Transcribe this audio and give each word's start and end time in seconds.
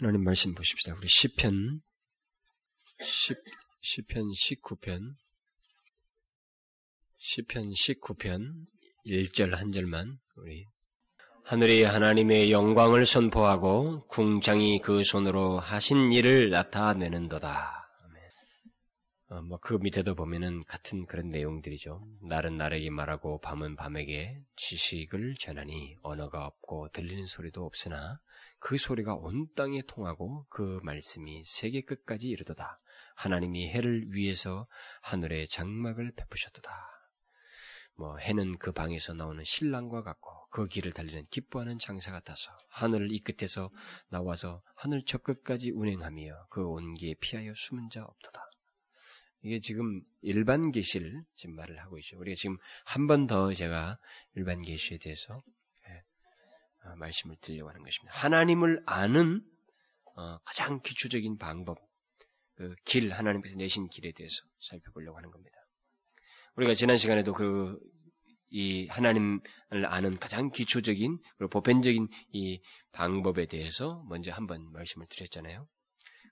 하나님 0.00 0.24
말씀 0.24 0.54
보십시다. 0.54 0.92
우리 0.98 1.06
시편 1.06 1.80
10, 3.00 3.36
시편 3.80 4.24
19편 4.24 5.14
시편 7.16 7.70
19편 7.70 8.66
1절 9.06 9.50
한 9.50 9.70
절만 9.70 10.18
우리 10.34 10.66
하늘이 11.44 11.84
하나님의 11.84 12.50
영광을 12.50 13.06
선포하고 13.06 14.04
궁장이 14.08 14.80
그 14.80 15.04
손으로 15.04 15.60
하신 15.60 16.10
일을 16.10 16.50
나타내는도다. 16.50 17.83
어, 19.34 19.42
뭐그 19.42 19.78
밑에도 19.82 20.14
보면은 20.14 20.62
같은 20.62 21.06
그런 21.06 21.30
내용들이죠. 21.30 22.06
날은 22.22 22.56
날에게 22.56 22.88
말하고 22.90 23.40
밤은 23.40 23.74
밤에게 23.74 24.40
지식을 24.54 25.34
전하니 25.40 25.96
언어가 26.02 26.46
없고 26.46 26.90
들리는 26.92 27.26
소리도 27.26 27.64
없으나 27.64 28.20
그 28.60 28.78
소리가 28.78 29.16
온 29.16 29.48
땅에 29.56 29.82
통하고 29.88 30.46
그 30.50 30.78
말씀이 30.84 31.42
세계 31.46 31.80
끝까지 31.80 32.28
이르도다. 32.28 32.78
하나님이 33.16 33.70
해를 33.70 34.06
위해서 34.12 34.68
하늘에 35.02 35.46
장막을 35.46 36.12
베푸셨도다. 36.12 36.70
뭐 37.96 38.16
해는 38.18 38.58
그 38.58 38.70
방에서 38.70 39.14
나오는 39.14 39.42
신랑과 39.42 40.04
같고 40.04 40.30
그 40.50 40.68
길을 40.68 40.92
달리는 40.92 41.26
기뻐하는 41.30 41.80
장사 41.80 42.12
같아서 42.12 42.52
하늘을 42.68 43.10
이 43.10 43.18
끝에서 43.18 43.70
나와서 44.10 44.62
하늘 44.76 45.02
저 45.04 45.18
끝까지 45.18 45.72
운행하며 45.72 46.46
그 46.50 46.64
온기에 46.64 47.14
피하여 47.20 47.52
숨은 47.56 47.90
자 47.90 48.04
없도다. 48.04 48.53
이게 49.44 49.60
지금 49.60 50.00
일반 50.22 50.72
계시를 50.72 51.22
지금 51.36 51.54
말을 51.56 51.78
하고 51.82 51.98
있죠. 51.98 52.18
우리가 52.18 52.34
지금 52.34 52.56
한 52.86 53.06
번 53.06 53.26
더 53.26 53.52
제가 53.54 53.98
일반 54.34 54.62
계시에 54.62 54.98
대해서 54.98 55.42
예, 55.88 56.88
어, 56.88 56.96
말씀을 56.96 57.36
드리려고 57.42 57.68
하는 57.68 57.82
것입니다. 57.82 58.16
하나님을 58.18 58.82
아는 58.86 59.42
어, 60.16 60.38
가장 60.38 60.80
기초적인 60.80 61.36
방법, 61.38 61.78
그 62.54 62.74
길, 62.86 63.12
하나님께서 63.12 63.56
내신 63.56 63.88
길에 63.88 64.12
대해서 64.12 64.36
살펴보려고 64.60 65.18
하는 65.18 65.30
겁니다. 65.30 65.56
우리가 66.56 66.74
지난 66.74 66.96
시간에도 66.96 67.32
그, 67.32 67.78
이 68.50 68.86
하나님을 68.86 69.40
아는 69.86 70.16
가장 70.18 70.50
기초적인, 70.52 71.18
그리고 71.36 71.50
보편적인 71.50 72.08
이 72.32 72.60
방법에 72.92 73.46
대해서 73.46 74.04
먼저 74.08 74.30
한번 74.30 74.70
말씀을 74.72 75.06
드렸잖아요. 75.10 75.66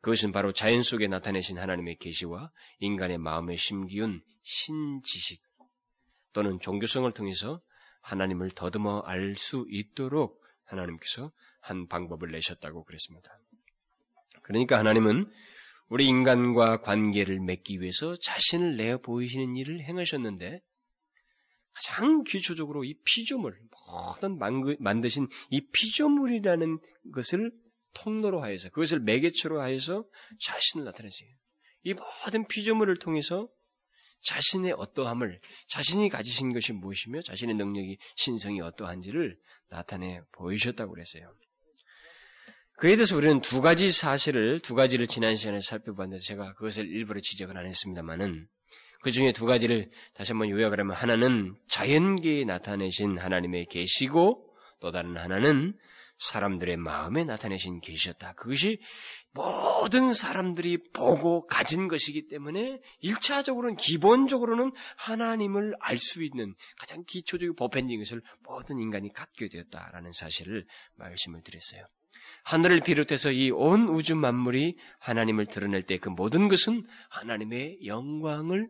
그것은 0.03 0.33
바로 0.33 0.53
자연 0.53 0.83
속에 0.83 1.06
나타내신 1.06 1.58
하나님의 1.58 1.97
계시와 1.97 2.50
인간의 2.81 3.19
마음에 3.19 3.56
심기운 3.56 4.20
신지식 4.42 5.41
또는 6.33 6.59
종교성을 6.61 7.11
통해서 7.12 7.62
하나님을 8.00 8.50
더듬어 8.50 9.00
알 9.06 9.36
수 9.36 9.64
있도록 9.70 10.42
하나님께서 10.64 11.31
한 11.61 11.86
방법을 11.86 12.33
내셨다고 12.33 12.84
그랬습니다. 12.84 13.39
그러니까 14.42 14.78
하나님은 14.78 15.31
우리 15.89 16.06
인간과 16.06 16.81
관계를 16.81 17.39
맺기 17.39 17.81
위해서 17.81 18.16
자신을 18.16 18.77
내어 18.77 18.98
보이시는 18.98 19.56
일을 19.56 19.84
행하셨는데 19.84 20.61
가장 21.75 22.25
기초적으로 22.25 22.84
이 22.84 22.94
피조물, 23.05 23.56
모든 23.87 24.39
만드신 24.81 25.28
이 25.50 25.61
피조물이라는 25.72 26.81
것을 27.14 27.53
통로로 27.94 28.42
하여서 28.42 28.68
그것을 28.70 29.00
매개체로 29.00 29.60
하여서 29.60 30.04
자신을 30.40 30.84
나타내세요. 30.84 31.28
이 31.84 31.94
모든 31.94 32.46
피조물을 32.46 32.96
통해서 32.96 33.48
자신의 34.22 34.74
어떠함을 34.76 35.40
자신이 35.68 36.08
가지신 36.08 36.52
것이 36.52 36.72
무엇이며 36.72 37.22
자신의 37.22 37.56
능력이 37.56 37.98
신성이 38.16 38.60
어떠한지를 38.60 39.36
나타내 39.68 40.20
보이셨다고 40.32 40.92
그랬어요. 40.92 41.34
그에 42.76 42.96
대해서 42.96 43.16
우리는 43.16 43.40
두 43.40 43.60
가지 43.60 43.90
사실을 43.90 44.60
두 44.60 44.74
가지를 44.74 45.06
지난 45.06 45.36
시간에 45.36 45.60
살펴봤는데 45.60 46.22
제가 46.22 46.54
그것을 46.54 46.88
일부러 46.88 47.20
지적은 47.20 47.56
안 47.56 47.66
했습니다만은 47.66 48.48
그 49.02 49.10
중에 49.10 49.32
두 49.32 49.46
가지를 49.46 49.90
다시 50.14 50.32
한번 50.32 50.48
요약을 50.48 50.78
하면 50.80 50.94
하나는 50.94 51.56
자연계에 51.69 52.44
나타내신 52.44 53.19
하나님의 53.19 53.66
계시고 53.66 54.48
또 54.81 54.91
다른 54.91 55.16
하나는 55.16 55.76
사람들의 56.22 56.77
마음에 56.77 57.25
나타내신 57.25 57.81
계시였다. 57.81 58.34
그것이 58.34 58.78
모든 59.33 60.12
사람들이 60.12 60.78
보고 60.93 61.47
가진 61.47 61.88
것이기 61.88 62.28
때문에 62.28 62.81
일차적으로는 63.00 63.77
기본적으로는 63.77 64.72
하나님을 64.97 65.75
알 65.81 65.99
수 65.99 66.22
있는 66.22 66.55
가장 66.78 67.05
기초적이고 67.06 67.55
보편적인 67.56 67.99
것을 68.00 68.22
모든 68.44 68.78
인간이 68.81 69.12
갖게 69.12 69.49
되었다라는 69.49 70.12
사실을 70.12 70.66
말씀을 70.97 71.43
드렸어요. 71.43 71.87
하늘을 72.44 72.81
비롯해서 72.81 73.31
이 73.32 73.50
온 73.50 73.88
우주 73.88 74.15
만물이 74.16 74.77
하나님을 74.99 75.47
드러낼 75.47 75.82
때 75.82 75.99
그 75.99 76.09
모든 76.09 76.49
것은 76.49 76.84
하나님의 77.11 77.87
영광을 77.87 78.69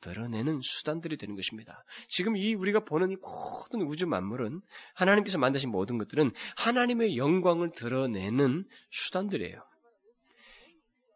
드러내는 0.00 0.60
수단들이 0.62 1.16
되는 1.16 1.36
것입니다. 1.36 1.84
지금 2.08 2.36
이 2.36 2.54
우리가 2.54 2.80
보는 2.84 3.10
이 3.10 3.16
모든 3.16 3.82
우주 3.82 4.06
만물은 4.06 4.60
하나님께서 4.94 5.38
만드신 5.38 5.70
모든 5.70 5.98
것들은 5.98 6.32
하나님의 6.56 7.16
영광을 7.16 7.70
드러내는 7.72 8.64
수단들이에요. 8.90 9.62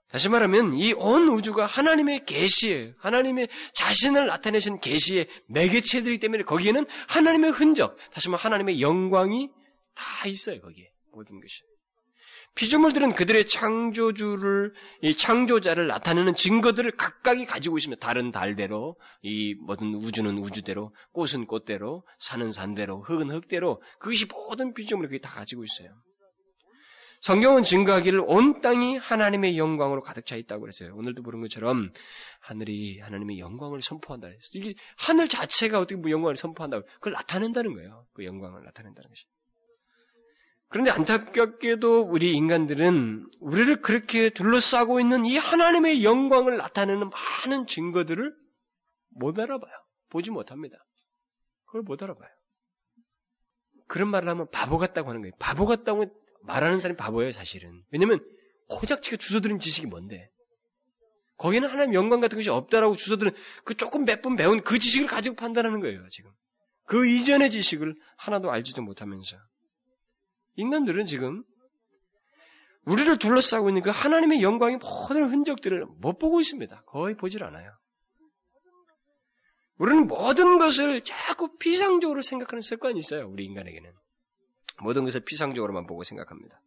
다시 0.09 0.29
말하면 0.29 0.75
이 0.75 0.93
온 0.93 1.27
우주가 1.29 1.67
하나님의 1.67 2.25
계시예요. 2.25 2.93
하나님의 2.99 3.49
자신을 3.73 4.27
나타내신 4.27 4.79
계시의 4.79 5.27
매개체들이기 5.49 6.21
때문에 6.21 6.45
거기에는 6.45 6.87
하나님의 7.09 7.51
흔적, 7.51 7.97
다시 8.13 8.29
말하면 8.29 8.45
하나님의 8.45 8.81
영광이 8.81 9.49
다 9.95 10.29
있어요. 10.29 10.61
거기에 10.61 10.91
모든 11.13 11.41
것이. 11.41 11.63
피조물들은 12.55 13.15
그들의 13.15 13.47
창조주를 13.47 14.73
이 15.03 15.15
창조자를 15.15 15.87
나타내는 15.89 16.35
증거들을 16.35 16.93
각각이 16.93 17.47
가지고 17.47 17.79
있으며 17.79 17.97
다른 17.97 18.31
달대로 18.31 18.97
이 19.23 19.55
모든 19.55 19.95
우주는 19.95 20.39
우주대로 20.39 20.95
꽃은 21.13 21.47
꽃대로 21.47 22.05
산은 22.21 22.53
산대로 22.53 23.03
흙은 23.03 23.31
흙대로 23.31 23.83
그것이 23.99 24.27
모든 24.27 24.73
피조물이 24.73 25.09
그게 25.09 25.21
다 25.21 25.31
가지고 25.31 25.65
있어요. 25.65 25.91
성경은 27.25 27.63
증거하기를 27.63 28.23
온 28.27 28.61
땅이 28.61 28.99
하나님의 28.99 29.57
영광으로 29.57 30.03
가득 30.03 30.27
차 30.27 30.37
있다고 30.37 30.61
그랬어요. 30.61 30.95
오늘도 30.95 31.23
보는 31.23 31.41
것처럼 31.41 31.91
하늘이 32.41 33.01
하나님의 33.01 33.39
영광을 33.39 33.81
선포한다. 33.81 34.29
이게 34.53 34.75
하늘 34.99 35.27
자체가 35.27 35.81
어떻게 35.81 35.99
뭐 35.99 36.11
영광을 36.11 36.37
선포한다고 36.37 36.85
그걸 36.97 37.15
나타낸다는 37.15 37.75
거예요. 37.75 38.07
그 38.13 38.27
영광을 38.27 38.63
나타낸다는 38.65 39.09
것이. 39.09 39.25
그런데 40.69 40.91
안타깝게도 40.91 42.03
우리 42.03 42.33
인간들은 42.33 43.29
우리를 43.41 43.81
그렇게 43.81 44.31
둘러싸고 44.31 44.99
있는 44.99 45.25
이 45.25 45.37
하나님의 45.37 46.03
영광을 46.05 46.57
나타내는 46.57 47.11
많은 47.11 47.67
증거들을 47.67 48.35
못 49.11 49.39
알아봐요. 49.39 49.73
보지 50.11 50.31
못합니다. 50.31 50.77
그걸 51.67 51.83
못 51.83 52.03
알아봐요. 52.03 52.29
그런 53.87 54.09
말을 54.09 54.29
하면 54.29 54.49
바보 54.51 54.79
같다고 54.79 55.11
하는 55.11 55.21
거예요. 55.23 55.33
바보 55.39 55.67
같다고 55.67 56.07
말하는 56.43 56.81
사람이 56.81 56.97
바보예요, 56.97 57.33
사실은. 57.33 57.83
왜냐면 57.91 58.21
고작치게 58.69 59.19
주워들은 59.19 59.59
지식이 59.61 59.87
뭔데? 59.87 60.29
거기는 61.37 61.69
하나님 61.69 61.95
영광 61.95 62.21
같은 62.21 62.37
것이 62.39 62.51
없다라고 62.51 62.95
주워들은 62.97 63.33
그 63.65 63.75
조금 63.77 64.05
몇 64.05 64.23
번 64.23 64.37
배운 64.37 64.63
그 64.63 64.79
지식을 64.79 65.07
가지고 65.07 65.37
판단하는 65.37 65.81
거예요, 65.81 66.07
지금. 66.09 66.31
그 66.87 67.07
이전의 67.07 67.51
지식을 67.51 67.95
하나도 68.17 68.51
알지도 68.51 68.83
못하면서. 68.83 69.37
인간들은 70.57 71.07
지금 71.07 71.45
우리를 72.85 73.19
둘러싸고 73.19 73.71
있는 73.71 73.83
그 73.83 73.91
하나님의 73.91 74.43
영광의 74.43 74.79
모든 74.79 75.25
흔적들을 75.25 75.87
못 75.99 76.19
보고 76.19 76.41
있습니다. 76.41 76.83
거의 76.87 77.17
보질 77.17 77.45
않아요. 77.45 77.73
우리는 79.79 80.07
모든 80.07 80.59
것을 80.59 81.03
자꾸 81.03 81.57
피상적으로 81.59 82.23
생각하는 82.23 82.61
습관이 82.61 82.99
있어요. 82.99 83.29
우리 83.29 83.45
인간에게는. 83.45 83.91
모든 84.83 85.05
것을 85.05 85.21
피상적으로만 85.25 85.87
보고 85.87 86.05
생각합니다. 86.05 86.61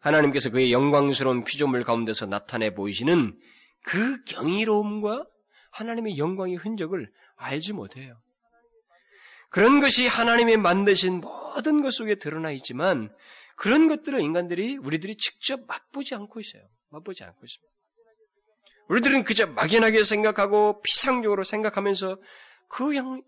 하나님께서 0.00 0.50
그의 0.50 0.72
영광스러운 0.72 1.44
피조물 1.44 1.84
가운데서 1.84 2.26
나타내 2.26 2.74
보이시는 2.74 3.38
그 3.82 4.22
경이로움과 4.24 5.26
하나님의 5.70 6.18
영광의 6.18 6.56
흔적을 6.56 7.10
알지 7.36 7.72
못해요. 7.72 8.20
그런 9.54 9.78
것이 9.78 10.08
하나님의 10.08 10.56
만드신 10.56 11.20
모든 11.20 11.80
것 11.80 11.92
속에 11.92 12.16
드러나 12.16 12.50
있지만 12.50 13.14
그런 13.54 13.86
것들을 13.86 14.20
인간들이 14.20 14.76
우리들이 14.78 15.14
직접 15.14 15.64
맛보지 15.68 16.16
않고 16.16 16.40
있어요. 16.40 16.64
맛보지 16.88 17.22
않고 17.22 17.38
있습니다. 17.40 17.72
우리들은 18.88 19.22
그저 19.22 19.46
막연하게 19.46 20.02
생각하고 20.02 20.82
피상적으로 20.82 21.44
생각하면서 21.44 22.18
그 22.68 22.96
양, 22.96 23.22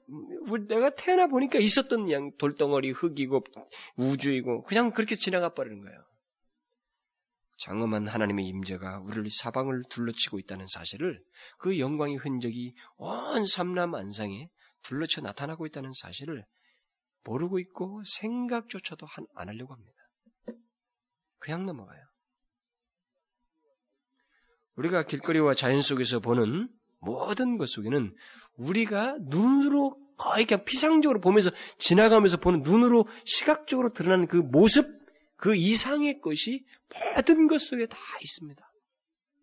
내가 0.67 0.90
태어나 0.90 1.28
보니까 1.28 1.61
있었던 1.61 2.11
양, 2.11 2.32
돌덩어리, 2.38 2.90
흙이고, 2.90 3.44
우주이고, 3.96 4.64
그냥 4.64 4.90
그렇게 4.90 5.14
지나가 5.14 5.50
버리는 5.50 5.81
거예요. 5.81 6.05
장엄한 7.58 8.08
하나님의 8.08 8.46
임재가 8.46 9.02
우리를 9.05 9.28
사방을 9.31 9.84
둘러치고 9.90 10.40
있다는 10.40 10.67
사실을 10.67 11.23
그 11.58 11.78
영광의 11.78 12.17
흔적이 12.17 12.75
온 12.96 13.44
삼남 13.44 13.94
안상에 13.94 14.49
둘러쳐 14.86 15.20
나타나고 15.20 15.66
있다는 15.66 15.92
사실을 15.92 16.44
모르고 17.24 17.58
있고 17.58 18.02
생각조차도 18.06 19.06
안 19.34 19.48
하려고 19.48 19.74
합니다. 19.74 19.92
그냥 21.38 21.66
넘어가요. 21.66 22.00
우리가 24.76 25.04
길거리와 25.04 25.54
자연 25.54 25.80
속에서 25.80 26.20
보는 26.20 26.68
모든 27.00 27.58
것 27.58 27.68
속에는 27.68 28.14
우리가 28.56 29.16
눈으로 29.20 29.96
거의 30.18 30.46
그냥 30.46 30.64
피상적으로 30.64 31.20
보면서 31.20 31.50
지나가면서 31.78 32.38
보는 32.38 32.62
눈으로 32.62 33.06
시각적으로 33.24 33.92
드러나는 33.92 34.26
그 34.26 34.36
모습, 34.36 34.86
그 35.36 35.54
이상의 35.54 36.20
것이 36.20 36.64
모든 36.88 37.46
것 37.48 37.60
속에 37.60 37.86
다 37.86 37.96
있습니다. 38.20 38.62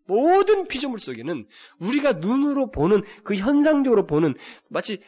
모든 0.05 0.67
피조물 0.67 0.99
속에는 0.99 1.47
우리가 1.79 2.13
눈으로 2.13 2.71
보는 2.71 3.03
그 3.23 3.35
현상적으로 3.35 4.05
보는 4.05 4.35
마치 4.69 5.01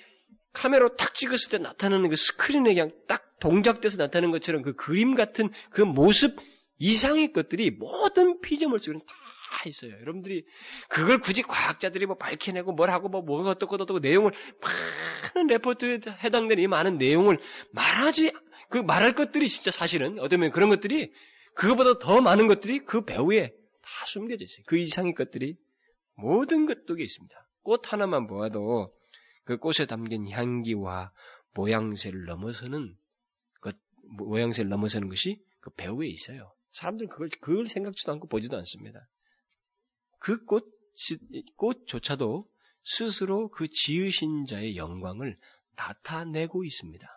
카메라로 0.55 0.95
탁 0.95 1.13
찍었을 1.13 1.49
때 1.51 1.57
나타나는 1.59 2.09
그 2.09 2.15
스크린에 2.15 2.73
그냥 2.73 2.91
딱 3.07 3.39
동작돼서 3.39 3.97
나타나는 3.97 4.31
것처럼 4.31 4.61
그 4.61 4.73
그림 4.73 5.13
같은 5.13 5.49
그 5.69 5.81
모습 5.81 6.37
이상의 6.77 7.31
것들이 7.31 7.71
모든 7.71 8.41
피조물 8.41 8.79
속에는 8.79 9.01
다 9.05 9.69
있어요. 9.69 9.91
여러분들이 10.01 10.45
그걸 10.89 11.19
굳이 11.19 11.41
과학자들이 11.41 12.05
뭐 12.05 12.17
밝혀내고 12.17 12.73
뭘 12.73 12.89
하고 12.89 13.09
뭐 13.09 13.21
뭐가 13.21 13.51
어떻고 13.51 13.75
어떻고 13.75 13.99
내용을 13.99 14.31
많은 14.61 15.47
레포트에 15.47 15.99
해당되는 16.23 16.63
이 16.63 16.67
많은 16.67 16.97
내용을 16.97 17.39
말하지 17.71 18.33
그 18.69 18.77
말할 18.79 19.13
것들이 19.13 19.47
진짜 19.47 19.71
사실은 19.71 20.19
어쩌면 20.19 20.51
그런 20.51 20.69
것들이 20.69 21.11
그거보다 21.53 21.99
더 21.99 22.19
많은 22.21 22.47
것들이 22.47 22.79
그 22.79 23.05
배후에 23.05 23.53
다 23.81 24.05
숨겨져 24.07 24.43
있어요. 24.43 24.63
그 24.65 24.77
이상의 24.77 25.13
것들이 25.13 25.55
모든 26.15 26.65
것 26.65 26.79
속에 26.87 27.03
있습니다. 27.03 27.35
꽃 27.63 27.91
하나만 27.91 28.27
보아도 28.27 28.91
그 29.45 29.57
꽃에 29.57 29.86
담긴 29.88 30.30
향기와 30.30 31.12
모양새를 31.53 32.25
넘어서는 32.25 32.97
것, 33.62 33.75
모양새를 34.18 34.69
넘어서는 34.69 35.07
것이 35.07 35.42
그 35.62 35.69
배후에 35.71 36.07
있어요. 36.07 36.53
사람들은 36.71 37.09
그걸, 37.09 37.30
그걸 37.39 37.68
생각지도 37.68 38.12
않고 38.12 38.27
보지도 38.27 38.57
않습니다. 38.57 39.07
그 40.19 40.44
꽃, 40.45 40.65
꽃조차도 41.56 42.50
스스로 42.83 43.50
그 43.50 43.68
지으신 43.68 44.45
자의 44.45 44.75
영광을 44.75 45.38
나타내고 45.75 46.63
있습니다. 46.63 47.07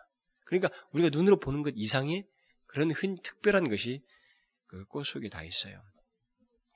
그러니까 0.45 0.69
우리가 0.93 1.09
눈으로 1.09 1.39
보는 1.39 1.61
것 1.61 1.73
이상의 1.75 2.25
그런 2.65 2.91
흔, 2.91 3.17
특별한 3.21 3.69
것이 3.69 4.03
그 4.67 4.85
꽃 4.85 5.05
속에 5.05 5.29
다 5.29 5.43
있어요. 5.43 5.81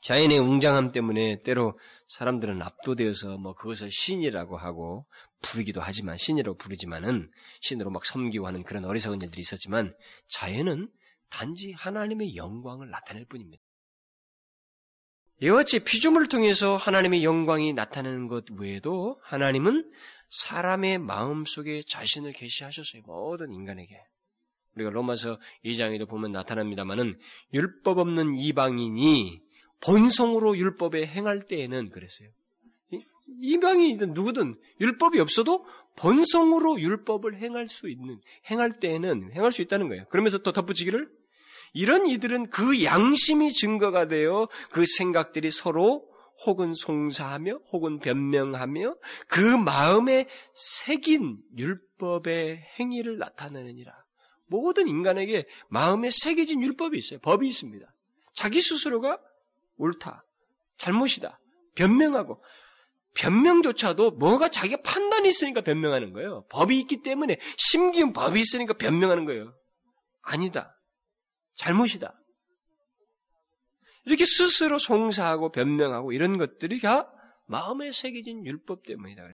자연의 0.03 0.37
웅장함 0.37 0.91
때문에 0.91 1.43
때로 1.43 1.79
사람들은 2.09 2.61
압도되어서 2.61 3.37
뭐 3.37 3.53
그것을 3.53 3.89
신이라고 3.89 4.57
하고 4.57 5.05
부르기도 5.41 5.79
하지만 5.81 6.17
신이라고 6.17 6.57
부르지만은 6.57 7.31
신으로 7.61 7.89
막 7.89 8.05
섬기고 8.05 8.45
하는 8.45 8.63
그런 8.63 8.83
어리석은 8.83 9.21
일들이 9.21 9.41
있었지만 9.41 9.93
자연은 10.27 10.89
단지 11.29 11.71
하나님의 11.71 12.35
영광을 12.35 12.89
나타낼 12.89 13.25
뿐입니다. 13.25 13.63
이와 15.41 15.57
같이 15.57 15.79
피조물을 15.79 16.27
통해서 16.27 16.75
하나님의 16.75 17.23
영광이 17.23 17.73
나타나는 17.73 18.27
것 18.27 18.45
외에도 18.51 19.19
하나님은 19.23 19.89
사람의 20.29 20.99
마음 20.99 21.45
속에 21.45 21.81
자신을 21.87 22.33
계시하셨어요. 22.33 23.03
모든 23.05 23.53
인간에게. 23.53 23.97
우리가 24.75 24.89
로마서 24.89 25.39
2장에도 25.63 26.09
보면 26.09 26.31
나타납니다만은 26.31 27.19
율법 27.53 27.99
없는 27.99 28.35
이방인이 28.35 29.42
본성으로 29.83 30.57
율법에 30.57 31.05
행할 31.05 31.41
때에는 31.41 31.89
그랬어요. 31.89 32.29
이방인이든 33.41 34.13
누구든 34.13 34.55
율법이 34.79 35.19
없어도 35.19 35.65
본성으로 35.97 36.79
율법을 36.79 37.37
행할 37.41 37.67
수 37.67 37.89
있는 37.89 38.19
행할 38.49 38.79
때에는 38.79 39.31
행할 39.33 39.51
수 39.51 39.61
있다는 39.61 39.89
거예요. 39.89 40.05
그러면서 40.09 40.37
또 40.39 40.51
덧붙이기를 40.51 41.09
이런 41.73 42.07
이들은 42.07 42.49
그 42.49 42.83
양심이 42.83 43.51
증거가 43.51 44.07
되어 44.07 44.47
그 44.71 44.85
생각들이 44.85 45.51
서로 45.51 46.07
혹은 46.45 46.73
송사하며 46.73 47.59
혹은 47.71 47.99
변명하며 47.99 48.95
그 49.27 49.39
마음에 49.39 50.27
새긴 50.53 51.37
율법의 51.57 52.61
행위를 52.79 53.17
나타내느니라. 53.17 53.91
모든 54.47 54.87
인간에게 54.87 55.45
마음에 55.69 56.09
새겨진 56.11 56.61
율법이 56.61 56.97
있어요. 56.97 57.19
법이 57.19 57.47
있습니다. 57.47 57.85
자기 58.33 58.61
스스로가 58.61 59.19
옳다, 59.77 60.23
잘못이다, 60.77 61.39
변명하고 61.75 62.41
변명조차도 63.15 64.11
뭐가 64.11 64.49
자기가 64.49 64.81
판단이 64.81 65.29
있으니까 65.29 65.61
변명하는 65.61 66.13
거예요. 66.13 66.45
법이 66.49 66.79
있기 66.79 67.03
때문에 67.03 67.37
심기운 67.57 68.11
법이 68.13 68.39
있으니까 68.39 68.73
변명하는 68.73 69.25
거예요. 69.25 69.53
아니다. 70.21 70.75
잘못이다. 71.55 72.13
이렇게 74.05 74.25
스스로 74.25 74.79
송사하고 74.79 75.51
변명하고 75.51 76.11
이런 76.11 76.37
것들이 76.37 76.79
다 76.79 77.11
마음에 77.45 77.91
새겨진 77.91 78.45
율법 78.45 78.85
때문이다. 78.85 79.31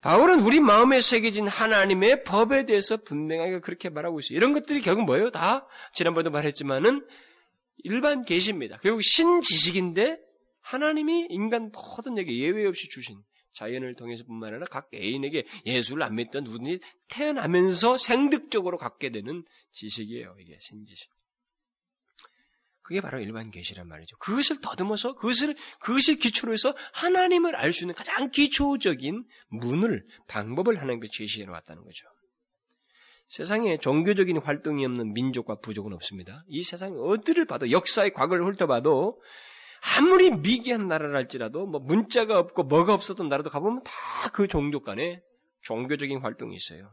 바울은 0.00 0.40
우리 0.40 0.60
마음에 0.60 1.00
새겨진 1.00 1.48
하나님의 1.48 2.24
법에 2.24 2.66
대해서 2.66 2.98
분명하게 2.98 3.60
그렇게 3.60 3.88
말하고 3.88 4.20
있어요. 4.20 4.36
이런 4.36 4.52
것들이 4.52 4.82
결국 4.82 5.04
뭐예요? 5.04 5.30
다 5.30 5.66
지난번에도 5.94 6.30
말했지만은 6.30 7.06
일반 7.78 8.24
계시입니다. 8.24 8.78
결국 8.78 9.02
신지식인데 9.02 10.18
하나님이 10.60 11.26
인간 11.30 11.70
모든 11.72 12.18
에게 12.18 12.38
예외 12.38 12.66
없이 12.66 12.88
주신 12.88 13.22
자연을 13.52 13.94
통해서뿐만 13.94 14.50
아니라 14.50 14.66
각 14.70 14.88
애인에게 14.92 15.46
예수를 15.66 16.02
안 16.02 16.16
믿던 16.16 16.44
누구든지 16.44 16.80
태어나면서 17.08 17.96
생득적으로 17.96 18.78
갖게 18.78 19.10
되는 19.10 19.44
지식이에요. 19.72 20.36
이게 20.40 20.58
신지식. 20.60 21.10
그게 22.82 23.00
바로 23.00 23.18
일반 23.18 23.50
계시란 23.50 23.88
말이죠. 23.88 24.18
그것을 24.18 24.60
더듬어서 24.60 25.14
그것을 25.14 25.54
그것을 25.80 26.16
기초로 26.16 26.52
해서 26.52 26.74
하나님을 26.92 27.56
알 27.56 27.72
수 27.72 27.84
있는 27.84 27.94
가장 27.94 28.30
기초적인 28.30 29.24
문을 29.48 30.06
방법을 30.28 30.80
하나님께 30.80 31.08
제시해 31.10 31.46
놓았다는 31.46 31.82
거죠. 31.82 32.06
세상에 33.36 33.78
종교적인 33.78 34.38
활동이 34.38 34.86
없는 34.86 35.12
민족과 35.12 35.56
부족은 35.56 35.92
없습니다. 35.92 36.44
이 36.46 36.62
세상 36.62 36.92
어디를 37.00 37.46
봐도 37.46 37.68
역사의 37.72 38.12
과거를 38.12 38.46
훑어봐도 38.46 39.20
아무리 39.98 40.30
미개한 40.30 40.86
나라랄지라도 40.86 41.66
뭐 41.66 41.80
문자가 41.80 42.38
없고 42.38 42.62
뭐가 42.62 42.94
없었던 42.94 43.28
나라도 43.28 43.50
가보면 43.50 43.82
다 43.82 43.92
그 44.32 44.48
종족 44.48 44.84
간에 44.84 45.20
종교적인 45.62 46.18
활동이 46.18 46.54
있어요. 46.56 46.90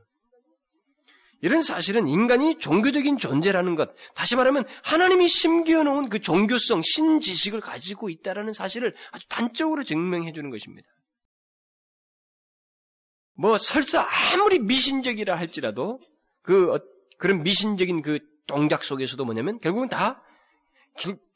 이런 1.41 1.61
사실은 1.61 2.07
인간이 2.07 2.57
종교적인 2.59 3.17
존재라는 3.17 3.75
것, 3.75 3.89
다시 4.15 4.35
말하면 4.35 4.65
하나님이 4.83 5.27
심기어 5.27 5.83
놓은 5.83 6.09
그 6.09 6.19
종교성, 6.19 6.81
신지식을 6.83 7.61
가지고 7.61 8.09
있다는 8.09 8.53
사실을 8.53 8.95
아주 9.11 9.27
단적으로 9.27 9.83
증명해 9.83 10.33
주는 10.33 10.49
것입니다. 10.49 10.87
뭐 13.33 13.57
설사 13.57 14.07
아무리 14.33 14.59
미신적이라 14.59 15.35
할지라도 15.35 15.99
그 16.41 16.73
어, 16.73 16.79
그런 17.17 17.43
미신적인 17.43 18.01
그 18.01 18.19
동작 18.47 18.83
속에서도 18.83 19.23
뭐냐면 19.23 19.59
결국은 19.59 19.89
다 19.89 20.23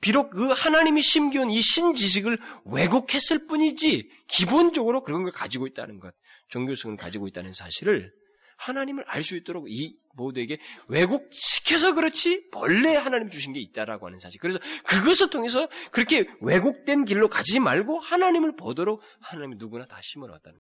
비록 0.02 0.32
그 0.32 0.50
하나님이 0.50 1.02
심기운 1.02 1.50
이 1.50 1.62
신지식을 1.62 2.38
왜곡했을 2.66 3.48
뿐이지 3.48 4.10
기본적으로 4.28 5.02
그런 5.04 5.24
걸 5.24 5.32
가지고 5.32 5.66
있다는 5.68 6.00
것, 6.00 6.14
종교성을 6.50 6.98
가지고 6.98 7.28
있다는 7.28 7.54
사실을 7.54 8.12
하나님을 8.58 9.04
알 9.08 9.24
수 9.24 9.36
있도록 9.36 9.70
이 9.70 9.98
모두에게 10.14 10.60
왜곡시켜서 10.88 11.94
그렇지 11.94 12.50
본래 12.52 12.96
하나님 12.96 13.30
주신 13.30 13.54
게 13.54 13.60
있다라고 13.60 14.06
하는 14.08 14.20
사실. 14.20 14.40
그래서 14.40 14.60
그것을 14.86 15.30
통해서 15.30 15.68
그렇게 15.92 16.26
왜곡된 16.42 17.06
길로 17.06 17.28
가지 17.28 17.60
말고 17.60 18.00
하나님을 18.00 18.56
보도록 18.56 19.02
하나님이 19.20 19.56
누구나 19.58 19.86
다 19.86 20.00
심어놨다는 20.02 20.58
거예요. 20.58 20.65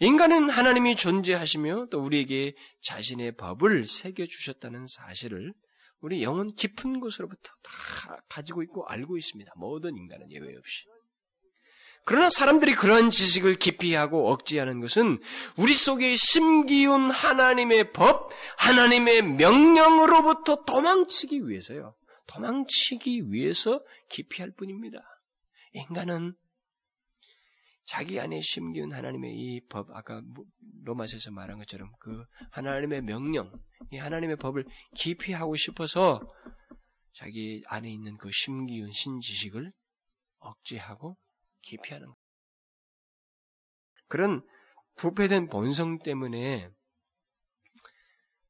인간은 0.00 0.48
하나님이 0.48 0.96
존재하시며 0.96 1.88
또 1.90 2.00
우리에게 2.00 2.54
자신의 2.82 3.36
법을 3.36 3.86
새겨주셨다는 3.86 4.86
사실을 4.88 5.52
우리 6.00 6.22
영혼 6.22 6.54
깊은 6.54 7.00
곳으로부터 7.00 7.50
다 7.62 8.22
가지고 8.30 8.62
있고 8.62 8.86
알고 8.86 9.18
있습니다. 9.18 9.52
모든 9.56 9.96
인간은 9.96 10.32
예외 10.32 10.56
없이. 10.56 10.84
그러나 12.06 12.30
사람들이 12.30 12.72
그러한 12.72 13.10
지식을 13.10 13.56
깊이 13.56 13.94
하고 13.94 14.30
억지하는 14.32 14.80
것은 14.80 15.20
우리 15.58 15.74
속에 15.74 16.16
심기운 16.16 17.10
하나님의 17.10 17.92
법, 17.92 18.30
하나님의 18.56 19.22
명령으로부터 19.22 20.64
도망치기 20.64 21.46
위해서요. 21.46 21.94
도망치기 22.26 23.30
위해서 23.32 23.84
깊이 24.08 24.40
할 24.40 24.50
뿐입니다. 24.56 24.98
인간은 25.74 26.34
자기 27.90 28.20
안에 28.20 28.40
심기운 28.40 28.92
하나님의 28.92 29.34
이 29.34 29.60
법, 29.68 29.90
아까 29.90 30.22
로마서에서 30.84 31.32
말한 31.32 31.58
것처럼 31.58 31.90
그 31.98 32.24
하나님의 32.52 33.02
명령, 33.02 33.50
이 33.90 33.96
하나님의 33.96 34.36
법을 34.36 34.64
깊이 34.94 35.32
하고 35.32 35.56
싶어서 35.56 36.20
자기 37.14 37.64
안에 37.66 37.90
있는 37.90 38.16
그 38.16 38.30
심기운 38.30 38.92
신지식을 38.92 39.72
억제하고 40.38 41.18
기피하는 41.62 42.06
것. 42.06 42.16
그런 44.06 44.46
부패된 44.94 45.48
본성 45.48 45.98
때문에 46.04 46.70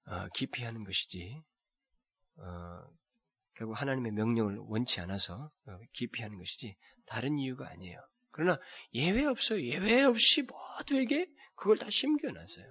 어, 0.05 0.29
기피하는 0.35 0.85
것이지 0.85 1.43
어, 2.37 2.43
결국 3.55 3.81
하나님의 3.81 4.13
명령을 4.13 4.59
원치 4.59 5.01
않아서 5.01 5.51
깊이 5.95 6.23
하는 6.23 6.37
것이지 6.37 6.77
다른 7.07 7.39
이유가 7.39 7.71
아니에요. 7.71 7.99
그러나 8.33 8.59
예외 8.95 9.25
없어요. 9.25 9.63
예외 9.63 10.03
없이 10.03 10.43
모두에게 10.43 11.29
그걸 11.57 11.79
다 11.79 11.89
심겨놨어요. 11.91 12.67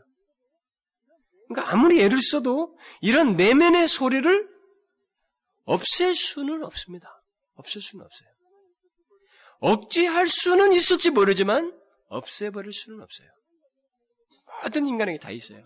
그러니까 1.48 1.74
아무리 1.74 2.02
애를 2.02 2.22
써도 2.22 2.78
이런 3.02 3.36
내면의 3.36 3.88
소리를 3.88 4.48
없앨 5.66 6.16
수는 6.16 6.64
없습니다. 6.64 7.08
없앨 7.56 7.82
수는 7.82 8.06
없어요. 8.06 8.30
억지할 9.60 10.28
수는 10.28 10.74
있을지 10.74 11.10
모르지만 11.10 11.78
없애버릴 12.08 12.72
수는 12.72 13.02
없어요. 13.02 13.28
모든 14.64 14.88
인간에게 14.88 15.20
다 15.20 15.32
있어요. 15.32 15.64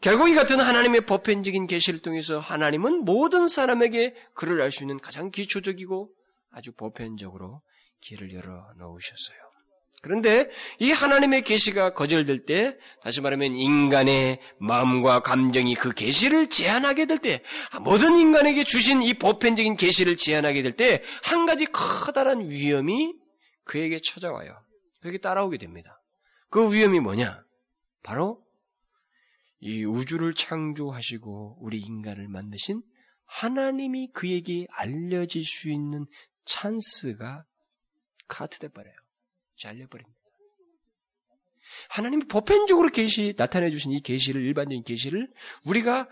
결국 0.00 0.30
이 0.30 0.34
같은 0.34 0.60
하나님의 0.60 1.04
보편적인 1.06 1.66
계시를 1.66 2.00
통해서 2.00 2.38
하나님은 2.38 3.04
모든 3.04 3.48
사람에게 3.48 4.14
그를 4.34 4.62
알 4.62 4.70
수 4.70 4.82
있는 4.82 4.98
가장 4.98 5.30
기초적이고 5.30 6.10
아주 6.50 6.72
보편적으로 6.72 7.62
길을 8.00 8.32
열어 8.34 8.66
놓으셨어요. 8.78 9.38
그런데 10.02 10.48
이 10.78 10.92
하나님의 10.92 11.42
계시가 11.42 11.92
거절될 11.92 12.46
때 12.46 12.74
다시 13.02 13.20
말하면 13.20 13.54
인간의 13.54 14.40
마음과 14.58 15.20
감정이 15.20 15.74
그 15.74 15.92
계시를 15.92 16.48
제한하게 16.48 17.04
될 17.04 17.18
때 17.18 17.42
모든 17.82 18.16
인간에게 18.16 18.64
주신 18.64 19.02
이 19.02 19.12
보편적인 19.14 19.76
계시를 19.76 20.16
제한하게 20.16 20.62
될 20.62 20.72
때 20.72 21.02
한 21.22 21.44
가지 21.44 21.66
커다란 21.66 22.48
위험이 22.48 23.14
그에게 23.64 24.00
찾아와요. 24.00 24.56
그에게 25.02 25.18
따라오게 25.18 25.58
됩니다. 25.58 26.00
그 26.48 26.72
위험이 26.72 26.98
뭐냐? 27.00 27.42
바로 28.02 28.42
이 29.60 29.84
우주를 29.84 30.32
창조하시고 30.34 31.58
우리 31.60 31.78
인간을 31.78 32.26
만드신 32.28 32.82
하나님이 33.26 34.08
그에게 34.14 34.66
알려질 34.70 35.44
수 35.44 35.68
있는 35.70 36.06
찬스가 36.46 37.44
카트돼 38.30 38.68
버려요. 38.68 38.94
잘려 39.58 39.86
버립니다. 39.88 40.18
하나님이 41.90 42.26
보편적으로 42.26 42.88
계시 42.88 43.34
나타내 43.36 43.70
주신 43.70 43.92
이 43.92 44.00
계시를 44.00 44.42
일반적인 44.42 44.82
계시를 44.84 45.28
우리가 45.64 46.08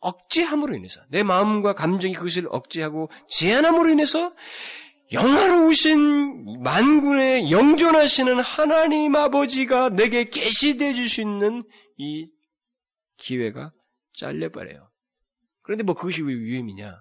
억제함으로 0.00 0.76
인해서 0.76 1.00
내 1.08 1.22
마음과 1.22 1.74
감정이 1.74 2.14
그것을 2.14 2.46
억제하고 2.50 3.10
제한함으로 3.28 3.90
인해서 3.90 4.34
영화로우신 5.12 6.62
만군의 6.62 7.50
영존하시는 7.50 8.40
하나님 8.40 9.16
아버지가 9.16 9.88
내게 9.90 10.28
계시되어 10.28 10.94
줄 10.94 11.08
수 11.08 11.22
있는 11.22 11.62
이 11.96 12.30
기회가 13.16 13.72
잘려버려요. 14.18 14.90
그런데 15.62 15.82
뭐 15.82 15.94
그것이 15.94 16.22
왜 16.22 16.34
위험이냐? 16.34 17.00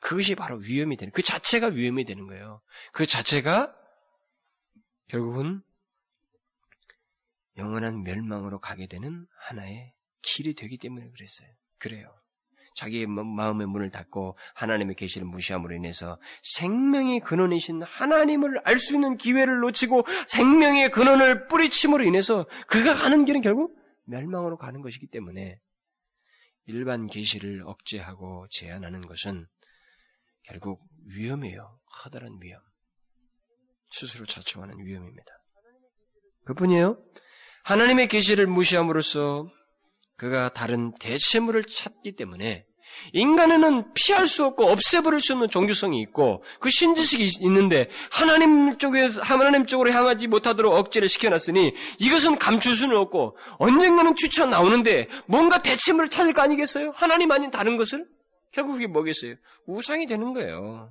그것이 0.00 0.34
바로 0.36 0.56
위험이 0.56 0.96
되는, 0.96 1.10
그 1.12 1.22
자체가 1.22 1.68
위험이 1.68 2.04
되는 2.04 2.26
거예요. 2.26 2.62
그 2.92 3.04
자체가 3.04 3.74
결국은 5.08 5.62
영원한 7.56 8.02
멸망으로 8.04 8.60
가게 8.60 8.86
되는 8.86 9.26
하나의 9.48 9.92
길이 10.22 10.54
되기 10.54 10.78
때문에 10.78 11.10
그랬어요. 11.10 11.48
그래요. 11.78 12.14
자기의 12.76 13.06
마음의 13.06 13.66
문을 13.66 13.90
닫고 13.90 14.38
하나님의 14.54 14.94
계시를 14.94 15.26
무시함으로 15.26 15.74
인해서 15.74 16.20
생명의 16.42 17.20
근원이신 17.20 17.82
하나님을 17.82 18.60
알 18.64 18.78
수 18.78 18.94
있는 18.94 19.16
기회를 19.16 19.58
놓치고 19.60 20.04
생명의 20.28 20.92
근원을 20.92 21.48
뿌리침으로 21.48 22.04
인해서 22.04 22.46
그가 22.68 22.94
가는 22.94 23.24
길은 23.24 23.40
결국 23.40 23.76
멸망으로 24.04 24.56
가는 24.56 24.80
것이기 24.80 25.08
때문에 25.08 25.58
일반 26.66 27.08
계시를 27.08 27.62
억제하고 27.66 28.46
제한하는 28.50 29.06
것은 29.06 29.46
결국 30.44 30.80
위험해요. 31.06 31.80
커다란 31.86 32.38
위험. 32.40 32.67
스스로 33.90 34.26
자초하는 34.26 34.78
위험입니다. 34.78 35.32
그뿐이에요. 36.44 36.98
하나님의 37.64 38.08
계시를 38.08 38.46
무시함으로써 38.46 39.50
그가 40.16 40.48
다른 40.48 40.92
대체물을 40.98 41.64
찾기 41.64 42.12
때문에 42.12 42.64
인간에는 43.12 43.92
피할 43.92 44.26
수 44.26 44.44
없고 44.44 44.64
없애버릴 44.64 45.20
수 45.20 45.34
없는 45.34 45.50
종교성이 45.50 46.00
있고 46.02 46.42
그 46.60 46.70
신지식이 46.70 47.28
있는데 47.42 47.88
하나님 48.10 48.78
쪽에서 48.78 49.22
하나님 49.22 49.66
쪽으로 49.66 49.90
향하지 49.92 50.26
못하도록 50.26 50.72
억제를 50.72 51.08
시켜놨으니 51.08 51.74
이것은 51.98 52.38
감출 52.38 52.76
수는 52.76 52.96
없고 52.96 53.36
언젠가는 53.58 54.14
추쳐 54.14 54.46
나오는데 54.46 55.08
뭔가 55.26 55.62
대체물을 55.62 56.08
찾을 56.08 56.32
거 56.32 56.42
아니겠어요? 56.42 56.92
하나님 56.94 57.30
아닌 57.30 57.50
다른 57.50 57.76
것을 57.76 58.06
결국 58.52 58.72
그게 58.72 58.86
뭐겠어요? 58.86 59.34
우상이 59.66 60.06
되는 60.06 60.32
거예요. 60.32 60.90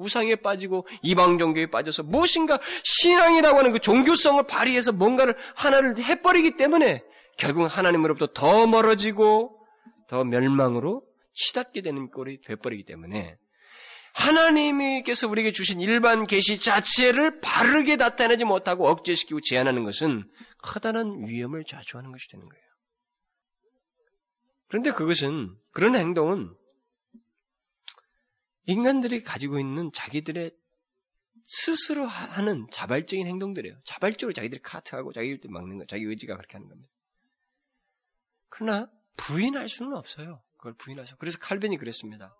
우상에 0.00 0.36
빠지고 0.36 0.86
이방 1.02 1.38
종교에 1.38 1.70
빠져서 1.70 2.04
무엇인가 2.04 2.58
신앙이라고 2.82 3.58
하는 3.58 3.72
그 3.72 3.78
종교성을 3.78 4.42
발휘해서 4.44 4.92
뭔가를 4.92 5.36
하나를 5.54 5.98
해버리기 5.98 6.56
때문에 6.56 7.02
결국 7.36 7.64
하나님으로부터 7.64 8.28
더 8.32 8.66
멀어지고 8.66 9.56
더 10.08 10.24
멸망으로 10.24 11.02
치닫게 11.34 11.82
되는 11.82 12.10
꼴이 12.10 12.40
돼버리기 12.42 12.84
때문에 12.84 13.36
하나님께서 14.12 15.28
우리에게 15.28 15.52
주신 15.52 15.80
일반 15.80 16.26
계시 16.26 16.58
자체를 16.58 17.40
바르게 17.40 17.96
나타내지 17.96 18.44
못하고 18.44 18.88
억제시키고 18.88 19.40
제한하는 19.40 19.84
것은 19.84 20.24
커다란 20.62 21.26
위험을 21.28 21.64
자초하는 21.64 22.10
것이 22.10 22.28
되는 22.30 22.48
거예요. 22.48 22.64
그런데 24.68 24.90
그것은 24.90 25.54
그런 25.72 25.96
행동은 25.96 26.52
인간들이 28.70 29.22
가지고 29.22 29.58
있는 29.58 29.90
자기들의 29.92 30.52
스스로 31.44 32.06
하는 32.06 32.66
자발적인 32.70 33.26
행동들이에요. 33.26 33.76
자발적으로 33.84 34.32
자기들이 34.32 34.62
카트하고 34.62 35.12
자기들이 35.12 35.52
막는 35.52 35.78
거, 35.78 35.86
자기 35.86 36.04
의지가 36.04 36.36
그렇게 36.36 36.52
하는 36.54 36.68
겁니다. 36.68 36.88
그러나 38.48 38.90
부인할 39.16 39.68
수는 39.68 39.96
없어요. 39.96 40.42
그걸 40.56 40.74
부인하죠. 40.74 41.16
그래서 41.18 41.38
칼빈이 41.38 41.78
그랬습니다. 41.78 42.36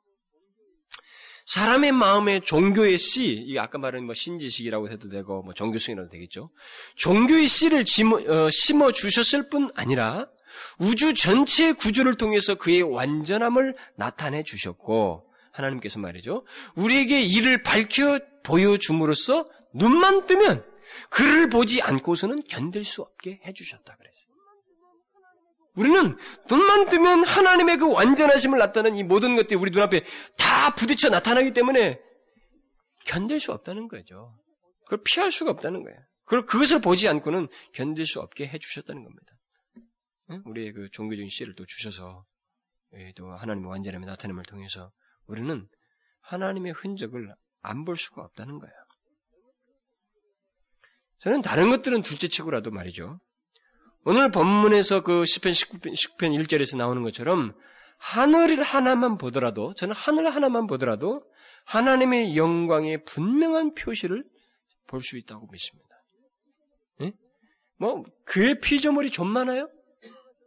사람의 1.46 1.90
마음에 1.92 2.40
종교의 2.40 2.98
씨, 2.98 3.32
이 3.32 3.58
아까 3.58 3.78
말한 3.78 4.04
뭐 4.04 4.14
신지식이라고 4.14 4.90
해도 4.90 5.08
되고 5.08 5.42
뭐 5.42 5.52
종교성이라도 5.54 6.10
되겠죠. 6.10 6.50
종교의 6.96 7.48
씨를 7.48 7.84
어, 8.28 8.50
심어 8.50 8.92
주셨을 8.92 9.48
뿐 9.48 9.70
아니라 9.74 10.30
우주 10.78 11.14
전체의 11.14 11.74
구조를 11.74 12.16
통해서 12.16 12.54
그의 12.54 12.82
완전함을 12.82 13.74
나타내 13.96 14.44
주셨고 14.44 15.29
하나님께서 15.52 15.98
말이죠. 15.98 16.44
우리에게 16.76 17.22
이를 17.22 17.62
밝혀 17.62 18.18
보여줌으로써 18.42 19.48
눈만 19.74 20.26
뜨면 20.26 20.64
그를 21.10 21.48
보지 21.48 21.82
않고서는 21.82 22.42
견딜 22.48 22.84
수 22.84 23.02
없게 23.02 23.40
해주셨다 23.44 23.96
그랬어요. 23.96 24.30
우리는 25.74 26.16
눈만 26.48 26.88
뜨면 26.88 27.24
하나님의 27.24 27.78
그 27.78 27.90
완전하심을 27.90 28.58
나타내는 28.58 28.98
이 28.98 29.02
모든 29.04 29.36
것들이 29.36 29.54
우리 29.54 29.70
눈앞에 29.70 30.04
다 30.36 30.74
부딪혀 30.74 31.08
나타나기 31.08 31.52
때문에 31.52 32.00
견딜 33.06 33.40
수 33.40 33.52
없다는 33.52 33.88
거죠. 33.88 34.36
그걸 34.84 35.02
피할 35.04 35.30
수가 35.30 35.52
없다는 35.52 35.84
거예요. 35.84 35.98
그걸 36.24 36.44
그것을 36.44 36.80
보지 36.80 37.08
않고는 37.08 37.48
견딜 37.72 38.06
수 38.06 38.20
없게 38.20 38.46
해주셨다는 38.46 39.02
겁니다. 39.04 39.32
우리의 40.44 40.72
그 40.72 40.88
종교적인 40.92 41.28
씨를 41.28 41.54
또 41.56 41.64
주셔서 41.66 42.24
또 43.16 43.32
하나님의 43.32 43.68
완전함의 43.70 44.06
나타냄을 44.06 44.44
통해서 44.44 44.90
우리는 45.30 45.66
하나님의 46.22 46.72
흔적을 46.72 47.34
안 47.62 47.84
볼 47.84 47.96
수가 47.96 48.22
없다는 48.22 48.58
거예요. 48.58 48.74
저는 51.20 51.42
다른 51.42 51.68
것들은 51.70 52.02
둘째 52.02 52.28
치고라도 52.28 52.70
말이죠. 52.70 53.20
오늘 54.04 54.30
본문에서 54.30 55.02
그 55.02 55.22
10편 55.22 55.50
19편, 55.50 55.92
19편 55.92 56.46
1절에서 56.46 56.76
나오는 56.78 57.02
것처럼 57.02 57.54
하늘 57.98 58.62
하나만 58.62 59.18
보더라도 59.18 59.74
저는 59.74 59.94
하늘 59.94 60.34
하나만 60.34 60.66
보더라도 60.66 61.22
하나님의 61.66 62.36
영광의 62.36 63.04
분명한 63.04 63.74
표시를 63.74 64.24
볼 64.86 65.02
수 65.02 65.18
있다고 65.18 65.46
믿습니다. 65.52 65.88
예? 67.02 67.12
뭐 67.78 68.02
그의 68.24 68.58
피조물이 68.60 69.10
좀 69.10 69.28
많아요? 69.28 69.68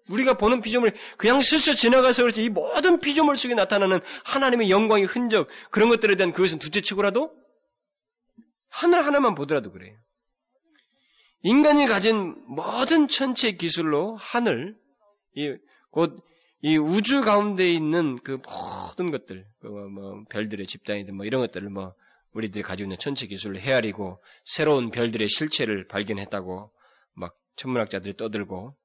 우리가 0.10 0.38
보는 0.38 0.62
피조물이 0.62 0.91
그냥 1.17 1.41
슬쩍 1.41 1.74
지나가서 1.74 2.24
그렇지 2.24 2.43
이 2.43 2.50
모든 2.50 3.00
피조물 3.00 3.38
속에 3.38 3.53
나타나는 3.53 4.01
하나님의 4.25 4.69
영광의 4.69 5.05
흔적 5.05 5.48
그런 5.72 5.89
것들에 5.89 6.15
대한 6.15 6.33
그것은 6.33 6.60
둘째치고라도 6.60 7.31
하늘 8.69 9.05
하나만 9.05 9.36
보더라도 9.36 9.72
그래요. 9.72 9.95
인간이 11.43 11.86
가진 11.86 12.36
모든 12.48 13.07
천체 13.07 13.51
기술로 13.53 14.15
하늘, 14.15 14.77
이, 15.36 15.55
곧, 15.91 16.24
이 16.62 16.77
우주 16.77 17.22
가운데 17.22 17.72
있는 17.72 18.17
그 18.24 18.39
모든 18.48 19.12
것들, 19.12 19.45
그 19.60 19.67
뭐, 19.67 19.89
뭐, 19.89 20.24
별들의 20.29 20.65
집단이든 20.65 21.15
뭐 21.15 21.25
이런 21.25 21.41
것들을 21.41 21.69
뭐, 21.69 21.93
우리들이 22.31 22.63
가지고 22.63 22.86
있는 22.86 22.98
천체 22.98 23.27
기술을 23.27 23.60
헤아리고 23.60 24.24
새로운 24.45 24.89
별들의 24.89 25.27
실체를 25.27 25.88
발견했다고 25.88 26.72
막 27.13 27.36
천문학자들이 27.57 28.15
떠들고 28.17 28.75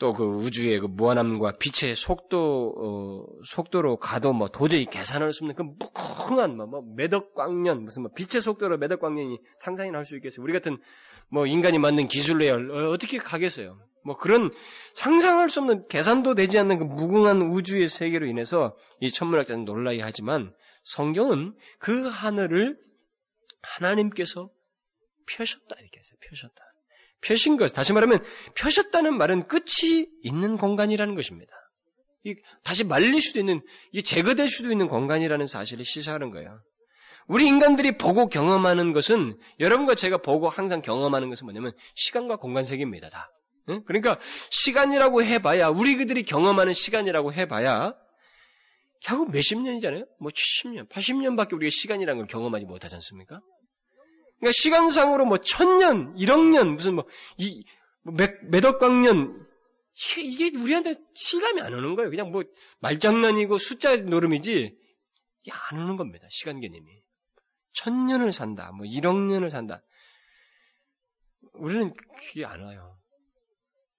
또 0.00 0.14
그 0.14 0.24
우주의 0.24 0.80
그 0.80 0.86
무한함과 0.86 1.58
빛의 1.58 1.94
속도 1.94 2.74
어, 2.78 3.42
속도로 3.44 3.98
가도 3.98 4.32
뭐 4.32 4.48
도저히 4.48 4.86
계산할 4.86 5.32
수 5.34 5.44
없는 5.44 5.54
그 5.54 5.62
무궁한 5.62 6.56
뭐, 6.56 6.66
뭐 6.66 6.82
매덕 6.96 7.34
광년 7.34 7.84
무슨 7.84 8.04
뭐 8.04 8.10
빛의 8.16 8.40
속도로 8.40 8.78
매덕 8.78 9.00
광년이 9.00 9.38
상상이 9.58 9.90
날수 9.90 10.16
있겠어요. 10.16 10.42
우리 10.42 10.54
같은 10.54 10.78
뭐 11.28 11.46
인간이 11.46 11.78
만든 11.78 12.08
기술로 12.08 12.46
어, 12.46 12.90
어떻게 12.92 13.18
가겠어요? 13.18 13.78
뭐 14.02 14.16
그런 14.16 14.50
상상할 14.94 15.50
수 15.50 15.60
없는 15.60 15.86
계산도 15.88 16.34
되지 16.34 16.58
않는 16.58 16.78
그 16.78 16.84
무궁한 16.84 17.42
우주의 17.42 17.86
세계로 17.86 18.24
인해서 18.24 18.74
이 19.00 19.10
천문학자는 19.10 19.66
놀라야 19.66 20.06
하지만 20.06 20.54
성경은 20.84 21.54
그 21.78 22.08
하늘을 22.08 22.78
하나님께서 23.60 24.48
펴셨다 25.26 25.76
이렇게 25.78 26.00
했어요. 26.00 26.16
펴셨다. 26.26 26.69
펴신 27.22 27.56
것, 27.56 27.72
다시 27.72 27.92
말하면 27.92 28.24
펴셨다는 28.54 29.16
말은 29.16 29.48
끝이 29.48 30.06
있는 30.22 30.56
공간이라는 30.56 31.14
것입니다. 31.14 31.52
다시 32.62 32.84
말릴 32.84 33.20
수도 33.20 33.38
있는, 33.38 33.62
이게 33.92 34.02
제거될 34.02 34.48
수도 34.48 34.70
있는 34.70 34.88
공간이라는 34.88 35.46
사실을 35.46 35.84
시사하는 35.84 36.30
거예요. 36.30 36.60
우리 37.28 37.46
인간들이 37.46 37.96
보고 37.96 38.28
경험하는 38.28 38.92
것은 38.92 39.38
여러분과 39.60 39.94
제가 39.94 40.18
보고 40.18 40.48
항상 40.48 40.82
경험하는 40.82 41.28
것은 41.28 41.46
뭐냐면 41.46 41.72
시간과 41.94 42.36
공간 42.36 42.64
세계입니다. 42.64 43.08
다. 43.08 43.30
그러니까 43.86 44.18
시간이라고 44.50 45.22
해봐야 45.22 45.68
우리 45.68 45.96
그들이 45.96 46.24
경험하는 46.24 46.72
시간이라고 46.72 47.32
해봐야 47.32 47.94
결국 49.00 49.30
몇십 49.30 49.60
년이잖아요. 49.60 50.06
뭐 50.18 50.32
70년, 50.32 50.88
80년밖에 50.88 51.54
우리가 51.54 51.70
시간이라는 51.72 52.18
걸 52.18 52.26
경험하지 52.26 52.66
못하지 52.66 52.96
않습니까? 52.96 53.40
그러니까 54.40 54.52
시간상으로 54.52 55.26
뭐 55.26 55.38
천년, 55.38 56.14
1억년, 56.16 56.74
무슨 56.74 56.94
뭐, 56.94 57.04
이, 57.36 57.64
뭐 58.02 58.14
몇, 58.14 58.32
몇억 58.44 58.78
광년, 58.78 59.46
이게 60.18 60.56
우리한테 60.56 60.94
실감이 61.14 61.60
안 61.60 61.74
오는 61.74 61.94
거예요. 61.94 62.10
그냥 62.10 62.32
뭐, 62.32 62.42
말장난이고 62.80 63.58
숫자 63.58 63.96
노름이지, 63.96 64.78
이게 65.42 65.52
안 65.70 65.80
오는 65.82 65.96
겁니다. 65.96 66.26
시간 66.30 66.60
개념이. 66.60 67.02
천년을 67.72 68.32
산다, 68.32 68.72
뭐, 68.72 68.86
1억 68.86 69.26
년을 69.26 69.50
산다. 69.50 69.82
우리는 71.52 71.92
그게 71.94 72.46
안 72.46 72.62
와요. 72.62 72.98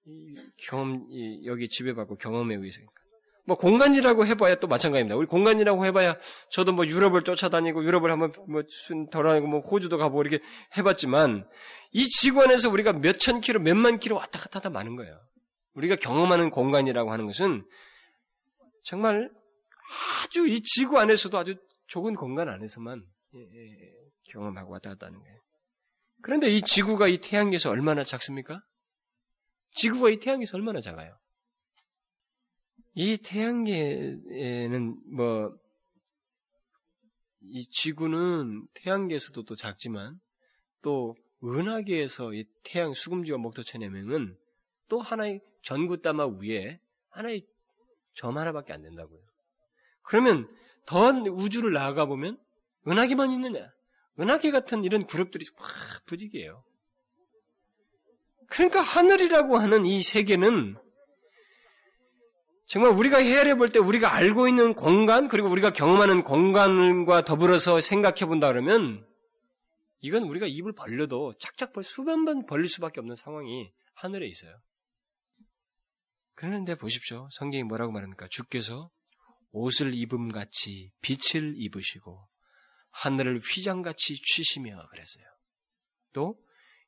이 0.04 0.34
경험, 0.66 1.06
이 1.10 1.46
여기 1.46 1.68
지배받고 1.68 2.16
경험에 2.16 2.56
의해서니까. 2.56 3.01
뭐 3.44 3.56
공간이라고 3.56 4.24
해봐야 4.26 4.56
또 4.56 4.68
마찬가지입니다. 4.68 5.16
우리 5.16 5.26
공간이라고 5.26 5.84
해봐야 5.86 6.16
저도 6.50 6.72
뭐 6.72 6.86
유럽을 6.86 7.22
쫓아다니고 7.22 7.84
유럽을 7.84 8.10
한번 8.10 8.32
뭐순 8.48 9.10
돌아다니고 9.10 9.48
뭐 9.48 9.60
호주도 9.60 9.98
가보고 9.98 10.22
이렇게 10.22 10.44
해봤지만 10.76 11.48
이 11.90 12.04
지구 12.04 12.42
안에서 12.42 12.70
우리가 12.70 12.92
몇천 12.92 13.40
킬로, 13.40 13.60
몇만 13.60 13.98
킬로 13.98 14.16
왔다 14.16 14.38
갔다 14.38 14.58
하다 14.58 14.70
많은 14.70 14.94
거예요. 14.96 15.20
우리가 15.74 15.96
경험하는 15.96 16.50
공간이라고 16.50 17.12
하는 17.12 17.26
것은 17.26 17.64
정말 18.84 19.30
아주 20.24 20.46
이 20.46 20.62
지구 20.62 20.98
안에서도 20.98 21.36
아주 21.36 21.56
좁은 21.88 22.14
공간 22.14 22.48
안에서만 22.48 23.02
예, 23.34 23.38
예, 23.40 23.44
예, 23.44 23.92
경험하고 24.30 24.72
왔다 24.72 24.90
갔다 24.90 25.06
하는 25.06 25.18
거예요. 25.18 25.38
그런데 26.22 26.48
이 26.48 26.62
지구가 26.62 27.08
이 27.08 27.18
태양계에서 27.18 27.70
얼마나 27.70 28.04
작습니까? 28.04 28.62
지구가 29.74 30.10
이 30.10 30.20
태양계에서 30.20 30.56
얼마나 30.56 30.80
작아요? 30.80 31.16
이 32.94 33.16
태양계에는 33.16 34.96
뭐, 35.14 35.56
이 37.40 37.66
지구는 37.66 38.66
태양계에서도 38.74 39.44
또 39.44 39.56
작지만, 39.56 40.20
또 40.82 41.16
은하계에서 41.42 42.34
이 42.34 42.44
태양 42.64 42.94
수금지와 42.94 43.38
목토천해명은 43.38 44.36
또 44.88 45.00
하나의 45.00 45.40
전구따마 45.62 46.26
위에 46.40 46.78
하나의 47.10 47.46
점 48.14 48.36
하나밖에 48.38 48.72
안 48.72 48.82
된다고요. 48.82 49.20
그러면 50.02 50.48
더 50.86 51.08
우주를 51.10 51.72
나아가 51.72 52.06
보면 52.06 52.38
은하계만 52.86 53.32
있느냐? 53.32 53.70
은하계 54.20 54.50
같은 54.50 54.84
이런 54.84 55.06
그룹들이 55.06 55.46
확 55.56 56.04
부디게요. 56.06 56.62
그러니까 58.48 58.80
하늘이라고 58.82 59.56
하는 59.56 59.86
이 59.86 60.02
세계는 60.02 60.76
정말 62.72 62.92
우리가 62.92 63.18
헤아려 63.18 63.56
볼 63.56 63.68
때 63.68 63.78
우리가 63.78 64.14
알고 64.14 64.48
있는 64.48 64.72
공간, 64.72 65.28
그리고 65.28 65.50
우리가 65.50 65.74
경험하는 65.74 66.22
공간과 66.22 67.22
더불어서 67.22 67.82
생각해 67.82 68.24
본다 68.24 68.46
그러면 68.46 69.06
이건 70.00 70.22
우리가 70.22 70.46
입을 70.46 70.72
벌려도 70.72 71.34
짝짝 71.38 71.74
벌, 71.74 71.84
수만 71.84 72.24
번 72.24 72.46
벌릴 72.46 72.70
수밖에 72.70 72.98
없는 73.00 73.14
상황이 73.16 73.70
하늘에 73.92 74.26
있어요. 74.26 74.58
그런데 76.34 76.74
보십시오. 76.74 77.28
성경이 77.32 77.62
뭐라고 77.64 77.92
말합니까? 77.92 78.26
주께서 78.30 78.88
옷을 79.50 79.92
입음 79.92 80.32
같이 80.32 80.92
빛을 81.02 81.52
입으시고 81.56 82.26
하늘을 82.90 83.38
휘장같이 83.38 84.14
취시며 84.14 84.78
그랬어요. 84.88 85.26
또 86.14 86.38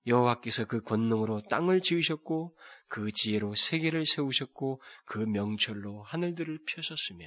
여호와께서 0.07 0.67
그 0.67 0.83
권능으로 0.83 1.41
땅을 1.49 1.81
지으셨고 1.81 2.57
그 2.89 3.11
지혜로 3.13 3.55
세계를 3.55 4.05
세우셨고 4.05 4.81
그 5.07 5.19
명철로 5.19 6.03
하늘들을 6.03 6.59
펴셨으며 6.67 7.27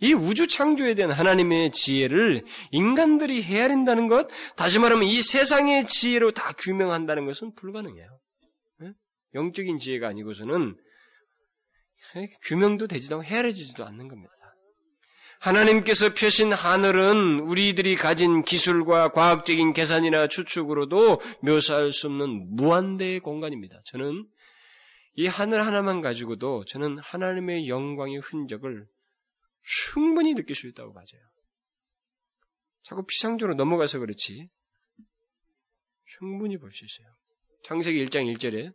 이 0.00 0.12
우주 0.12 0.46
창조에 0.46 0.94
대한 0.94 1.12
하나님의 1.12 1.72
지혜를 1.72 2.44
인간들이 2.70 3.42
헤아린다는 3.42 4.08
것, 4.08 4.28
다시 4.56 4.78
말하면 4.78 5.08
이 5.08 5.22
세상의 5.22 5.86
지혜로 5.86 6.32
다 6.32 6.52
규명한다는 6.52 7.26
것은 7.26 7.54
불가능해요. 7.54 8.18
영적인 9.34 9.78
지혜가 9.78 10.08
아니고서는 10.08 10.76
규명도 12.46 12.86
되지도 12.86 13.16
않고 13.16 13.24
헤아려지지도 13.24 13.84
않는 13.84 14.08
겁니다. 14.08 14.33
하나님께서 15.44 16.14
펴신 16.14 16.54
하늘은 16.54 17.40
우리들이 17.40 17.96
가진 17.96 18.42
기술과 18.42 19.12
과학적인 19.12 19.74
계산이나 19.74 20.26
추측으로도 20.26 21.20
묘사할 21.42 21.92
수 21.92 22.06
없는 22.06 22.56
무한대의 22.56 23.20
공간입니다. 23.20 23.78
저는 23.84 24.26
이 25.16 25.26
하늘 25.26 25.66
하나만 25.66 26.00
가지고도 26.00 26.64
저는 26.64 26.98
하나님의 26.98 27.68
영광의 27.68 28.20
흔적을 28.20 28.86
충분히 29.62 30.34
느낄 30.34 30.56
수 30.56 30.66
있다고 30.66 30.94
봐요. 30.94 31.04
자꾸 32.82 33.04
피상적으로 33.04 33.54
넘어가서 33.54 33.98
그렇지 33.98 34.48
충분히 36.06 36.56
볼 36.56 36.72
수 36.72 36.86
있어요. 36.86 37.06
창세기 37.64 38.02
1장 38.06 38.34
1절에 38.34 38.72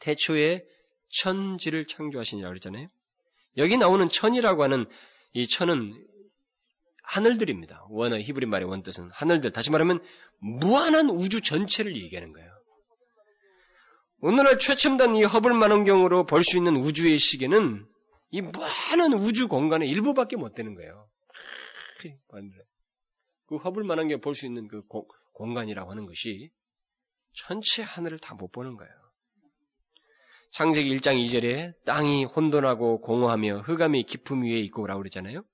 태초에 0.00 0.62
천지를 1.08 1.86
창조하시니라 1.86 2.48
그랬잖아요. 2.48 2.86
여기 3.56 3.78
나오는 3.78 4.08
천이라고 4.10 4.62
하는 4.62 4.86
이 5.32 5.46
천은 5.46 6.06
하늘들입니다. 7.02 7.86
원어 7.88 8.18
히브리 8.18 8.46
말의 8.46 8.68
원뜻은 8.68 9.10
하늘들. 9.10 9.52
다시 9.52 9.70
말하면 9.70 10.00
무한한 10.38 11.10
우주 11.10 11.40
전체를 11.40 11.96
얘기하는 11.96 12.32
거예요. 12.32 12.50
오늘날 14.20 14.58
최첨단 14.58 15.14
이 15.16 15.24
허블 15.24 15.52
만원경으로 15.54 16.26
볼 16.26 16.42
수 16.44 16.56
있는 16.58 16.76
우주의 16.76 17.18
시계는 17.18 17.86
이 18.30 18.42
무한한 18.42 19.12
우주 19.14 19.48
공간의 19.48 19.88
일부밖에 19.88 20.36
못 20.36 20.54
되는 20.54 20.74
거예요. 20.74 21.08
그 23.46 23.56
허블 23.56 23.82
만원경 23.84 24.20
볼 24.20 24.34
수 24.34 24.46
있는 24.46 24.68
그 24.68 24.82
고, 24.86 25.08
공간이라고 25.32 25.90
하는 25.90 26.06
것이 26.06 26.50
전체 27.32 27.82
하늘을 27.82 28.18
다 28.18 28.34
못 28.34 28.52
보는 28.52 28.76
거예요. 28.76 28.92
창세기 30.50 30.96
1장 30.96 31.22
2절에 31.24 31.74
땅이 31.84 32.24
혼돈하고 32.24 33.00
공허하며 33.00 33.58
흑암이 33.58 34.02
깊음 34.02 34.42
위에 34.42 34.58
있고라고 34.60 34.98
그랬잖아요. 35.00 35.44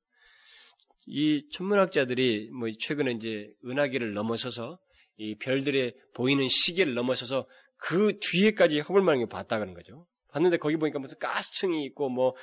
이 1.07 1.47
천문학자들이 1.53 2.51
뭐 2.51 2.69
최근에 2.79 3.13
이제 3.13 3.51
은하계를 3.65 4.13
넘어서서 4.13 4.79
이 5.19 5.37
별들의 5.37 5.95
보이는 6.15 6.49
시계를 6.49 6.95
넘어서서 6.95 7.47
그 7.77 8.19
뒤에까지 8.21 8.81
허블만한 8.81 9.21
게 9.21 9.29
봤다 9.29 9.59
그런 9.59 9.75
거죠. 9.75 10.07
봤는데 10.33 10.57
거기 10.57 10.77
보니까 10.77 10.99
무슨 10.99 11.19
가스층이 11.19 11.85
있고 11.87 12.09
뭐 12.09 12.35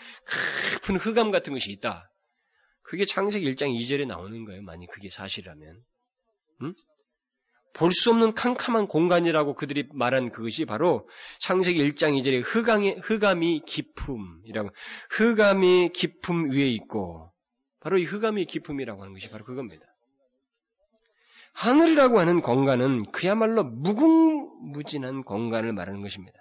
깊은 0.75 0.97
흑암 0.97 1.31
같은 1.31 1.53
것이 1.53 1.71
있다. 1.71 2.09
그게 2.81 3.05
창세기 3.05 3.51
1장 3.53 3.73
2절에 3.79 4.05
나오는 4.05 4.45
거예요. 4.45 4.61
만약 4.61 4.87
그게 4.91 5.09
사실이라면. 5.09 5.83
응? 6.61 6.73
볼 7.73 7.91
수 7.91 8.11
없는 8.11 8.33
캄캄한 8.33 8.87
공간이라고 8.87 9.55
그들이 9.55 9.87
말한 9.93 10.31
그것이 10.31 10.65
바로 10.65 11.07
창세기 11.39 11.83
1장 11.91 12.19
2절에 12.21 12.43
흑암이, 12.45 12.97
흑암이 13.01 13.61
깊음이라고 13.65 14.69
흑암이 15.09 15.89
깊음 15.93 16.51
위에 16.51 16.67
있고 16.69 17.31
바로 17.79 17.97
이 17.97 18.03
흑암이 18.03 18.45
깊음이라고 18.45 19.01
하는 19.01 19.13
것이 19.13 19.29
바로 19.29 19.43
그겁니다. 19.43 19.85
하늘이라고 21.53 22.19
하는 22.19 22.41
공간은 22.41 23.11
그야말로 23.11 23.63
무궁무진한 23.63 25.23
공간을 25.23 25.73
말하는 25.73 26.01
것입니다. 26.01 26.39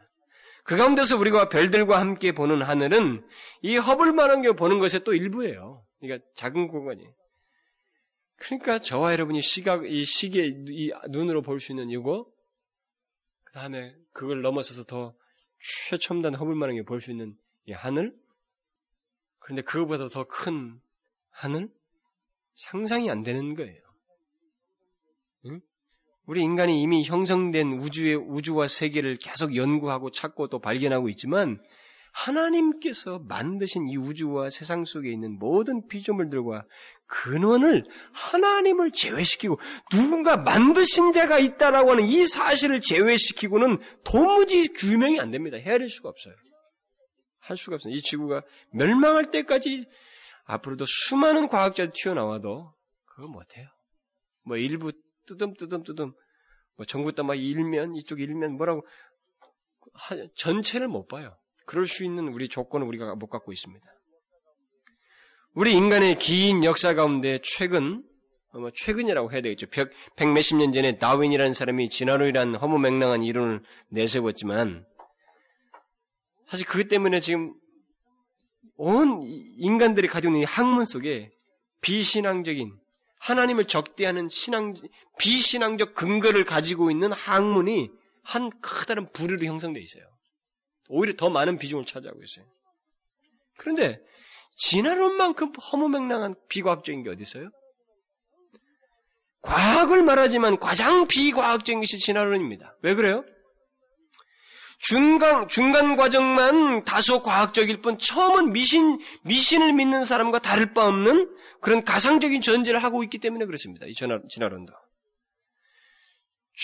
그 0.64 0.76
가운데서 0.76 1.18
우리가 1.18 1.48
별들과 1.48 2.00
함께 2.00 2.32
보는 2.32 2.62
하늘은 2.62 3.26
이 3.62 3.76
허블만한 3.76 4.42
게 4.42 4.52
보는 4.52 4.78
것의 4.78 5.02
또 5.04 5.12
일부예요. 5.12 5.84
그러니까 6.00 6.24
작은 6.36 6.68
공간이. 6.68 7.04
그러니까 8.42 8.80
저와 8.80 9.12
여러분이 9.12 9.40
시각, 9.40 9.88
이 9.88 10.04
시계, 10.04 10.48
이 10.48 10.90
눈으로 11.10 11.42
볼 11.42 11.60
수 11.60 11.70
있는 11.70 11.90
이거, 11.90 12.26
그 13.44 13.52
다음에 13.52 13.94
그걸 14.12 14.42
넘어서서 14.42 14.84
더 14.84 15.14
최첨단 15.88 16.34
허물만하게 16.34 16.82
볼 16.82 17.00
수 17.00 17.10
있는 17.12 17.36
이 17.66 17.72
하늘? 17.72 18.12
그런데 19.38 19.62
그거보다 19.62 20.08
더 20.08 20.24
큰 20.24 20.80
하늘? 21.30 21.68
상상이 22.54 23.10
안 23.10 23.22
되는 23.22 23.54
거예요. 23.54 23.80
응? 25.46 25.60
우리 26.26 26.42
인간이 26.42 26.82
이미 26.82 27.04
형성된 27.04 27.74
우주의 27.74 28.16
우주와 28.16 28.66
세계를 28.66 29.16
계속 29.16 29.54
연구하고 29.54 30.10
찾고 30.10 30.48
또 30.48 30.58
발견하고 30.58 31.08
있지만 31.10 31.62
하나님께서 32.12 33.20
만드신 33.20 33.88
이 33.88 33.96
우주와 33.96 34.50
세상 34.50 34.84
속에 34.84 35.10
있는 35.10 35.38
모든 35.38 35.86
피조물들과 35.88 36.64
근원을 37.06 37.84
하나님을 38.12 38.92
제외시키고 38.92 39.58
누군가 39.90 40.36
만드신 40.36 41.12
자가 41.12 41.38
있다라고 41.38 41.92
하는 41.92 42.04
이 42.04 42.24
사실을 42.24 42.80
제외시키고는 42.80 43.78
도무지 44.04 44.68
규명이 44.68 45.20
안 45.20 45.30
됩니다. 45.30 45.56
헤아릴 45.56 45.88
수가 45.88 46.08
없어요. 46.10 46.34
할 47.40 47.56
수가 47.56 47.76
없어요. 47.76 47.92
이 47.92 48.00
지구가 48.00 48.42
멸망할 48.72 49.30
때까지 49.30 49.86
앞으로도 50.44 50.84
수많은 50.86 51.48
과학자들이 51.48 51.92
튀어나와도 51.94 52.74
그거 53.04 53.28
못해요. 53.28 53.68
뭐 54.44 54.56
일부 54.56 54.92
뜨듬뜨듬뜨듬 55.26 56.12
뭐 56.76 56.86
전구 56.86 57.12
따막 57.12 57.38
일면 57.38 57.94
이쪽 57.96 58.20
일면 58.20 58.56
뭐라고 58.56 58.86
전체를 60.36 60.88
못 60.88 61.06
봐요. 61.06 61.36
그럴 61.72 61.86
수 61.86 62.04
있는 62.04 62.28
우리 62.28 62.48
조건을 62.50 62.86
우리가 62.86 63.14
못 63.14 63.28
갖고 63.28 63.50
있습니다. 63.50 63.82
우리 65.54 65.72
인간의 65.72 66.16
긴 66.16 66.64
역사 66.64 66.92
가운데 66.92 67.38
최근, 67.42 68.04
뭐 68.52 68.70
최근이라고 68.74 69.32
해야 69.32 69.40
되겠죠. 69.40 69.68
백, 69.70 69.90
백 70.14 70.28
몇십 70.28 70.58
년 70.58 70.72
전에 70.72 70.98
다윈이라는 70.98 71.54
사람이 71.54 71.88
진화론이라는 71.88 72.56
허무맹랑한 72.56 73.22
이론을 73.22 73.62
내세웠지만, 73.88 74.84
사실 76.44 76.66
그것 76.66 76.88
때문에 76.88 77.20
지금 77.20 77.54
온 78.76 79.22
인간들이 79.24 80.08
가지고 80.08 80.34
있는 80.34 80.46
학문 80.46 80.84
속에 80.84 81.30
비신앙적인, 81.80 82.70
하나님을 83.18 83.64
적대하는 83.64 84.28
신앙, 84.28 84.74
비신앙적 85.18 85.94
근거를 85.94 86.44
가지고 86.44 86.90
있는 86.90 87.12
학문이 87.12 87.90
한 88.24 88.50
커다란 88.60 89.10
부류로 89.14 89.46
형성되어 89.46 89.82
있어요. 89.82 90.11
오히려 90.92 91.14
더 91.16 91.30
많은 91.30 91.58
비중을 91.58 91.86
차지하고 91.86 92.20
있어요. 92.22 92.44
그런데 93.56 93.98
진화론만큼 94.56 95.54
허무맹랑한 95.54 96.34
비과학적인 96.48 97.02
게 97.02 97.10
어디 97.10 97.22
있어요? 97.22 97.50
과학을 99.40 100.02
말하지만 100.02 100.58
가장 100.58 101.08
비과학적인 101.08 101.80
것이 101.80 101.98
진화론입니다. 101.98 102.76
왜 102.82 102.94
그래요? 102.94 103.24
중간, 104.78 105.48
중간 105.48 105.96
과정만 105.96 106.84
다소 106.84 107.22
과학적일 107.22 107.80
뿐 107.80 107.98
처음은 107.98 108.52
미신, 108.52 108.98
미신을 109.22 109.72
믿는 109.72 110.04
사람과 110.04 110.40
다를 110.40 110.74
바 110.74 110.86
없는 110.86 111.34
그런 111.60 111.84
가상적인 111.84 112.42
전제를 112.42 112.82
하고 112.82 113.02
있기 113.04 113.18
때문에 113.18 113.46
그렇습니다. 113.46 113.86
이 113.86 113.92
진화, 113.92 114.20
진화론도. 114.28 114.72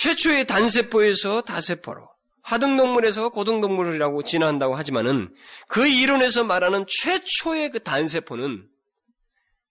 최초의 0.01 0.47
단세포에서 0.47 1.43
다세포로, 1.43 2.09
하등동물에서 2.49 3.29
고등동물이라고 3.29 4.23
진화한다고 4.23 4.75
하지만은 4.75 5.35
그 5.69 5.87
이론에서 5.87 6.45
말하는 6.45 6.87
최초의 6.89 7.71
그 7.71 7.83
단세포는 7.83 8.69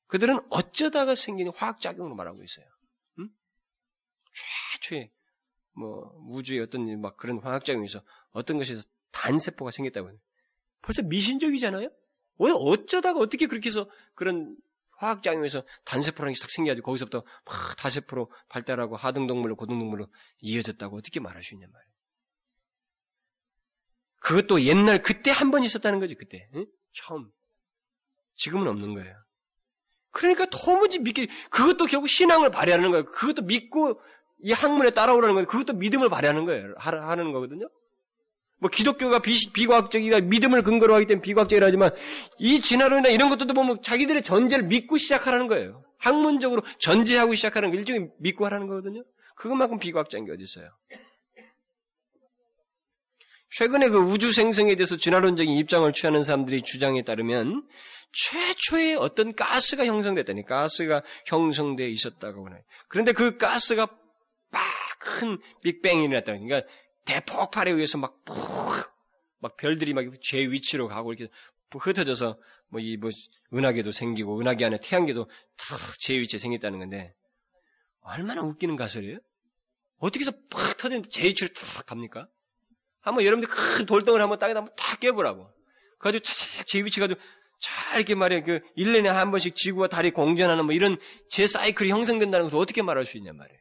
그들은 0.06 0.40
어쩌다가 0.52 1.16
생기는 1.16 1.52
화학작용으로 1.56 2.16
말하고 2.16 2.44
있어요. 2.44 2.66
음? 3.18 3.30
최초의 4.74 5.10
뭐 5.74 6.14
우주의 6.30 6.62
어떤 6.62 7.02
막 7.02 7.18
그런 7.18 7.40
화학작용에서 7.40 8.02
어떤 8.32 8.60
것에서 8.60 8.84
단세포가 9.12 9.72
생겼다고 9.72 10.10
해요. 10.12 10.18
벌써 10.84 11.02
미신적이잖아요? 11.02 11.90
왜 12.40 12.52
어쩌다가 12.54 13.20
어떻게 13.20 13.48
그렇게 13.48 13.70
해서 13.70 13.90
그런 14.14 14.56
화학작용에서 14.98 15.64
단세포라는 15.86 16.34
게 16.34 16.40
딱 16.40 16.52
생겨가지고 16.52 16.86
거기서부터 16.86 17.24
막 17.46 17.76
다세포로 17.78 18.32
발달하고 18.50 18.96
하등동물로 18.96 19.56
고등동물로 19.56 20.08
이어졌다고 20.42 20.98
어떻게 20.98 21.20
말할 21.20 21.42
수 21.44 21.56
있냔 21.56 21.72
말이에요. 21.72 21.97
그것도 24.20 24.62
옛날 24.64 25.02
그때 25.02 25.32
한 25.32 25.52
번 25.52 25.64
있었다는 25.64 26.00
거죠. 26.00 26.16
그때 26.18 26.48
응? 26.56 26.66
처음. 26.94 27.30
지금은 28.36 28.68
없는 28.68 28.94
거예요. 28.96 29.16
그러니까 30.12 30.46
도무지 30.46 31.00
믿기 31.00 31.28
그것도 31.50 31.86
결국 31.86 32.08
신앙을 32.08 32.50
발휘하는 32.50 32.92
거예요. 32.92 33.06
그것도 33.06 33.44
믿고 33.44 34.00
이 34.44 34.52
학문에 34.52 34.92
따라오라는 34.92 35.36
거예요. 35.36 35.48
그것도 35.48 35.74
믿음을 35.74 36.10
발휘하는 36.10 36.46
거예요. 36.46 36.74
하는 36.78 37.32
거거든요. 37.32 37.70
뭐 38.60 38.70
기독교가 38.72 39.20
비, 39.20 39.52
비과학적이가 39.54 40.22
믿음을 40.22 40.64
근거로 40.64 40.96
하기 40.96 41.06
때문에 41.06 41.22
비과학적이라지만 41.22 41.92
이 42.40 42.60
진화론이나 42.60 43.10
이런 43.10 43.30
것들도 43.30 43.54
보면 43.54 43.82
자기들의 43.84 44.24
전제를 44.24 44.66
믿고 44.66 44.98
시작하라는 44.98 45.46
거예요. 45.48 45.84
학문적으로 46.00 46.62
전제하고 46.80 47.36
시작하는 47.36 47.70
거 47.72 47.78
일종의 47.78 48.10
믿고 48.20 48.46
하라는 48.46 48.68
거거든요. 48.68 49.04
그것만큼 49.36 49.78
비과학적인 49.78 50.26
게 50.26 50.32
어디 50.32 50.44
있어요? 50.44 50.72
최근에 53.52 53.90
그 53.90 53.98
우주 54.00 54.32
생성에 54.34 54.76
대해서 54.76 54.98
진화론적인 54.98 55.54
입장을 55.54 55.92
취하는 55.94 56.24
사람들이 56.24 56.62
주장에 56.62 57.04
따르면 57.04 57.68
최초의 58.12 58.96
어떤 58.96 59.34
가스가 59.34 59.86
형성됐다니 59.86 60.46
가스가 60.46 61.04
형성돼 61.26 61.90
있었다고 61.90 62.50
해요. 62.50 62.62
그런데 62.90 63.12
그 63.14 63.38
가스가 63.38 63.88
막 64.52 64.64
큰 65.00 65.40
빅뱅이 65.62 66.06
일어났다. 66.06 66.34
그러니까 66.38 66.64
대폭발에 67.06 67.72
의해서 67.72 67.98
막, 67.98 68.18
막 69.40 69.56
별들이 69.56 69.94
막 69.94 70.04
제 70.22 70.40
위치로 70.50 70.88
가고 70.88 71.14
이렇게 71.14 71.32
흩어져서 71.72 72.38
뭐 72.70 72.82
이 72.82 72.98
뭐 72.98 73.10
은하계도 73.54 73.92
생기고 73.92 74.40
은하계 74.42 74.66
안에 74.66 74.80
태양계도 74.82 75.30
제 76.00 76.18
위치에 76.20 76.40
생겼다는 76.40 76.80
건데 76.80 77.14
얼마나 78.02 78.42
웃기는 78.42 78.76
가설이에요? 78.76 79.20
어떻게 80.00 80.22
해서 80.24 80.32
팍 80.50 80.76
터졌는데 80.78 81.10
제 81.10 81.28
위치로 81.28 81.50
탁 81.54 81.86
갑니까? 81.86 82.28
한번 83.08 83.26
여러분들 83.26 83.50
큰 83.50 83.86
돌덩어리 83.86 84.22
한번 84.22 84.40
땅에다 84.40 84.60
한번 84.60 84.76
탁 84.76 85.00
깨보라고. 85.00 85.50
그래가지고 86.00 86.24
차차차 86.24 86.64
제 86.66 86.84
위치 86.84 87.00
가지고 87.00 87.20
잘 87.60 87.98
이렇게 87.98 88.16
말이야 88.16 88.44
그 88.44 88.60
1년에 88.78 89.06
한 89.08 89.32
번씩 89.32 89.56
지구와 89.56 89.88
달이 89.88 90.12
공전하는 90.12 90.66
뭐 90.66 90.74
이런 90.74 90.98
제 91.30 91.48
사이클이 91.48 91.90
형성된다는 91.90 92.46
것을 92.46 92.60
어떻게 92.60 92.82
말할 92.82 93.06
수 93.06 93.18
있냔 93.18 93.36
말이에요. 93.36 93.60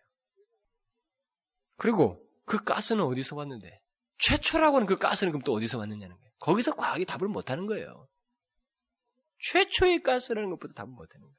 그리고 1.79 2.23
그 2.45 2.63
가스는 2.63 3.05
어디서 3.05 3.37
왔는데? 3.37 3.81
최초라고 4.19 4.77
하는 4.77 4.87
그 4.87 4.97
가스는 4.97 5.33
그럼 5.33 5.43
또 5.43 5.53
어디서 5.55 5.79
왔느냐는 5.79 6.17
거예요. 6.17 6.31
거기서 6.41 6.75
과학이 6.75 7.05
답을 7.05 7.29
못 7.29 7.51
하는 7.51 7.67
거예요. 7.67 8.09
최초의 9.51 10.03
가스라는 10.03 10.51
것보다 10.51 10.75
답을 10.75 10.91
못 10.91 11.09
하는 11.15 11.27
거예요. 11.27 11.37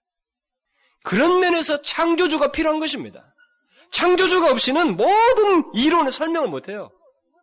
그런 1.04 1.40
면에서 1.40 1.82
창조주가 1.82 2.52
필요한 2.52 2.80
것입니다. 2.80 3.34
창조주가 3.92 4.52
없이는 4.52 4.96
모든 4.96 5.64
이론을 5.74 6.12
설명을 6.12 6.50
못 6.50 6.70
해요. 6.70 6.92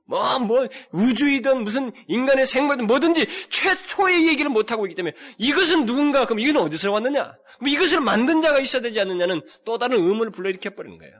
뭐, 0.07 0.39
뭐, 0.39 0.69
우주이든 0.93 1.63
무슨 1.63 1.91
인간의 2.09 2.47
생물든 2.47 2.87
뭐든지 2.87 3.27
최초의 3.51 4.27
얘기를 4.29 4.51
못하고 4.51 4.87
있기 4.87 4.95
때문에 4.95 5.17
이것은 5.39 5.87
누군가, 5.87 6.27
그럼 6.27 6.41
이건 6.41 6.59
어디서 6.59 6.93
왔느냐? 6.93 7.35
그럼 7.59 7.69
이것을 7.69 8.01
만든 8.01 8.41
자가 8.41 8.61
있어야 8.61 8.83
되지 8.83 9.01
않느냐는 9.01 9.41
또 9.65 9.79
다른 9.79 9.99
의문을 9.99 10.31
불러일으켜버리는 10.33 10.99
거예요. 10.99 11.15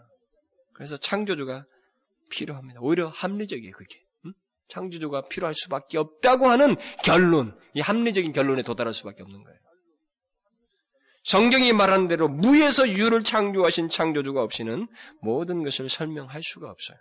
그래서 0.75 0.97
창조주가 0.97 1.65
필요합니다. 2.31 2.81
오히려 2.83 3.09
합리적이에요, 3.09 3.73
그게. 3.73 4.01
응? 4.27 4.33
창조주가 4.69 5.29
필요할 5.29 5.55
수밖에 5.55 5.97
없다고 5.97 6.49
하는 6.49 6.77
결론, 7.03 7.59
이 7.75 7.81
합리적인 7.81 8.33
결론에 8.33 8.63
도달할 8.63 8.93
수밖에 8.93 9.23
없는 9.23 9.43
거예요. 9.43 9.59
성경이 11.25 11.73
말하는 11.73 12.07
대로 12.07 12.29
무에서 12.29 12.87
유를 12.87 13.23
창조하신 13.23 13.89
창조주가 13.89 14.43
없이는 14.43 14.87
모든 15.23 15.65
것을 15.65 15.89
설명할 15.89 16.43
수가 16.43 16.69
없어요. 16.69 16.99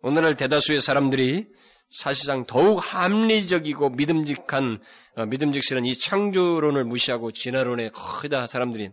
오늘날 0.00 0.36
대다수의 0.36 0.80
사람들이 0.80 1.46
사실상 1.90 2.46
더욱 2.46 2.78
합리적이고 2.78 3.90
믿음직한 3.90 4.80
어, 5.16 5.26
믿음직스러운 5.26 5.86
이 5.86 5.94
창조론을 5.94 6.84
무시하고 6.84 7.32
진화론에 7.32 7.90
거의 7.90 8.46
사람들이 8.46 8.90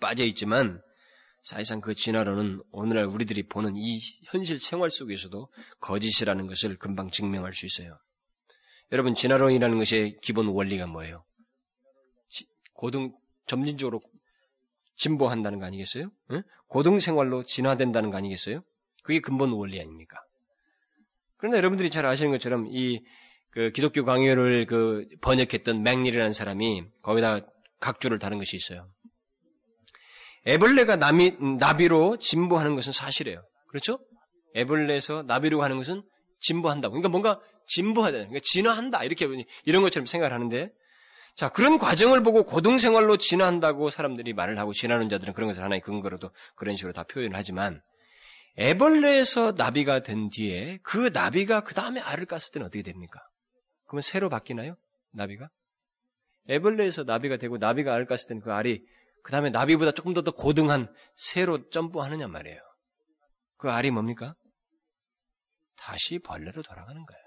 빠져 0.00 0.24
있지만 0.24 0.82
사실상 1.42 1.80
그 1.80 1.94
진화론은 1.94 2.62
오늘날 2.72 3.06
우리들이 3.06 3.44
보는 3.44 3.76
이 3.76 4.00
현실 4.24 4.58
생활 4.58 4.90
속에서도 4.90 5.48
거짓이라는 5.80 6.46
것을 6.46 6.76
금방 6.76 7.10
증명할 7.10 7.54
수 7.54 7.64
있어요. 7.64 7.98
여러분 8.92 9.14
진화론이라는 9.14 9.82
것의 9.82 10.18
기본 10.20 10.48
원리가 10.48 10.86
뭐예요? 10.86 11.24
고등 12.74 13.12
점진적으로 13.46 14.00
진보한다는 14.96 15.60
거 15.60 15.66
아니겠어요? 15.66 16.10
응? 16.32 16.42
고등 16.66 16.98
생활로 16.98 17.44
진화된다는 17.44 18.10
거 18.10 18.16
아니겠어요? 18.18 18.62
그게 19.02 19.20
근본 19.20 19.52
원리 19.52 19.80
아닙니까? 19.80 20.18
그런데 21.36 21.56
여러분들이 21.58 21.90
잘 21.90 22.06
아시는 22.06 22.30
것처럼 22.32 22.66
이 22.70 23.00
그 23.50 23.72
기독교 23.72 24.04
강요를 24.04 24.66
그 24.66 25.06
번역했던 25.22 25.82
맥닐이라는 25.82 26.32
사람이 26.32 26.84
거기다 27.02 27.40
각주를 27.80 28.18
다른 28.18 28.38
것이 28.38 28.56
있어요. 28.56 28.88
애벌레가 30.46 30.96
나비, 30.96 31.36
나비로 31.58 32.18
진보하는 32.18 32.74
것은 32.74 32.92
사실이에요. 32.92 33.42
그렇죠? 33.68 33.98
애벌레에서 34.54 35.24
나비로 35.26 35.58
가는 35.58 35.76
것은 35.76 36.02
진보한다고. 36.40 36.92
그러니까 36.92 37.08
뭔가 37.08 37.40
진보하다. 37.66 38.12
그러니까 38.12 38.38
진화한다. 38.42 39.04
이렇게 39.04 39.26
이런 39.64 39.82
것처럼 39.82 40.06
생각을 40.06 40.32
하는데 40.32 40.70
자, 41.36 41.48
그런 41.48 41.78
과정을 41.78 42.22
보고 42.22 42.44
고등생활로 42.44 43.16
진화한다고 43.16 43.90
사람들이 43.90 44.32
말을 44.32 44.58
하고 44.58 44.72
진화하는 44.72 45.08
자들은 45.08 45.34
그런 45.34 45.48
것을 45.48 45.62
하나의 45.62 45.80
근거로도 45.80 46.30
그런 46.54 46.76
식으로 46.76 46.92
다 46.92 47.02
표현을 47.02 47.36
하지만 47.36 47.82
애벌레에서 48.58 49.52
나비가 49.52 50.02
된 50.02 50.28
뒤에 50.30 50.78
그 50.82 51.10
나비가 51.12 51.60
그 51.60 51.74
다음에 51.74 52.00
알을 52.00 52.26
깠을 52.26 52.52
때는 52.52 52.66
어떻게 52.66 52.82
됩니까? 52.82 53.20
그러면 53.86 54.02
새로 54.02 54.28
바뀌나요? 54.28 54.76
나비가? 55.12 55.48
애벌레에서 56.48 57.04
나비가 57.04 57.36
되고 57.36 57.58
나비가 57.58 57.92
알을 57.94 58.06
깠을 58.06 58.28
때는 58.28 58.42
그 58.42 58.52
알이 58.52 58.84
그 59.22 59.32
다음에 59.32 59.50
나비보다 59.50 59.92
조금 59.92 60.14
더, 60.14 60.22
더 60.22 60.30
고등한 60.32 60.92
새로 61.14 61.68
점프하느냐 61.70 62.28
말이에요. 62.28 62.60
그 63.56 63.70
알이 63.70 63.90
뭡니까? 63.90 64.34
다시 65.76 66.18
벌레로 66.18 66.62
돌아가는 66.62 67.04
거예요. 67.04 67.20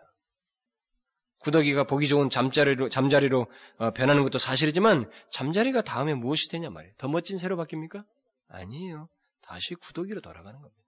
구더기가 1.40 1.84
보기 1.84 2.08
좋은 2.08 2.30
잠자리로, 2.30 2.90
잠자리로 2.90 3.48
어, 3.78 3.92
변하는 3.92 4.24
것도 4.24 4.38
사실이지만 4.38 5.10
잠자리가 5.32 5.82
다음에 5.82 6.14
무엇이 6.14 6.50
되냐 6.50 6.70
말이에요. 6.70 6.94
더 6.98 7.08
멋진 7.08 7.38
새로 7.38 7.58
바뀝니까? 7.58 8.06
아니에요. 8.48 9.10
다시 9.42 9.76
구더기로 9.76 10.22
돌아가는 10.22 10.60
겁니다. 10.60 10.83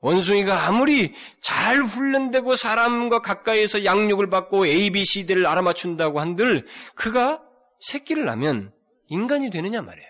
원숭이가 0.00 0.66
아무리 0.66 1.14
잘 1.42 1.82
훈련되고 1.82 2.54
사람과 2.54 3.20
가까이에서 3.20 3.84
양육을 3.84 4.30
받고 4.30 4.66
ABCD를 4.66 5.46
알아맞춘다고 5.46 6.20
한들 6.20 6.66
그가 6.94 7.42
새끼를 7.80 8.24
낳으면 8.24 8.72
인간이 9.08 9.50
되느냐 9.50 9.82
말이에요. 9.82 10.08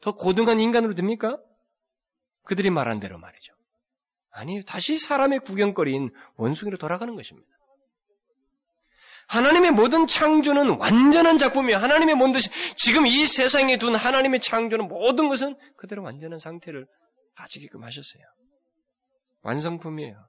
더 0.00 0.12
고등한 0.14 0.60
인간으로 0.60 0.94
됩니까? 0.94 1.38
그들이 2.44 2.70
말한 2.70 3.00
대로 3.00 3.18
말이죠. 3.18 3.52
아니, 4.30 4.62
다시 4.64 4.98
사람의 4.98 5.40
구경거리인 5.40 6.10
원숭이로 6.36 6.76
돌아가는 6.76 7.14
것입니다. 7.14 7.48
하나님의 9.28 9.72
모든 9.72 10.06
창조는 10.06 10.78
완전한 10.78 11.38
작품이에요. 11.38 11.78
하나님의 11.78 12.14
모든 12.14 12.32
듯이 12.32 12.48
지금 12.76 13.06
이 13.06 13.26
세상에 13.26 13.76
둔 13.76 13.96
하나님의 13.96 14.40
창조는 14.40 14.86
모든 14.86 15.28
것은 15.28 15.56
그대로 15.76 16.02
완전한 16.02 16.38
상태를 16.38 16.86
가지게끔 17.34 17.82
하셨어요. 17.82 18.22
완성품이에요. 19.46 20.28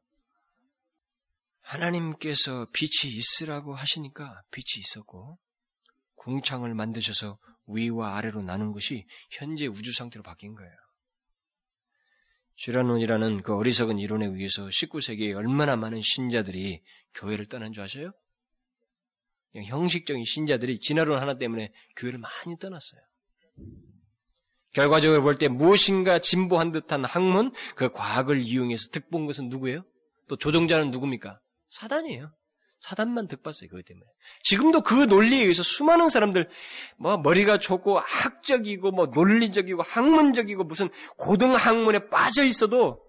하나님께서 1.61 2.67
빛이 2.71 3.11
있으라고 3.13 3.75
하시니까 3.75 4.43
빛이 4.51 4.79
있었고 4.79 5.39
궁창을 6.15 6.75
만드셔서 6.75 7.39
위와 7.67 8.15
아래로 8.17 8.43
나눈 8.43 8.71
것이 8.71 9.05
현재 9.31 9.65
우주 9.65 9.91
상태로 9.91 10.23
바뀐 10.23 10.53
거예요. 10.53 10.71
슈라논이라는 12.57 13.41
그 13.41 13.55
어리석은 13.55 13.97
이론에 13.99 14.27
의해서 14.27 14.67
19세기에 14.67 15.35
얼마나 15.35 15.75
많은 15.75 16.01
신자들이 16.01 16.83
교회를 17.15 17.47
떠난 17.47 17.73
줄 17.73 17.83
아세요? 17.83 18.11
형식적인 19.55 20.25
신자들이 20.25 20.79
진화론 20.79 21.19
하나 21.19 21.37
때문에 21.37 21.73
교회를 21.95 22.19
많이 22.19 22.57
떠났어요. 22.59 23.01
결과적으로 24.73 25.21
볼 25.23 25.37
때 25.37 25.47
무엇인가 25.47 26.19
진보한 26.19 26.71
듯한 26.71 27.05
학문, 27.05 27.51
그 27.75 27.89
과학을 27.89 28.41
이용해서 28.41 28.89
득본 28.91 29.25
것은 29.25 29.49
누구예요? 29.49 29.83
또 30.27 30.35
조종자는 30.35 30.91
누굽니까? 30.91 31.39
사단이에요. 31.69 32.31
사단만 32.79 33.27
득봤어요, 33.27 33.69
그것 33.69 33.85
때문에. 33.85 34.05
지금도 34.43 34.81
그 34.81 34.93
논리에 34.93 35.41
의해서 35.41 35.63
수많은 35.63 36.09
사람들, 36.09 36.47
뭐, 36.99 37.17
머리가 37.17 37.57
좋고, 37.57 37.97
학적이고, 37.99 38.91
뭐, 38.91 39.07
논리적이고, 39.07 39.81
학문적이고, 39.81 40.63
무슨 40.63 40.89
고등학문에 41.17 42.09
빠져 42.09 42.45
있어도, 42.45 43.01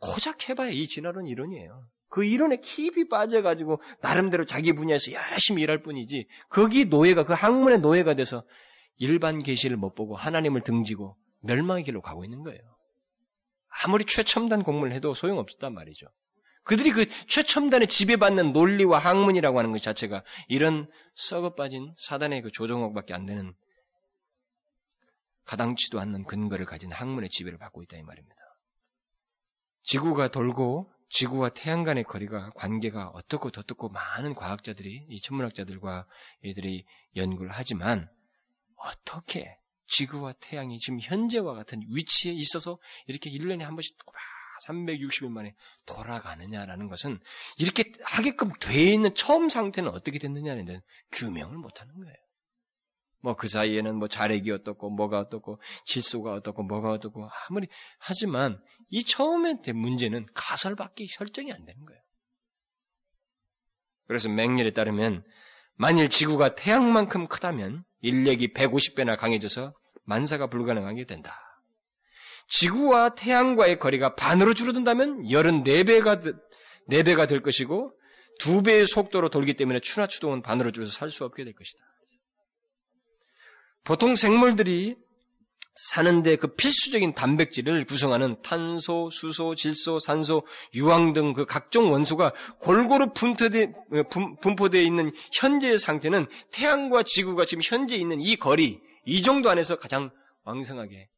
고작 0.00 0.48
해봐야 0.50 0.68
이 0.68 0.86
진화론 0.86 1.26
이론이에요. 1.26 1.86
그 2.10 2.24
이론에 2.24 2.58
깊이 2.58 3.08
빠져가지고 3.08 3.80
나름대로 4.00 4.44
자기 4.44 4.72
분야에서 4.72 5.10
열심히 5.12 5.62
일할 5.62 5.82
뿐이지 5.82 6.28
거기 6.48 6.84
노예가 6.84 7.24
그 7.24 7.32
학문의 7.32 7.78
노예가 7.78 8.14
돼서 8.14 8.44
일반 8.96 9.42
계시를 9.42 9.76
못 9.76 9.94
보고 9.94 10.16
하나님을 10.16 10.60
등지고 10.62 11.16
멸망의 11.40 11.84
길로 11.84 12.00
가고 12.00 12.24
있는 12.24 12.42
거예요. 12.42 12.60
아무리 13.84 14.04
최첨단 14.04 14.62
공부를 14.62 14.92
해도 14.92 15.14
소용없었단 15.14 15.74
말이죠. 15.74 16.06
그들이 16.62 16.92
그 16.92 17.06
최첨단에 17.26 17.86
지배받는 17.86 18.52
논리와 18.52 18.98
학문이라고 18.98 19.58
하는 19.58 19.72
것 19.72 19.82
자체가 19.82 20.24
이런 20.48 20.90
썩어 21.14 21.54
빠진 21.54 21.92
사단의 21.98 22.42
그 22.42 22.50
조종옥밖에 22.50 23.12
안 23.12 23.26
되는 23.26 23.54
가당치도 25.44 26.00
않는 26.00 26.24
근거를 26.24 26.64
가진 26.64 26.90
학문의 26.90 27.28
지배를 27.28 27.58
받고 27.58 27.82
있다 27.82 27.98
이 27.98 28.02
말입니다. 28.02 28.36
지구가 29.82 30.28
돌고 30.28 30.90
지구와 31.10 31.50
태양 31.50 31.82
간의 31.82 32.04
거리가 32.04 32.50
관계가 32.54 33.08
어떻고 33.08 33.48
어떻고 33.48 33.90
많은 33.90 34.34
과학자들이 34.34 35.06
이 35.10 35.20
천문학자들과 35.20 36.06
이들이 36.42 36.86
연구를 37.14 37.50
하지만 37.52 38.08
어떻게 38.84 39.58
지구와 39.86 40.34
태양이 40.40 40.78
지금 40.78 40.98
현재와 41.00 41.54
같은 41.54 41.82
위치에 41.88 42.32
있어서 42.32 42.78
이렇게 43.06 43.30
1년에 43.30 43.60
한 43.60 43.74
번씩 43.76 43.96
360일 44.66 45.28
만에 45.30 45.54
돌아가느냐라는 45.86 46.88
것은 46.88 47.20
이렇게 47.58 47.92
하게끔 48.02 48.52
돼 48.60 48.92
있는 48.92 49.14
처음 49.14 49.48
상태는 49.48 49.90
어떻게 49.90 50.18
됐느냐는 50.18 50.64
데는 50.64 50.80
규명을 51.12 51.56
못 51.58 51.80
하는 51.80 51.94
거예요. 51.94 52.16
뭐 53.20 53.34
그 53.34 53.48
사이에는 53.48 53.96
뭐 53.96 54.06
자력이 54.06 54.50
어떻고 54.50 54.90
뭐가 54.90 55.18
어떻고 55.18 55.60
질소가 55.86 56.34
어떻고 56.34 56.62
뭐가 56.62 56.90
어떻고 56.90 57.26
아무리 57.48 57.68
하지만 57.98 58.62
이 58.90 59.02
처음에 59.02 59.60
문제는 59.72 60.26
가설밖에 60.34 61.06
설정이 61.08 61.50
안 61.50 61.64
되는 61.64 61.84
거예요. 61.86 62.02
그래서 64.06 64.28
맹렬에 64.28 64.74
따르면 64.74 65.24
만일 65.76 66.10
지구가 66.10 66.54
태양만큼 66.54 67.26
크다면 67.28 67.84
인력이 68.04 68.52
150배나 68.52 69.16
강해져서 69.16 69.72
만사가 70.04 70.48
불가능하게 70.48 71.06
된다. 71.06 71.40
지구와 72.48 73.14
태양과의 73.14 73.78
거리가 73.78 74.14
반으로 74.14 74.52
줄어든다면 74.52 75.30
열은 75.30 75.64
4배가, 75.64 76.38
4배가 76.90 77.26
될 77.26 77.40
것이고 77.40 77.98
2배의 78.40 78.86
속도로 78.86 79.30
돌기 79.30 79.54
때문에 79.54 79.80
추나 79.80 80.06
추동은 80.06 80.42
반으로 80.42 80.70
줄어서 80.70 80.92
살 80.92 81.08
수 81.08 81.24
없게 81.24 81.44
될 81.44 81.54
것이다. 81.54 81.80
보통 83.84 84.16
생물들이 84.16 84.96
사는데 85.74 86.36
그 86.36 86.54
필수적인 86.54 87.14
단백질을 87.14 87.84
구성하는 87.84 88.40
탄소, 88.42 89.10
수소, 89.10 89.54
질소, 89.56 89.98
산소, 89.98 90.46
유황 90.74 91.12
등 91.12 91.32
그 91.32 91.44
각종 91.46 91.90
원소가 91.90 92.32
골고루 92.60 93.12
분포되, 93.12 93.72
분포되어 94.40 94.80
있는 94.80 95.12
현재의 95.32 95.78
상태는 95.78 96.26
태양과 96.52 97.02
지구가 97.02 97.44
지금 97.44 97.62
현재 97.64 97.96
있는 97.96 98.20
이 98.20 98.36
거리, 98.36 98.80
이 99.04 99.22
정도 99.22 99.50
안에서 99.50 99.76
가장 99.76 100.10
왕성하게 100.44 101.08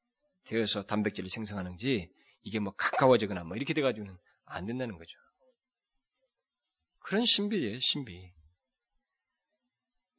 되어서 0.46 0.84
단백질을 0.84 1.28
생성하는지 1.28 2.10
이게 2.42 2.58
뭐 2.58 2.72
가까워지거나 2.76 3.44
뭐 3.44 3.56
이렇게 3.56 3.74
돼가지고는 3.74 4.16
안 4.46 4.64
된다는 4.64 4.96
거죠. 4.96 5.18
그런 7.00 7.24
신비예요, 7.24 7.78
신비. 7.80 8.32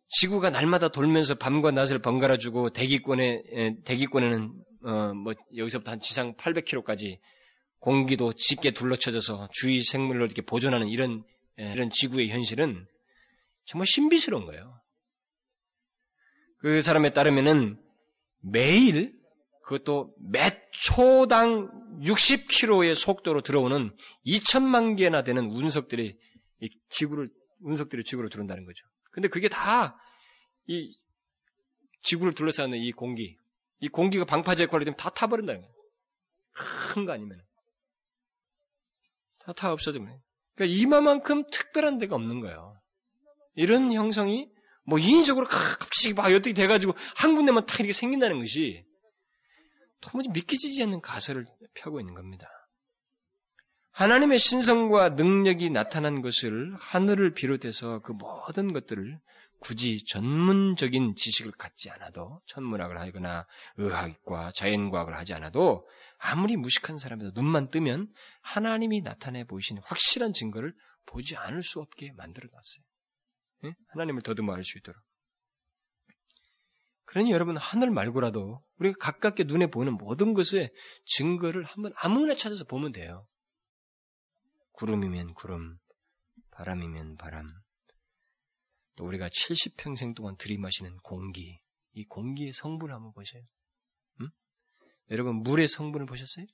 지구가 0.08 0.50
날마다 0.50 0.88
돌면서 0.88 1.36
밤과 1.36 1.72
낮을 1.72 2.00
번갈아주고 2.00 2.72
대기권에 2.72 3.82
대기권에는 3.84 4.54
어, 4.84 5.14
뭐 5.14 5.34
여기서부터 5.56 5.92
한 5.92 6.00
지상 6.00 6.36
800km까지 6.36 7.20
공기도 7.80 8.34
짙게 8.34 8.72
둘러쳐져서 8.72 9.50
주위 9.52 9.84
생물로 9.84 10.26
이렇게 10.26 10.42
보존하는 10.42 10.88
이런 10.88 11.24
이런 11.58 11.90
지구의 11.90 12.30
현실은 12.30 12.86
정말 13.66 13.88
신비스러운 13.88 14.46
거예요. 14.46 14.80
그 16.60 16.82
사람에 16.82 17.12
따르면은 17.12 17.80
매일 18.42 19.14
그것도 19.64 20.16
몇 20.32 20.54
초당 20.72 21.70
60km의 22.02 22.96
속도로 22.96 23.42
들어오는 23.42 23.96
2천만 24.26 24.98
개나 24.98 25.24
되는 25.24 25.46
운석들이 25.48 26.18
이 26.62 26.70
지구를 26.90 27.30
운석들이 27.62 28.04
지구로 28.06 28.30
들어온다는 28.30 28.66
거죠. 28.66 28.86
근데 29.18 29.30
그게 29.30 29.50
다 29.50 29.98
이 30.68 30.94
지구를 32.02 32.34
둘러싸는 32.34 32.78
이 32.78 32.92
공기, 32.92 33.38
이 33.80 33.88
공기가 33.88 34.26
방파제 34.26 34.64
역할을 34.64 34.86
되면 34.86 34.98
다 34.98 35.10
타버린다는 35.10 35.62
거예요. 35.62 35.76
큰 36.94 37.06
거 37.06 37.14
아니면. 37.14 37.42
다타 39.40 39.72
없어지면. 39.72 40.22
그러니까 40.56 40.78
이마만큼 40.78 41.50
특별한 41.52 42.00
데가 42.00 42.16
없는 42.16 42.42
거예요. 42.42 42.80
이런 43.56 43.92
형성이 43.94 44.50
뭐 44.84 45.00
인위적으로 45.00 45.48
갑자기 45.48 46.14
막 46.14 46.26
어떻게 46.26 46.54
돼가지고 46.54 46.94
한 47.16 47.36
군데만 47.36 47.66
탁 47.66 47.80
이렇게 47.80 47.94
생긴다는 47.94 48.40
것이 48.40 48.86
도무지 50.02 50.30
믿기지 50.30 50.82
않는 50.84 51.02
가설을 51.02 51.46
펴고 51.76 52.00
있는 52.00 52.14
겁니다. 52.14 52.50
하나님의 53.98 54.38
신성과 54.38 55.10
능력이 55.10 55.72
나타난 55.72 56.22
것을 56.22 56.76
하늘을 56.76 57.34
비롯해서 57.34 57.98
그 58.02 58.12
모든 58.12 58.72
것들을 58.72 59.20
굳이 59.60 60.06
전문적인 60.06 61.16
지식을 61.16 61.54
갖지 61.54 61.90
않아도 61.90 62.40
천문학을 62.46 63.00
하거나 63.00 63.48
의학과 63.78 64.52
자연과학을 64.52 65.18
하지 65.18 65.34
않아도 65.34 65.88
아무리 66.20 66.58
무식한 66.58 67.00
사람이도 67.00 67.32
눈만 67.34 67.72
뜨면 67.72 68.14
하나님이 68.42 69.02
나타내 69.02 69.44
보이신 69.46 69.80
확실한 69.84 70.32
증거를 70.32 70.76
보지 71.08 71.36
않을 71.36 71.64
수 71.64 71.80
없게 71.80 72.12
만들어 72.18 72.48
놨어요. 72.52 72.84
네? 73.64 73.74
하나님을 73.88 74.22
더듬어 74.22 74.54
알 74.54 74.64
수 74.64 74.78
있도록. 74.78 75.02
그러니 77.06 77.32
여러분 77.32 77.58
하늘 77.58 77.90
말고라도 77.90 78.62
우리가 78.78 78.96
가깝게 79.00 79.46
눈에 79.46 79.72
보이는 79.72 79.94
모든 79.94 80.36
것의 80.36 80.70
증거를 81.06 81.64
한번 81.64 81.94
아무나 81.96 82.36
찾아서 82.36 82.64
보면 82.66 82.92
돼요. 82.92 83.26
구름이면 84.78 85.34
구름, 85.34 85.80
바람이면 86.52 87.18
바람. 87.18 87.52
또 88.96 89.06
우리가 89.06 89.28
70평생 89.28 90.16
동안 90.16 90.36
들이마시는 90.38 90.98
공기, 90.98 91.60
이 91.94 92.06
공기의 92.06 92.54
성분을 92.54 92.94
한번 92.94 93.12
보세요. 93.14 93.44
응? 94.22 94.30
여러분 95.10 95.38
물의 95.38 95.68
성분을 95.68 96.06
보셨어요? 96.06 96.46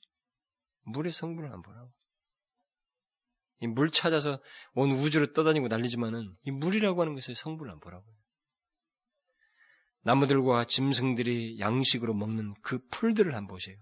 물의 0.84 1.12
성분을 1.12 1.52
한번 1.52 1.62
보라고. 1.62 1.92
이 3.60 3.66
물 3.66 3.90
찾아서 3.90 4.42
온 4.74 4.90
우주를 4.90 5.32
떠다니고 5.32 5.68
난리지만은 5.68 6.34
이 6.44 6.50
물이라고 6.50 7.00
하는 7.00 7.14
것의 7.14 7.34
성분을 7.34 7.70
한번 7.70 7.80
보라고요. 7.80 8.14
나무들과 10.02 10.64
짐승들이 10.64 11.60
양식으로 11.60 12.14
먹는 12.14 12.54
그 12.62 12.78
풀들을 12.88 13.34
한번 13.34 13.54
보세요. 13.54 13.76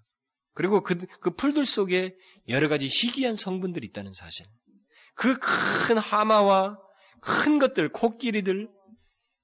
그리고 0.54 0.82
그, 0.82 0.98
그 1.20 1.34
풀들 1.34 1.64
속에 1.64 2.16
여러 2.48 2.68
가지 2.68 2.86
희귀한 2.88 3.36
성분들이 3.36 3.86
있다는 3.88 4.12
사실. 4.12 4.46
그 5.14 5.38
큰 5.38 5.98
하마와 5.98 6.78
큰 7.20 7.58
것들, 7.58 7.90
코끼리들, 7.90 8.68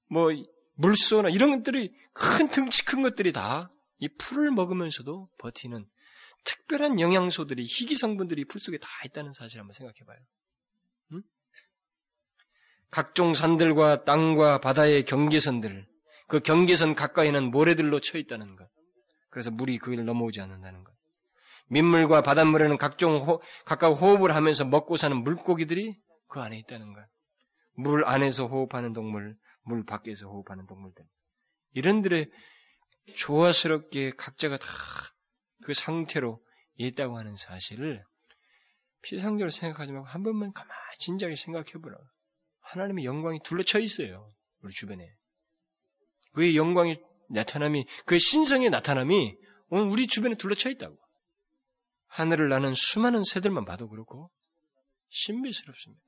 뭐, 0.09 0.29
물소나 0.75 1.29
이런 1.29 1.51
것들이 1.51 1.93
큰 2.13 2.49
등치 2.49 2.85
큰 2.85 3.01
것들이 3.01 3.33
다 3.33 3.69
이 3.99 4.07
풀을 4.17 4.51
먹으면서도 4.51 5.29
버티는 5.37 5.85
특별한 6.45 6.99
영양소들이, 7.01 7.65
희귀 7.65 7.95
성분들이 7.95 8.45
풀 8.45 8.61
속에 8.61 8.77
다 8.77 8.87
있다는 9.05 9.33
사실 9.33 9.59
한번 9.59 9.73
생각해 9.73 9.99
봐요. 10.07 10.17
응? 11.11 11.21
각종 12.89 13.33
산들과 13.33 14.05
땅과 14.05 14.61
바다의 14.61 15.03
경계선들, 15.03 15.85
그 16.27 16.39
경계선 16.39 16.95
가까이는 16.95 17.51
모래들로 17.51 17.99
쳐 17.99 18.17
있다는 18.17 18.55
것. 18.55 18.69
그래서 19.29 19.51
물이 19.51 19.77
그걸 19.79 20.05
넘어오지 20.05 20.39
않는다는 20.39 20.83
것. 20.85 20.93
민물과 21.69 22.21
바닷물에는 22.21 22.77
각종 22.77 23.17
호, 23.17 23.41
각각 23.65 23.89
호흡을 23.89 24.35
하면서 24.35 24.65
먹고 24.65 24.97
사는 24.97 25.15
물고기들이 25.15 25.97
그 26.27 26.39
안에 26.39 26.57
있다는 26.59 26.93
것. 26.93 27.05
물 27.75 28.05
안에서 28.05 28.47
호흡하는 28.47 28.93
동물, 28.93 29.35
물 29.63 29.85
밖에서 29.85 30.27
호흡하는 30.27 30.65
동물들. 30.65 31.03
이런들의 31.73 32.29
조화스럽게 33.15 34.11
각자가 34.17 34.57
다 34.57 34.67
그 35.63 35.73
상태로 35.73 36.43
있다고 36.75 37.17
하는 37.17 37.35
사실을 37.35 38.03
피상적으로 39.01 39.49
생각하지 39.49 39.91
말고 39.91 40.07
한 40.07 40.23
번만 40.23 40.51
가만히 40.51 40.97
진지하게 40.99 41.35
생각해 41.35 41.73
보라. 41.81 41.97
하나님의 42.61 43.05
영광이 43.05 43.39
둘러쳐 43.43 43.79
있어요. 43.79 44.29
우리 44.61 44.73
주변에. 44.73 45.07
그의 46.33 46.57
영광이 46.57 46.97
나타남이, 47.29 47.85
그의 48.05 48.19
신성의 48.19 48.69
나타남이 48.69 49.35
오늘 49.69 49.91
우리 49.91 50.07
주변에 50.07 50.35
둘러쳐 50.35 50.69
있다고. 50.69 50.97
하늘을 52.09 52.49
나는 52.49 52.73
수많은 52.75 53.23
새들만 53.23 53.65
봐도 53.65 53.87
그렇고 53.89 54.29
신비스럽습니다. 55.09 56.03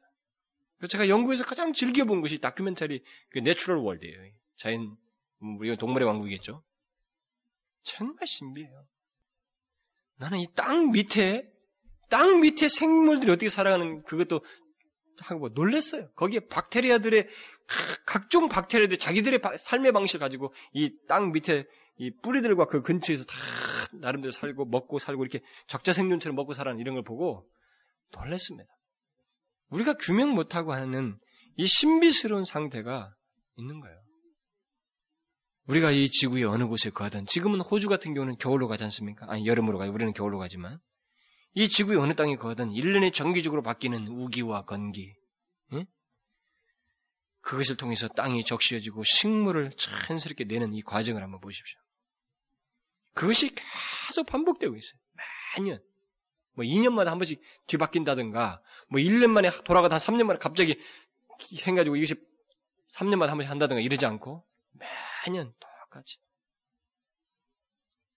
제가 0.90 1.10
영국에서 1.10 1.44
가장 1.44 1.74
즐겨본 1.74 2.22
것이 2.22 2.40
다큐멘터리 2.40 3.04
그 3.30 3.40
Natural 3.40 3.78
World예요. 3.78 4.32
자연 4.58 4.98
우리 5.40 5.76
동물의 5.78 6.08
왕국이겠죠. 6.08 6.64
정말 7.84 8.28
신비해요. 8.28 8.86
나는 10.18 10.40
이 10.40 10.48
땅 10.56 10.92
밑에 10.92 11.48
땅 12.10 12.42
밑에 12.42 12.68
생물들이 12.68 13.32
어떻게 13.32 13.50
살아가는 13.50 14.04
그것도 14.04 14.42
하고 15.20 15.40
뭐 15.40 15.50
놀랬어요. 15.50 16.12
거기에 16.14 16.42
박테리아들의 16.42 17.28
각종 18.06 18.50
박테리아들 18.50 18.98
자기들의 18.98 19.40
삶의 19.60 19.92
방식을 19.92 20.20
가지고 20.20 20.54
이 20.74 20.98
땅 21.08 21.32
밑에 21.32 21.66
이 21.98 22.12
뿌리들과 22.22 22.66
그 22.66 22.82
근처에서 22.82 23.24
다 23.26 23.36
나름대로 23.94 24.32
살고 24.32 24.66
먹고 24.66 25.00
살고 25.00 25.24
이렇게 25.24 25.44
적자 25.68 25.94
생존처럼 25.94 26.36
먹고 26.36 26.54
살아는 26.54 26.80
이런 26.80 26.96
걸 26.96 27.04
보고 27.04 27.48
놀랬습니다. 28.14 28.70
우리가 29.70 29.94
규명 29.94 30.34
못하고 30.34 30.74
하는 30.74 31.18
이 31.58 31.68
신비스러운 31.68 32.44
상태가 32.44 33.14
있는 33.56 33.80
거예요. 33.80 33.98
우리가 35.68 35.92
이 35.92 36.10
지구의 36.10 36.44
어느 36.46 36.66
곳에 36.68 36.90
가든 36.90 37.26
지금은 37.28 37.62
호주 37.62 37.88
같은 37.88 38.14
경우는 38.14 38.38
겨울로 38.38 38.68
가지 38.68 38.84
않습니까? 38.84 39.28
아니 39.30 39.46
여름으로 39.46 39.78
가요. 39.78 39.92
우리는 39.92 40.12
겨울로 40.14 40.40
가지만 40.40 40.80
이 41.54 41.68
지구의 41.68 42.00
어느 42.00 42.14
땅에 42.14 42.36
가든 42.36 42.70
1년에 42.70 43.14
정기적으로 43.14 43.62
바뀌는 43.62 44.08
우기와 44.08 44.64
건기 44.64 45.08
예? 45.10 45.21
그것을 47.42 47.76
통해서 47.76 48.08
땅이 48.08 48.44
적시어지고 48.44 49.04
식물을 49.04 49.72
자연스럽게 49.72 50.46
내는 50.46 50.74
이 50.74 50.82
과정을 50.82 51.22
한번 51.22 51.40
보십시오. 51.42 51.80
그것이 53.14 53.54
계속 54.08 54.26
반복되고 54.28 54.76
있어요. 54.76 55.00
매년. 55.58 55.84
뭐 56.54 56.66
2년마다 56.66 57.06
한 57.06 57.18
번씩 57.18 57.42
뒤바뀐다든가, 57.68 58.62
뭐 58.90 59.00
1년 59.00 59.28
만에 59.28 59.50
돌아가다 59.66 59.96
한 59.96 60.00
3년 60.00 60.24
만에 60.24 60.40
갑자기 60.40 60.80
해가지고 61.66 61.96
이것이 61.96 62.16
3년마다 62.94 63.28
한 63.28 63.38
번씩 63.38 63.50
한다든가 63.50 63.82
이러지 63.82 64.06
않고, 64.06 64.46
매년 65.26 65.54
똑같이. 65.60 66.18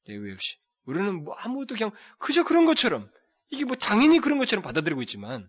예외 0.08 0.32
없이. 0.32 0.58
우리는 0.84 1.24
뭐 1.24 1.34
아무도 1.34 1.74
그냥 1.74 1.92
그저 2.18 2.44
그런 2.44 2.64
것처럼, 2.64 3.10
이게 3.50 3.64
뭐 3.64 3.76
당연히 3.76 4.18
그런 4.18 4.38
것처럼 4.38 4.62
받아들이고 4.62 5.00
있지만, 5.02 5.48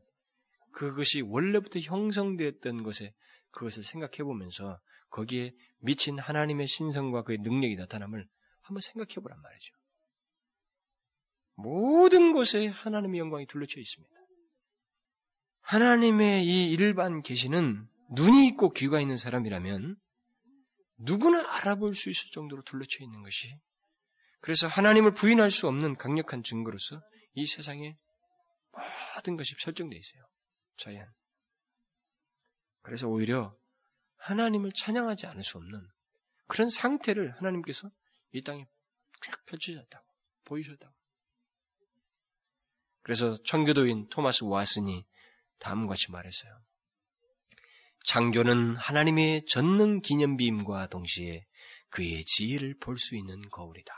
그것이 0.71 1.21
원래부터 1.21 1.79
형성되었던 1.79 2.83
것에 2.83 3.13
그것을 3.55 3.83
생각해 3.83 4.17
보면서 4.23 4.79
거기에 5.09 5.51
미친 5.79 6.19
하나님의 6.19 6.67
신성과 6.67 7.23
그의 7.23 7.39
능력이 7.39 7.75
나타남을 7.75 8.27
한번 8.61 8.81
생각해 8.81 9.15
보란 9.15 9.41
말이죠. 9.41 9.73
모든 11.55 12.33
곳에 12.33 12.67
하나님의 12.67 13.19
영광이 13.19 13.47
둘러쳐 13.47 13.79
있습니다. 13.79 14.13
하나님의 15.61 16.45
이 16.45 16.71
일반 16.73 17.21
계시는 17.21 17.87
눈이 18.11 18.47
있고 18.49 18.71
귀가 18.71 18.99
있는 18.99 19.17
사람이라면 19.17 19.95
누구나 20.97 21.43
알아볼 21.57 21.95
수 21.95 22.09
있을 22.09 22.31
정도로 22.31 22.63
둘러쳐 22.63 23.03
있는 23.03 23.23
것이 23.23 23.57
그래서 24.41 24.67
하나님을 24.67 25.13
부인할 25.13 25.49
수 25.49 25.67
없는 25.67 25.95
강력한 25.95 26.43
증거로서 26.43 27.01
이 27.33 27.47
세상에 27.47 27.95
모든 29.15 29.37
것이 29.37 29.55
설정되어 29.57 29.97
있어요. 29.97 30.23
자연. 30.77 31.07
그래서 32.85 33.07
오히려 33.07 33.57
하나님을 34.17 34.71
찬양하지 34.71 35.25
않을 35.25 35.43
수 35.43 35.57
없는 35.57 35.87
그런 36.47 36.69
상태를 36.69 37.35
하나님께서 37.37 37.89
이 38.31 38.43
땅에 38.43 38.67
쫙 39.23 39.43
펼치셨다고 39.47 40.05
보이셨다고. 40.45 40.93
그래서 43.01 43.39
청교도인 43.43 44.09
토마스 44.09 44.43
와슨이 44.43 45.03
다음과 45.57 45.89
같이 45.89 46.11
말했어요. 46.11 46.59
창조는 48.05 48.75
하나님의 48.75 49.45
전능 49.47 50.01
기념비임과 50.01 50.87
동시에 50.87 51.43
그의 51.89 52.23
지혜를 52.23 52.77
볼 52.79 52.99
수 52.99 53.15
있는 53.15 53.49
거울이다. 53.49 53.93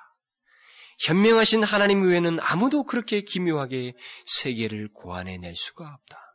현명하신 1.00 1.63
하나님 1.63 2.04
외에는 2.08 2.39
아무도 2.39 2.86
그렇게 2.86 3.19
기묘하게 3.19 3.93
세계를 4.26 4.93
고안해낼 4.93 5.56
수가 5.56 5.93
없다. 5.93 6.27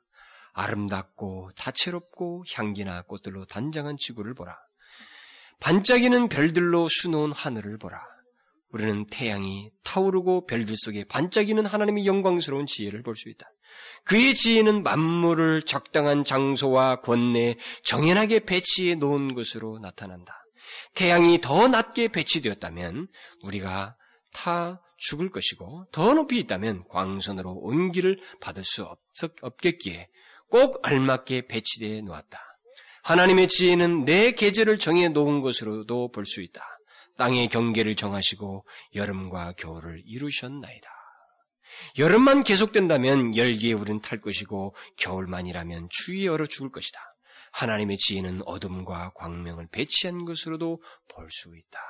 아름답고 0.52 1.50
다채롭고 1.56 2.44
향기나 2.52 3.02
꽃들로 3.02 3.44
단장한 3.46 3.96
지구를 3.98 4.34
보라. 4.34 4.56
반짝이는 5.60 6.28
별들로 6.28 6.88
수놓은 6.88 7.32
하늘을 7.32 7.78
보라. 7.78 8.00
우리는 8.70 9.06
태양이 9.06 9.70
타오르고 9.84 10.46
별들 10.46 10.76
속에 10.76 11.04
반짝이는 11.04 11.66
하나님의 11.66 12.06
영광스러운 12.06 12.66
지혜를 12.66 13.02
볼 13.02 13.14
수 13.16 13.28
있다. 13.28 13.46
그의 14.04 14.34
지혜는 14.34 14.82
만물을 14.82 15.62
적당한 15.62 16.24
장소와 16.24 17.00
권내에 17.00 17.56
정연하게 17.84 18.40
배치해 18.40 18.94
놓은 18.94 19.34
것으로 19.34 19.78
나타난다. 19.78 20.44
태양이 20.94 21.40
더 21.40 21.68
낮게 21.68 22.08
배치되었다면 22.08 23.08
우리가 23.42 23.96
타 24.32 24.80
죽을 24.96 25.30
것이고 25.30 25.86
더 25.92 26.14
높이 26.14 26.38
있다면 26.38 26.84
광선으로 26.88 27.50
온기를 27.52 28.20
받을 28.40 28.62
수 28.64 28.84
없, 28.84 28.98
없겠기에 29.40 30.08
꼭 30.52 30.86
알맞게 30.86 31.46
배치되어 31.46 32.02
놓았다. 32.02 32.38
하나님의 33.04 33.48
지혜는 33.48 34.04
내 34.04 34.32
계절을 34.32 34.76
정해 34.76 35.08
놓은 35.08 35.40
것으로도 35.40 36.10
볼 36.12 36.26
수 36.26 36.42
있다. 36.42 36.62
땅의 37.16 37.48
경계를 37.48 37.96
정하시고 37.96 38.66
여름과 38.94 39.52
겨울을 39.52 40.02
이루셨나이다. 40.04 40.90
여름만 41.96 42.42
계속된다면 42.44 43.34
열기에 43.34 43.72
우린 43.72 44.02
탈 44.02 44.20
것이고 44.20 44.76
겨울만이라면 44.98 45.88
추위에 45.90 46.28
얼어 46.28 46.44
죽을 46.44 46.70
것이다. 46.70 47.00
하나님의 47.52 47.96
지혜는 47.96 48.42
어둠과 48.44 49.12
광명을 49.14 49.68
배치한 49.72 50.26
것으로도 50.26 50.82
볼 51.08 51.30
수 51.30 51.48
있다. 51.56 51.80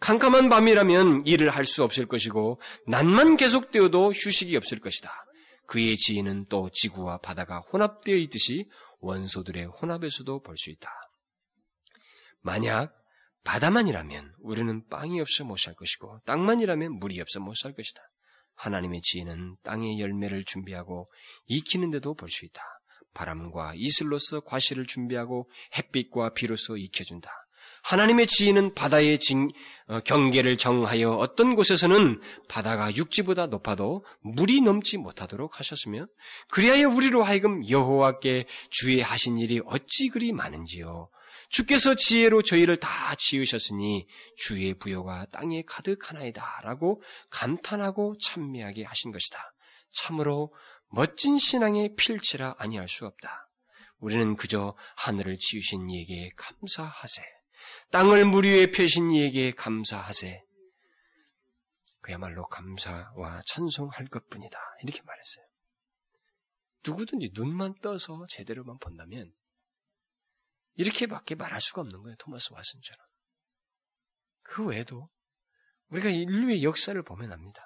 캄캄한 0.00 0.48
밤이라면 0.48 1.26
일을 1.26 1.50
할 1.50 1.64
수 1.64 1.84
없을 1.84 2.06
것이고 2.06 2.60
낮만 2.88 3.36
계속되어도 3.36 4.10
휴식이 4.10 4.56
없을 4.56 4.80
것이다. 4.80 5.12
그의 5.66 5.96
지혜는 5.96 6.46
또 6.48 6.70
지구와 6.70 7.18
바다가 7.18 7.60
혼합되어 7.60 8.16
있듯이 8.16 8.68
원소들의 9.00 9.64
혼합에서도 9.66 10.42
볼 10.42 10.56
수 10.56 10.70
있다. 10.70 10.90
만약 12.40 12.94
바다만이라면 13.44 14.34
우리는 14.40 14.86
빵이 14.88 15.20
없어 15.20 15.44
못 15.44 15.58
살 15.58 15.74
것이고 15.74 16.20
땅만이라면 16.26 16.98
물이 16.98 17.20
없어 17.20 17.40
못 17.40 17.56
살 17.56 17.74
것이다. 17.74 18.00
하나님의 18.54 19.00
지혜는 19.00 19.56
땅의 19.62 19.98
열매를 20.00 20.44
준비하고 20.44 21.10
익히는데도 21.46 22.14
볼 22.14 22.28
수 22.28 22.44
있다. 22.44 22.62
바람과 23.14 23.74
이슬로서 23.76 24.40
과실을 24.40 24.86
준비하고 24.86 25.50
햇빛과 25.76 26.32
비로소 26.34 26.76
익혀준다. 26.76 27.30
하나님의 27.82 28.26
지혜는 28.26 28.74
바다의 28.74 29.18
징, 29.18 29.48
어, 29.88 30.00
경계를 30.00 30.56
정하여 30.56 31.10
어떤 31.10 31.54
곳에서는 31.54 32.20
바다가 32.48 32.94
육지보다 32.94 33.46
높아도 33.46 34.04
물이 34.20 34.60
넘지 34.60 34.98
못하도록 34.98 35.58
하셨으며 35.58 36.06
그리하여 36.48 36.88
우리로 36.88 37.22
하여금 37.22 37.68
여호와께 37.68 38.46
주의 38.70 39.00
하신 39.00 39.38
일이 39.38 39.60
어찌 39.66 40.08
그리 40.08 40.32
많은지요. 40.32 41.10
주께서 41.50 41.94
지혜로 41.94 42.42
저희를 42.42 42.78
다 42.80 43.14
지으셨으니 43.16 44.06
주의 44.36 44.72
부여가 44.74 45.26
땅에 45.26 45.62
가득하나이다 45.66 46.62
라고 46.62 47.02
감탄하고 47.30 48.16
찬미하게 48.22 48.84
하신 48.84 49.12
것이다. 49.12 49.38
참으로 49.92 50.54
멋진 50.88 51.38
신앙의 51.38 51.94
필체라 51.96 52.54
아니할 52.58 52.88
수 52.88 53.04
없다. 53.04 53.50
우리는 53.98 54.36
그저 54.36 54.74
하늘을 54.96 55.38
지으신 55.38 55.90
이에게 55.90 56.30
감사하세. 56.36 57.22
땅을 57.90 58.24
물 58.26 58.44
위에 58.44 58.70
펴신 58.70 59.10
이에게 59.10 59.52
감사하세. 59.52 60.42
그야말로 62.00 62.46
감사와 62.48 63.42
찬송할 63.46 64.06
것뿐이다. 64.08 64.58
이렇게 64.82 65.02
말했어요. 65.02 65.44
누구든지 66.84 67.30
눈만 67.34 67.74
떠서 67.80 68.26
제대로만 68.28 68.78
본다면 68.78 69.32
이렇게밖에 70.74 71.36
말할 71.36 71.60
수가 71.60 71.82
없는 71.82 72.02
거예요. 72.02 72.16
토마스 72.16 72.52
와슨처럼. 72.52 73.06
그 74.42 74.66
외에도 74.66 75.08
우리가 75.90 76.08
인류의 76.08 76.64
역사를 76.64 77.00
보면 77.02 77.32
압니다. 77.32 77.62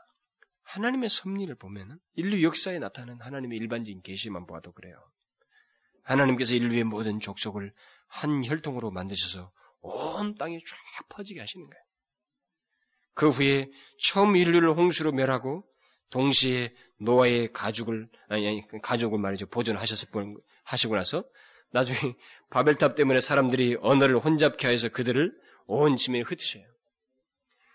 하나님의 0.65 1.09
섭리를 1.09 1.55
보면 1.55 1.99
인류 2.15 2.43
역사에 2.43 2.79
나타나는 2.79 3.23
하나님의 3.23 3.57
일반적인 3.59 4.03
계시만 4.03 4.47
보아도 4.47 4.73
그래요. 4.73 4.97
하나님께서 6.03 6.55
인류의 6.55 6.85
모든 6.85 7.21
족속을 7.21 7.73
한 8.09 8.45
혈통으로 8.45 8.91
만드셔서 8.91 9.53
온 9.87 10.35
땅에 10.37 10.59
쫙 10.59 11.09
퍼지게 11.09 11.41
하시는 11.41 11.67
거예요. 11.67 11.83
그 13.15 13.31
후에 13.31 13.71
처음 13.99 14.37
인류를 14.37 14.73
홍수로 14.73 15.13
멸하고 15.13 15.65
동시에 16.11 16.75
노아의 16.99 17.53
가족을 17.53 18.09
아니 18.29 18.47
아니 18.47 18.63
가족을 18.83 19.19
말이죠 19.19 19.47
보존하셨을 19.47 20.09
하시고 20.65 20.95
나서 20.95 21.25
나중에 21.71 21.99
바벨탑 22.51 22.95
때문에 22.95 23.21
사람들이 23.21 23.77
언어를 23.81 24.19
혼잡케 24.19 24.69
해서 24.69 24.89
그들을 24.89 25.33
온 25.67 25.97
지면에 25.97 26.23
흩으셔요. 26.23 26.65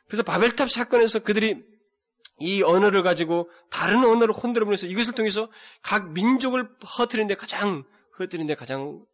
그래서 0.08 0.24
바벨탑 0.24 0.70
사건에서 0.70 1.20
그들이 1.20 1.64
이 2.40 2.64
언어를 2.64 3.04
가지고 3.04 3.50
다른 3.70 4.04
언어를 4.04 4.34
혼들어 4.34 4.66
보내서 4.66 4.88
이것을 4.88 5.14
통해서 5.14 5.50
각 5.82 6.12
민족을 6.12 6.68
허트리는데 6.98 7.36
가장 7.36 7.84
허트리는데 8.18 8.56
가장 8.56 9.06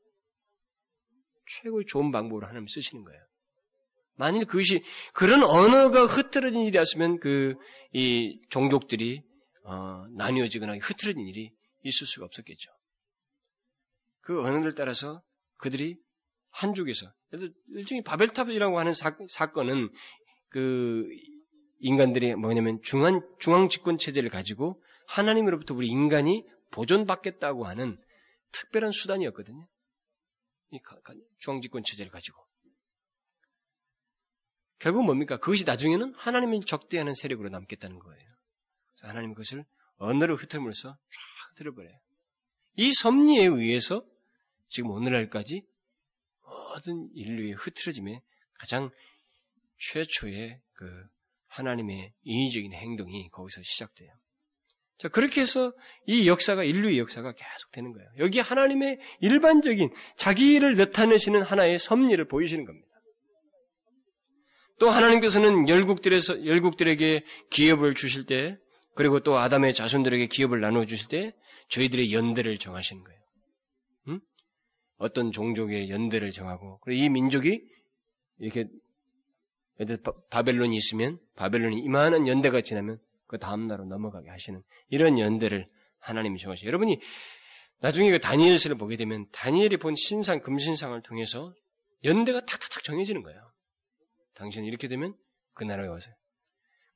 최고의 1.47 1.85
좋은 1.87 2.11
방법으로 2.11 2.47
하나님 2.47 2.67
쓰시는 2.67 3.03
거예요. 3.03 3.21
만일 4.15 4.45
그것이 4.45 4.83
그런 5.13 5.43
언어가 5.43 6.05
흐트러진 6.05 6.61
일이었으면 6.61 7.19
그 7.19 7.55
이 7.93 8.39
종족들이 8.49 9.23
어, 9.63 10.05
나뉘어지거나 10.15 10.77
흐트러진 10.81 11.25
일이 11.27 11.51
있을 11.83 12.07
수가 12.07 12.25
없었겠죠. 12.25 12.71
그 14.21 14.45
언어를 14.45 14.75
따라서 14.75 15.21
그들이 15.57 15.97
한쪽에서 16.51 17.11
일종의 17.75 18.03
바벨탑이라고 18.03 18.79
하는 18.79 18.93
사, 18.93 19.15
사건은 19.29 19.89
그 20.49 21.07
인간들이 21.79 22.35
뭐냐면 22.35 22.79
중앙 22.83 23.21
중앙 23.39 23.69
집권 23.69 23.97
체제를 23.97 24.29
가지고 24.29 24.81
하나님으로부터 25.07 25.73
우리 25.73 25.87
인간이 25.87 26.45
보존받겠다고 26.71 27.65
하는 27.65 27.97
특별한 28.51 28.91
수단이었거든요. 28.91 29.67
이 30.71 30.79
중앙 31.39 31.61
집권 31.61 31.83
체제를 31.83 32.11
가지고 32.11 32.45
결국 34.79 35.05
뭡니까? 35.05 35.37
그것이 35.37 35.63
나중에는 35.63 36.13
하나님을 36.15 36.61
적대하는 36.61 37.13
세력으로 37.13 37.49
남겠다는 37.49 37.99
거예요. 37.99 38.29
그래서 38.93 39.07
하나님 39.07 39.33
그것을 39.33 39.65
언어로 39.95 40.35
흩음으로써 40.35 40.89
쫙 40.89 41.55
들어버려요. 41.55 41.97
이 42.75 42.93
섭리에 42.93 43.45
의해서 43.45 44.05
지금 44.67 44.91
오늘날까지 44.91 45.63
모든 46.41 47.09
인류의 47.15 47.53
흐트러짐에 47.53 48.21
가장 48.53 48.91
최초의 49.77 50.61
그 50.73 51.07
하나님의 51.47 52.13
인위적인 52.23 52.73
행동이 52.73 53.29
거기서 53.29 53.61
시작돼요. 53.63 54.13
자, 54.97 55.09
그렇게 55.09 55.41
해서 55.41 55.73
이 56.07 56.27
역사가, 56.27 56.63
인류의 56.63 56.97
역사가 56.97 57.31
계속 57.31 57.71
되는 57.71 57.93
거예요. 57.93 58.09
여기 58.17 58.39
하나님의 58.39 58.99
일반적인 59.21 59.91
자기를 60.15 60.75
나타내시는 60.75 61.43
하나의 61.43 61.77
섭리를 61.77 62.23
보이시는 62.25 62.65
겁니다. 62.65 62.87
또 64.79 64.89
하나님께서는 64.89 65.69
열국들에서, 65.69 66.45
열국들에게 66.45 67.23
기업을 67.51 67.93
주실 67.93 68.25
때, 68.25 68.57
그리고 68.95 69.19
또 69.19 69.37
아담의 69.37 69.73
자손들에게 69.73 70.27
기업을 70.27 70.61
나누어 70.61 70.85
주실 70.85 71.07
때, 71.09 71.33
저희들의 71.69 72.13
연대를 72.13 72.57
정하시는 72.57 73.03
거예요. 73.03 73.19
응? 74.09 74.19
어떤 74.97 75.31
종족의 75.31 75.89
연대를 75.89 76.31
정하고, 76.31 76.79
그리고 76.79 77.03
이 77.03 77.09
민족이 77.09 77.61
이렇게 78.39 78.65
바벨론이 80.31 80.75
있으면 80.75 81.19
바벨론이 81.35 81.79
이만한 81.79 82.27
연대가 82.27 82.61
지나면 82.61 82.99
그 83.27 83.37
다음 83.37 83.67
날로 83.67 83.85
넘어가게 83.85 84.29
하시는 84.29 84.61
이런 84.89 85.19
연대를 85.19 85.69
하나님이 85.99 86.39
정하시죠. 86.39 86.67
여러분이 86.67 86.99
나중에 87.79 88.09
그 88.11 88.19
다니엘서를 88.19 88.77
보게 88.77 88.95
되면 88.95 89.27
다니엘이 89.31 89.77
본 89.77 89.95
신상 89.95 90.41
금신상을 90.41 90.99
통해서 91.03 91.53
연대가 92.03 92.39
탁탁탁 92.45 92.83
정해지는 92.83 93.23
거예요. 93.23 93.51
당신은 94.35 94.67
이렇게 94.67 94.87
되면 94.87 95.15
그 95.53 95.63
나라에 95.63 95.87
와서. 95.87 96.09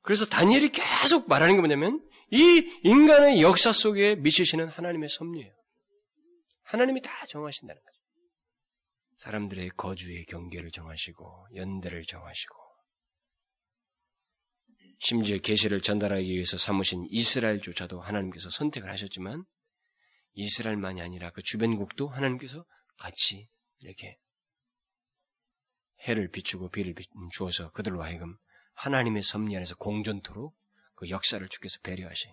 그래서 0.02 0.26
다니엘이 0.26 0.70
계속 0.70 1.28
말하는 1.28 1.54
게 1.56 1.60
뭐냐면 1.60 2.08
이 2.30 2.80
인간의 2.82 3.42
역사 3.42 3.72
속에 3.72 4.16
미치시는 4.16 4.68
하나님의 4.68 5.08
섭리예요. 5.08 5.52
하나님이 6.64 7.02
다 7.02 7.26
정하신다는 7.26 7.80
거죠. 7.80 7.92
사람들의 9.18 9.70
거주의 9.76 10.24
경계를 10.24 10.70
정하시고 10.70 11.48
연대를 11.54 12.04
정하시고 12.04 12.61
심지어 15.04 15.36
계시를 15.36 15.80
전달하기 15.80 16.30
위해서 16.30 16.56
삼으신 16.56 17.06
이스라엘조차도 17.10 18.00
하나님께서 18.00 18.50
선택을 18.50 18.88
하셨지만 18.88 19.44
이스라엘만이 20.34 21.02
아니라 21.02 21.30
그 21.30 21.42
주변국도 21.42 22.06
하나님께서 22.06 22.64
같이 22.98 23.48
이렇게 23.80 24.16
해를 26.06 26.28
비추고 26.28 26.68
비를 26.70 26.94
주어서 27.32 27.72
그들로 27.72 28.00
하여금 28.00 28.36
하나님의 28.74 29.24
섭리 29.24 29.56
안에서 29.56 29.74
공전토로 29.74 30.54
그 30.94 31.10
역사를 31.10 31.46
주께서 31.48 31.80
배려하시. 31.82 32.28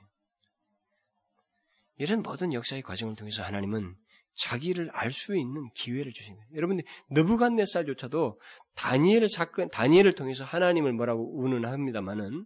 이런 1.97 2.22
모든 2.22 2.53
역사의 2.53 2.84
과정을 2.84 3.15
통해서 3.15 3.41
하나님은 3.41 3.95
자기를 4.36 4.91
알 4.91 5.11
수 5.11 5.36
있는 5.36 5.72
기회를 5.74 6.13
주신 6.13 6.36
거예요. 6.36 6.49
여러분들 6.53 6.86
느부갓네살조차도 7.09 8.39
다니엘을 8.76 9.28
사건 9.28 9.72
다니엘을 9.72 10.13
통해서 10.13 10.43
하나님을 10.43 10.93
뭐라고 10.93 11.36
운운합니다마는 11.41 12.45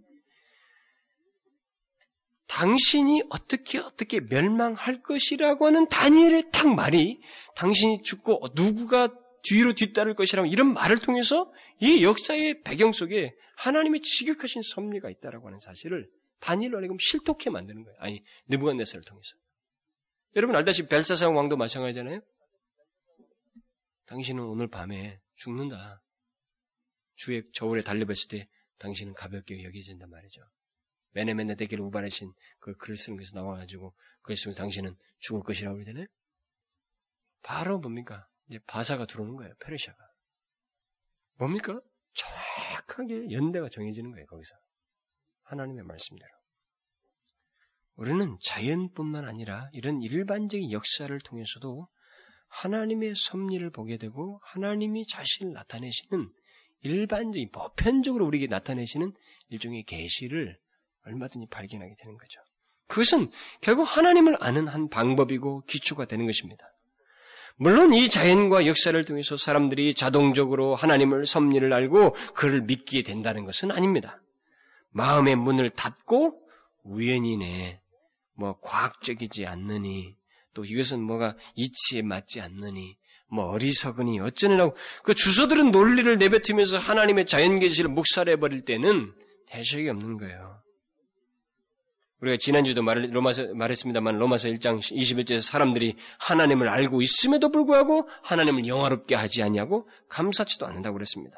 당신이 2.54 3.24
어떻게 3.32 3.80
어떻게 3.80 4.20
멸망할 4.20 5.02
것이라고 5.02 5.66
하는 5.66 5.88
다니엘의 5.90 6.52
딱 6.52 6.70
말이 6.70 7.20
당신이 7.56 8.04
죽고 8.04 8.50
누구가 8.54 9.10
뒤로 9.42 9.74
뒤따를 9.74 10.14
것이라고 10.14 10.48
이런 10.48 10.72
말을 10.72 11.00
통해서 11.00 11.52
이 11.82 12.04
역사의 12.04 12.62
배경 12.62 12.92
속에 12.92 13.36
하나님의 13.58 14.02
지극하신 14.02 14.62
섭리가 14.62 15.10
있다라고 15.10 15.48
하는 15.48 15.58
사실을 15.60 16.08
다니엘로 16.42 16.78
하여금 16.78 16.98
실토케 17.00 17.50
만드는 17.50 17.84
거예요. 17.86 17.98
아니 18.00 18.24
느부갓네살을 18.50 19.04
통해서. 19.04 19.36
여러분 20.36 20.56
알다시피 20.56 20.90
벨사사 20.90 21.30
왕도 21.30 21.58
마찬가지잖아요. 21.58 22.22
당신은 24.06 24.44
오늘 24.44 24.68
밤에 24.68 25.20
죽는다. 25.38 26.04
주의 27.16 27.44
저울에 27.52 27.82
달려봤을 27.82 28.28
때 28.30 28.48
당신은 28.78 29.14
가볍게 29.14 29.64
여겨진단 29.64 30.08
말이죠. 30.08 30.44
메네메네 31.14 31.56
대기를 31.56 31.84
우발하신 31.86 32.32
그 32.60 32.76
글을 32.76 32.98
쓰는 32.98 33.18
것에서 33.18 33.40
나와가지고 33.40 33.94
그걸 34.22 34.36
쓰면 34.36 34.56
당신은 34.56 34.96
죽을 35.20 35.44
것이라고 35.44 35.76
그러잖아요. 35.76 36.06
바로 37.42 37.80
뭡니까? 37.80 38.28
이제 38.50 38.60
바사가 38.68 39.06
들어오는 39.06 39.36
거예요. 39.36 39.54
페르시아가. 39.60 39.98
뭡니까? 41.36 41.80
정확하게 42.14 43.32
연대가 43.32 43.70
정해지는 43.70 44.12
거예요. 44.12 44.26
거기서. 44.28 44.56
하나님의 45.44 45.84
말씀대로. 45.84 46.32
우리는 47.96 48.38
자연뿐만 48.42 49.26
아니라 49.26 49.70
이런 49.74 50.02
일반적인 50.02 50.72
역사를 50.72 51.16
통해서도 51.20 51.88
하나님의 52.48 53.16
섭리를 53.16 53.70
보게 53.72 53.98
되고 53.98 54.40
하나님이 54.44 55.06
자신을 55.08 55.54
나타내시는 55.54 56.32
일반적인 56.82 57.52
보편적으로 57.52 58.26
우리에게 58.28 58.48
나타내시는 58.48 59.14
일종의 59.50 59.84
계시를 59.84 60.60
얼마든지 61.06 61.48
발견하게 61.50 61.96
되는 62.00 62.18
거죠. 62.18 62.40
그것은 62.88 63.32
결국 63.62 63.84
하나님을 63.84 64.38
아는 64.40 64.68
한 64.68 64.90
방법이고 64.90 65.64
기초가 65.66 66.06
되는 66.06 66.26
것입니다. 66.26 66.66
물론 67.56 67.94
이 67.94 68.10
자연과 68.10 68.66
역사를 68.66 69.04
통해서 69.06 69.38
사람들이 69.38 69.94
자동적으로 69.94 70.76
하나님을 70.76 71.26
섭리를 71.26 71.72
알고 71.72 72.14
그를 72.34 72.62
믿게 72.62 73.04
된다는 73.04 73.46
것은 73.46 73.72
아닙니다. 73.72 74.22
마음의 74.90 75.36
문을 75.36 75.70
닫고 75.72 76.40
우연이네, 76.84 77.80
뭐 78.36 78.60
과학적이지 78.60 79.46
않느니, 79.46 80.16
또 80.54 80.66
이것은 80.66 81.02
뭐가 81.02 81.36
이치에 81.56 82.02
맞지 82.02 82.42
않느니, 82.42 82.98
뭐 83.28 83.46
어리석으니 83.46 84.20
어쩌느라고 84.20 84.76
그 85.04 85.16
주소들은 85.16 85.72
논리를 85.72 86.18
내뱉으면서 86.18 86.78
하나님의 86.78 87.26
자연 87.26 87.60
계시를 87.60 87.90
묵살해 87.90 88.36
버릴 88.38 88.66
때는 88.66 89.14
대책이 89.48 89.90
없는 89.90 90.18
거예요. 90.18 90.63
우리가 92.24 92.38
지난주도 92.38 92.82
말, 92.84 93.10
로마서, 93.12 93.54
말했습니다만 93.54 94.18
로마서 94.18 94.48
1장 94.48 94.80
21절에서 94.80 95.42
사람들이 95.42 95.96
하나님을 96.20 96.70
알고 96.70 97.02
있음에도 97.02 97.50
불구하고 97.50 98.08
하나님을 98.24 98.66
영화롭게 98.66 99.14
하지 99.16 99.44
않냐고 99.44 99.90
감사치도 100.08 100.66
않는다고 100.66 100.96
그랬습니다. 100.96 101.38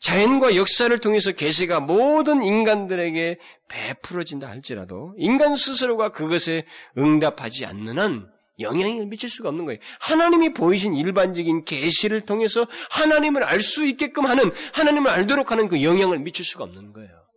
자연과 0.00 0.56
역사를 0.56 0.96
통해서 0.98 1.32
계시가 1.32 1.80
모든 1.80 2.42
인간들에게 2.42 3.38
베풀어진다 3.68 4.48
할지라도 4.48 5.14
인간 5.16 5.56
스스로가 5.56 6.10
그것에 6.12 6.64
응답하지 6.96 7.64
않는 7.64 7.98
한 7.98 8.28
영향을 8.60 9.06
미칠 9.06 9.28
수가 9.28 9.48
없는 9.50 9.64
거예요. 9.66 9.78
하나님이 10.00 10.52
보이신 10.52 10.94
일반적인 10.94 11.64
계시를 11.64 12.22
통해서 12.22 12.66
하나님을 12.90 13.44
알 13.44 13.60
수 13.60 13.86
있게끔 13.86 14.26
하는 14.26 14.50
하나님을 14.74 15.10
알도록 15.10 15.52
하는 15.52 15.68
그 15.68 15.82
영향을 15.82 16.18
미칠 16.18 16.44
수가 16.44 16.64
없는 16.64 16.92
거예요. 16.92 17.27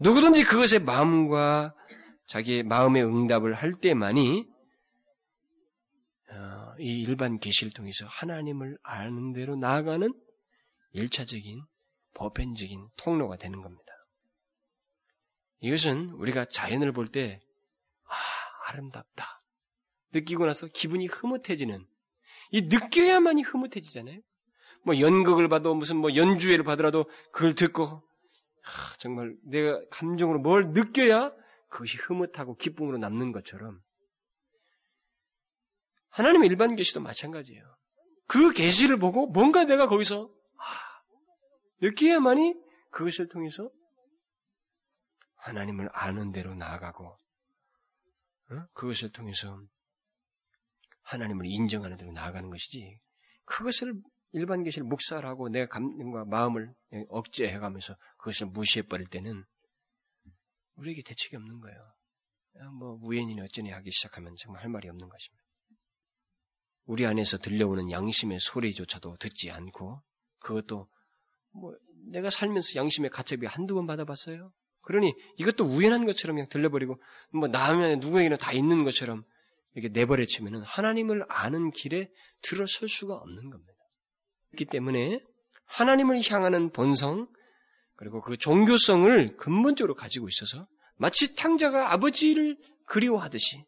누구든지 0.00 0.44
그것의 0.44 0.82
마음과 0.84 1.74
자기의 2.26 2.62
마음의 2.62 3.04
응답을 3.04 3.54
할 3.54 3.74
때만이 3.74 4.46
어, 6.30 6.74
이 6.78 7.02
일반 7.02 7.38
계시를 7.38 7.72
통해서 7.72 8.06
하나님을 8.06 8.78
아는 8.82 9.32
대로 9.32 9.56
나아가는 9.56 10.12
일차적인 10.92 11.62
보편적인 12.14 12.88
통로가 12.96 13.36
되는 13.36 13.60
겁니다. 13.60 13.84
이것은 15.60 16.10
우리가 16.10 16.46
자연을 16.46 16.92
볼 16.92 17.08
때, 17.08 17.40
아, 18.04 18.70
아름답다. 18.70 19.42
느끼고 20.12 20.46
나서 20.46 20.66
기분이 20.68 21.06
흐뭇해지는, 21.06 21.84
이 22.52 22.62
느껴야만이 22.62 23.42
흐뭇해지잖아요? 23.42 24.20
뭐 24.84 24.98
연극을 24.98 25.48
봐도 25.48 25.74
무슨 25.74 25.96
뭐 25.96 26.14
연주회를 26.14 26.64
받으라도 26.64 27.08
그걸 27.32 27.54
듣고 27.54 28.02
하, 28.62 28.96
정말 28.98 29.34
내가 29.42 29.80
감정으로 29.90 30.40
뭘 30.40 30.72
느껴야 30.72 31.32
그것이 31.68 31.96
흐뭇하고 31.98 32.56
기쁨으로 32.56 32.98
남는 32.98 33.32
것처럼 33.32 33.80
하나님의 36.10 36.48
일반 36.48 36.74
계시도 36.74 37.00
마찬가지예요. 37.00 37.62
그 38.26 38.52
계시를 38.52 38.98
보고 38.98 39.26
뭔가 39.26 39.64
내가 39.64 39.86
거기서 39.86 40.30
아, 40.56 40.64
느껴야만이 41.80 42.54
그것을 42.90 43.28
통해서 43.28 43.70
하나님을 45.36 45.88
아는 45.92 46.32
대로 46.32 46.54
나아가고 46.54 47.06
어? 48.50 48.66
그것을 48.74 49.12
통해서 49.12 49.60
하나님을 51.02 51.46
인정하는 51.46 51.96
대로 51.96 52.12
나아가는 52.12 52.50
것이지 52.50 52.98
그것을 53.44 53.94
일반 54.32 54.62
계시를 54.62 54.86
묵살하고 54.86 55.48
내 55.48 55.66
감정과 55.66 56.24
마음을 56.26 56.72
억제해가면서 57.08 57.96
그것을 58.18 58.46
무시해버릴 58.46 59.08
때는 59.08 59.44
우리에게 60.76 61.02
대책이 61.02 61.36
없는 61.36 61.60
거예요. 61.60 61.78
뭐 62.78 62.98
우연이니 63.02 63.40
어쩌니 63.40 63.70
하기 63.70 63.90
시작하면 63.90 64.34
정말 64.38 64.62
할 64.62 64.70
말이 64.70 64.88
없는 64.88 65.08
것입니다. 65.08 65.44
우리 66.84 67.06
안에서 67.06 67.38
들려오는 67.38 67.90
양심의 67.90 68.40
소리조차도 68.40 69.16
듣지 69.18 69.50
않고 69.50 70.02
그것도 70.38 70.88
뭐 71.52 71.76
내가 72.10 72.30
살면서 72.30 72.76
양심의 72.76 73.10
가책이 73.10 73.46
한두 73.46 73.74
번 73.74 73.86
받아봤어요. 73.86 74.52
그러니 74.82 75.14
이것도 75.36 75.64
우연한 75.64 76.04
것처럼 76.04 76.36
그냥 76.36 76.48
들려버리고 76.48 77.00
뭐 77.32 77.48
나면 77.48 78.00
누구에게나 78.00 78.38
다 78.38 78.52
있는 78.52 78.82
것처럼 78.82 79.24
이렇게 79.74 79.88
내버려치면은 79.92 80.62
하나님을 80.62 81.24
아는 81.28 81.70
길에 81.70 82.10
들어설 82.42 82.88
수가 82.88 83.14
없는 83.14 83.50
겁니다. 83.50 83.79
그렇기 84.50 84.66
때문에 84.70 85.20
하나님을 85.66 86.20
향하는 86.28 86.70
본성 86.70 87.28
그리고 87.96 88.20
그 88.20 88.36
종교성을 88.36 89.36
근본적으로 89.36 89.94
가지고 89.94 90.28
있어서 90.28 90.66
마치 90.96 91.34
탕자가 91.34 91.92
아버지를 91.92 92.56
그리워하듯이 92.86 93.64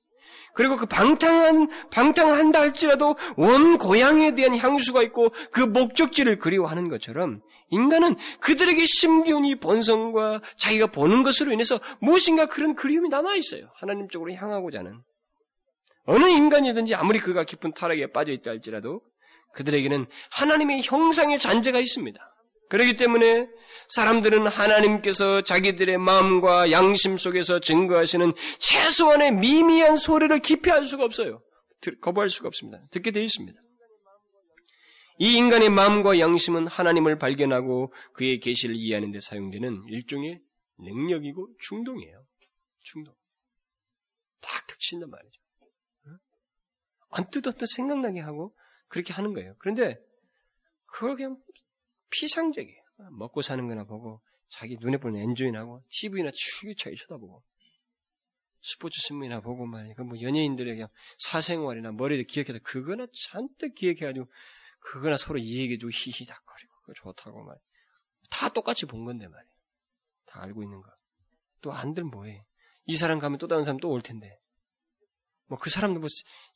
그리고 0.54 0.76
그 0.76 0.86
방탕한 0.86 1.68
방탕한다 1.90 2.60
할지라도 2.60 3.16
원 3.36 3.78
고향에 3.78 4.34
대한 4.34 4.56
향수가 4.56 5.02
있고 5.04 5.30
그 5.50 5.60
목적지를 5.60 6.38
그리워하는 6.38 6.88
것처럼 6.88 7.40
인간은 7.68 8.16
그들에게 8.40 8.84
심기운 8.86 9.44
이 9.44 9.54
본성과 9.54 10.42
자기가 10.56 10.88
보는 10.88 11.22
것으로 11.22 11.52
인해서 11.52 11.78
무엇인가 12.00 12.46
그런 12.46 12.74
그리움이 12.74 13.08
남아 13.08 13.34
있어요. 13.36 13.70
하나님 13.74 14.08
쪽으로 14.08 14.32
향하고자 14.34 14.80
하는 14.80 15.00
어느 16.04 16.26
인간이든지 16.26 16.94
아무리 16.94 17.18
그가 17.18 17.44
깊은 17.44 17.72
타락에 17.72 18.12
빠져 18.12 18.32
있다 18.32 18.50
할지라도 18.50 19.00
그들에게는 19.53 20.07
하나님의 20.30 20.82
형상의 20.82 21.38
잔재가 21.38 21.78
있습니다. 21.78 22.20
그렇기 22.68 22.96
때문에 22.96 23.48
사람들은 23.88 24.46
하나님께서 24.46 25.42
자기들의 25.42 25.98
마음과 25.98 26.70
양심 26.70 27.18
속에서 27.18 27.61
증거하시는 27.61 28.32
최소한의 28.59 29.32
미미한 29.32 29.96
소리를 29.96 30.36
기피할 30.38 30.86
수가 30.86 31.05
없어요. 31.05 31.42
거부할 32.00 32.30
수가 32.30 32.48
없습니다. 32.48 32.82
듣게 32.90 33.11
되어 33.11 33.22
있습니다. 33.22 33.61
이 35.18 35.36
인간의 35.36 35.68
마음과 35.68 36.18
양심은 36.18 36.66
하나님을 36.66 37.18
발견하고 37.18 37.92
그의 38.14 38.40
계시를 38.40 38.74
이해하는 38.74 39.12
데 39.12 39.20
사용되는 39.20 39.84
일종의 39.88 40.40
능력이고 40.78 41.48
충동이에요. 41.61 42.24
충동. 42.80 43.14
탁탁 44.40 44.78
친단 44.80 45.11
말이죠. 45.11 45.40
언뜻 47.11 47.46
언뜻 47.46 47.66
생각나게 47.66 48.20
하고 48.20 48.55
그렇게 48.93 49.12
하는 49.14 49.32
거예요. 49.32 49.55
그런데 49.59 49.97
그걸 50.86 51.16
그냥 51.16 51.43
피상적이에요. 52.11 52.82
먹고 53.18 53.40
사는 53.40 53.66
거나 53.66 53.84
보고 53.84 54.20
자기 54.49 54.76
눈에 54.78 54.99
보는 54.99 55.18
엔조이나고 55.20 55.82
TV나 55.88 56.30
추기차게 56.32 56.95
쳐다보고 56.97 57.43
스포츠 58.61 59.01
신문이나 59.01 59.40
보고 59.40 59.64
말이야. 59.66 59.95
그뭐 59.95 60.20
연예인들의 60.20 60.74
그냥 60.74 60.88
사생활이나 61.18 61.93
머리를 61.93 62.24
기억해서 62.26 62.59
그거나 62.62 63.07
잔뜩 63.30 63.74
기억해가지고 63.74 64.26
그거나 64.78 65.16
서로 65.16 65.38
이야기해주고 65.38 65.90
히히닥거리고 65.90 66.72
그거 66.82 66.93
좋다고 66.95 67.43
말이야. 67.45 67.61
다 68.30 68.49
똑같이 68.51 68.84
본 68.86 69.05
건데 69.05 69.26
말이야. 69.26 69.51
다 70.26 70.43
알고 70.43 70.62
있는 70.62 70.80
거. 70.82 70.90
또 71.62 71.72
안들 71.72 72.05
뭐해. 72.05 72.43
이 72.84 72.97
사람 72.97 73.18
가면 73.18 73.38
또 73.38 73.49
다른 73.49 73.64
사람 73.64 73.78
또 73.78 73.88
올 73.88 74.03
텐데. 74.03 74.38
뭐 75.47 75.59
그 75.59 75.70
사람도 75.70 76.01
뭐 76.01 76.09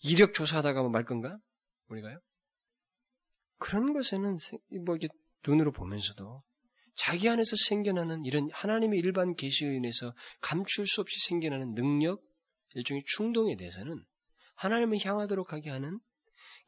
이력 0.02 0.34
조사하다가 0.34 0.80
뭐 0.82 0.90
말 0.90 1.04
건가? 1.04 1.38
우리가요? 1.88 2.18
그런 3.58 3.92
것에는 3.92 4.36
뭐 4.84 4.96
이게 4.96 5.08
눈으로 5.46 5.72
보면서도 5.72 6.42
자기 6.94 7.28
안에서 7.28 7.56
생겨나는 7.56 8.24
이런 8.24 8.48
하나님의 8.52 8.98
일반 8.98 9.34
계시에 9.34 9.74
인해서 9.74 10.14
감출 10.40 10.86
수 10.86 11.00
없이 11.00 11.20
생겨나는 11.28 11.74
능력, 11.74 12.22
일종의 12.74 13.02
충동에 13.06 13.56
대해서는 13.56 14.04
하나님을 14.56 14.98
향하도록 15.04 15.52
하게 15.52 15.70
하는 15.70 16.00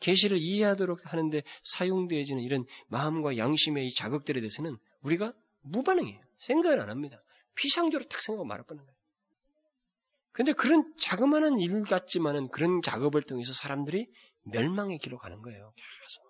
계시를 0.01 0.39
이해하도록 0.39 1.01
하는데 1.12 1.43
사용되어지는 1.62 2.43
이런 2.43 2.64
마음과 2.89 3.37
양심의 3.37 3.87
이 3.87 3.95
자극들에 3.95 4.41
대해서는 4.41 4.77
우리가 5.01 5.33
무반응해요. 5.62 6.21
생각을 6.37 6.81
안 6.81 6.91
합니다. 6.91 7.23
피상적으로 7.57 8.09
탁 8.09 8.21
생각하고 8.21 8.47
말아버는 8.47 8.85
거예요. 8.85 8.97
근데 10.39 10.53
그런 10.53 10.84
자그마한 11.01 11.59
일 11.59 11.82
같지만은 11.82 12.49
그런 12.51 12.80
작업을 12.80 13.24
통해서 13.24 13.53
사람들이 13.53 14.07
멸망의 14.45 14.99
길로 14.99 15.18
가는 15.18 15.43
거예요. 15.43 15.72
계속. 15.74 16.22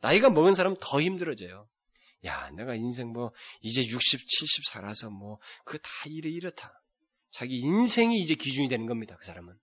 나이가 0.00 0.30
먹은 0.30 0.56
사람은 0.56 0.78
더 0.80 1.00
힘들어져요. 1.00 1.68
야, 2.24 2.50
내가 2.50 2.74
인생 2.74 3.12
뭐, 3.12 3.30
이제 3.60 3.82
60, 3.82 4.26
70 4.26 4.64
살아서 4.72 5.10
뭐, 5.10 5.38
그거 5.64 5.78
다 5.78 5.90
이래, 6.06 6.28
이렇다. 6.28 6.72
자기 7.30 7.60
인생이 7.60 8.18
이제 8.18 8.34
기준이 8.34 8.66
되는 8.66 8.86
겁니다, 8.86 9.16
그 9.16 9.24
사람은. 9.26 9.54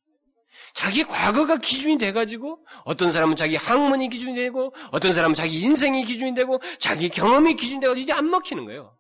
자기 0.73 1.03
과거가 1.03 1.57
기준이 1.57 1.97
돼가지고 1.97 2.65
어떤 2.85 3.11
사람은 3.11 3.35
자기 3.35 3.57
학문이 3.57 4.07
기준이 4.07 4.35
되고 4.35 4.73
어떤 4.91 5.11
사람은 5.11 5.35
자기 5.35 5.59
인생이 5.59 6.05
기준이 6.05 6.35
되고 6.35 6.61
자기 6.79 7.09
경험이 7.09 7.55
기준이 7.55 7.81
돼가지고 7.81 8.01
이제 8.01 8.13
안 8.13 8.29
먹히는 8.29 8.63
거예요. 8.63 8.97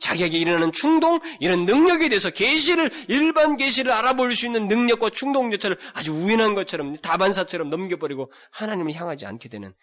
자기에게 0.00 0.38
일어나는 0.38 0.72
충동, 0.72 1.20
이런 1.40 1.64
능력에 1.64 2.08
대해서 2.08 2.30
계시를 2.30 2.90
일반 3.08 3.56
계시를 3.56 3.90
알아볼 3.92 4.34
수 4.34 4.46
있는 4.46 4.68
능력과 4.68 5.10
충동조차를 5.10 5.78
아주 5.94 6.12
우연한 6.12 6.54
것처럼 6.54 6.96
다반사처럼 6.96 7.70
넘겨버리고 7.70 8.30
하나님을 8.52 8.94
향하지 8.94 9.26
않게 9.26 9.48
되는 9.48 9.74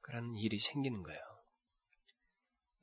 그런 0.00 0.34
일이 0.34 0.58
생기는 0.58 1.02
거예요. 1.02 1.20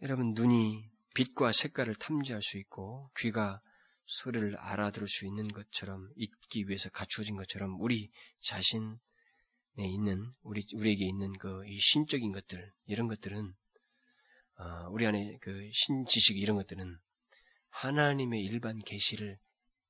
여러분 0.02 0.34
눈이 0.34 0.84
빛과 1.16 1.52
색깔을 1.52 1.96
탐지할 1.96 2.42
수 2.42 2.58
있고 2.58 3.10
귀가 3.18 3.62
소리를 4.06 4.56
알아들을 4.58 5.08
수 5.08 5.26
있는 5.26 5.48
것처럼 5.48 6.10
있기 6.16 6.68
위해서 6.68 6.90
갖추어진 6.90 7.36
것처럼 7.36 7.78
우리 7.80 8.12
자신에 8.42 8.98
있는 9.78 10.32
우리 10.44 10.62
우리에게 10.76 11.06
있는 11.06 11.34
그 11.38 11.64
이 11.66 11.80
신적인 11.80 12.32
것들 12.32 12.72
이런 12.86 13.08
것들은 13.08 13.48
어, 13.48 13.65
우리 14.92 15.06
안에 15.06 15.38
그 15.42 15.70
신지식 15.72 16.38
이런 16.38 16.58
것들은 16.58 16.98
하나님의 17.70 18.42
일반 18.42 18.80
계시를 18.80 19.38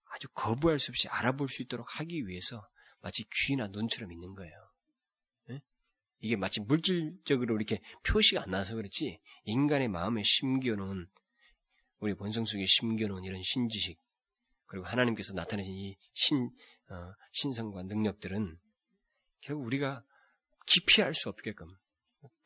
아주 0.06 0.28
거부할 0.34 0.80
수 0.80 0.92
없이 0.92 1.08
알아볼 1.08 1.50
수 1.50 1.62
있도록 1.62 2.00
하기 2.00 2.28
위해서 2.28 2.68
마치 3.02 3.24
귀나 3.30 3.68
눈처럼 3.68 4.12
있는 4.12 4.34
거예요. 4.34 4.54
네? 5.48 5.62
이게 6.20 6.36
마치 6.36 6.62
물질적으로 6.62 7.56
이렇게 7.56 7.82
표시가 8.04 8.44
안 8.44 8.52
나서 8.52 8.76
그렇지 8.76 9.20
인간의 9.44 9.90
마음에 9.90 10.24
심겨놓은 10.24 11.08
우리 12.00 12.16
본성 12.16 12.46
속에 12.46 12.66
심겨놓은 12.66 13.24
이런 13.24 13.42
신지식 13.44 14.00
그리고 14.66 14.86
하나님께서 14.88 15.34
나타내신 15.34 15.74
이 15.74 15.98
신, 16.14 16.50
어, 16.90 17.14
신성과 17.34 17.84
능력들은 17.84 18.58
결국 19.42 19.66
우리가 19.66 20.04
알수 21.04 21.30
없게끔 21.30 21.68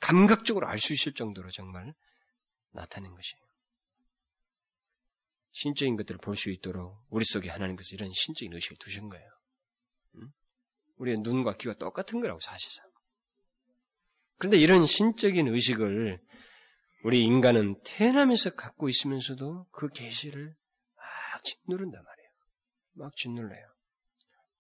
감각적으로 0.02 0.68
알 0.68 0.78
수 0.78 0.94
있을 0.94 1.14
정도로 1.14 1.50
정말 1.52 1.94
나타낸 2.72 3.12
것이에요. 3.14 3.42
신적인 5.52 5.98
것들을 5.98 6.20
볼 6.20 6.36
수 6.36 6.52
있도록 6.52 7.04
우리 7.10 7.26
속에 7.26 7.50
하나님께서 7.50 7.96
이런 7.96 8.12
신적인 8.14 8.54
의식을 8.54 8.78
두신 8.80 9.10
거예요. 9.10 9.30
응? 10.16 10.28
우리의 10.98 11.18
눈과 11.20 11.58
귀가 11.58 11.74
똑같은 11.74 12.22
거라고 12.22 12.40
사실상. 12.40 12.88
그런데 14.38 14.58
이런 14.58 14.86
신적인 14.86 15.48
의식을 15.48 16.22
우리 17.04 17.24
인간은 17.24 17.82
태어나면서 17.84 18.52
갖고 18.52 18.88
있으면서도 18.90 19.68
그 19.72 19.90
계시를 19.90 20.56
막 20.96 21.44
짓누른단 21.44 22.04
말이에요. 22.04 22.30
막 22.94 23.16
짓눌러요. 23.16 23.66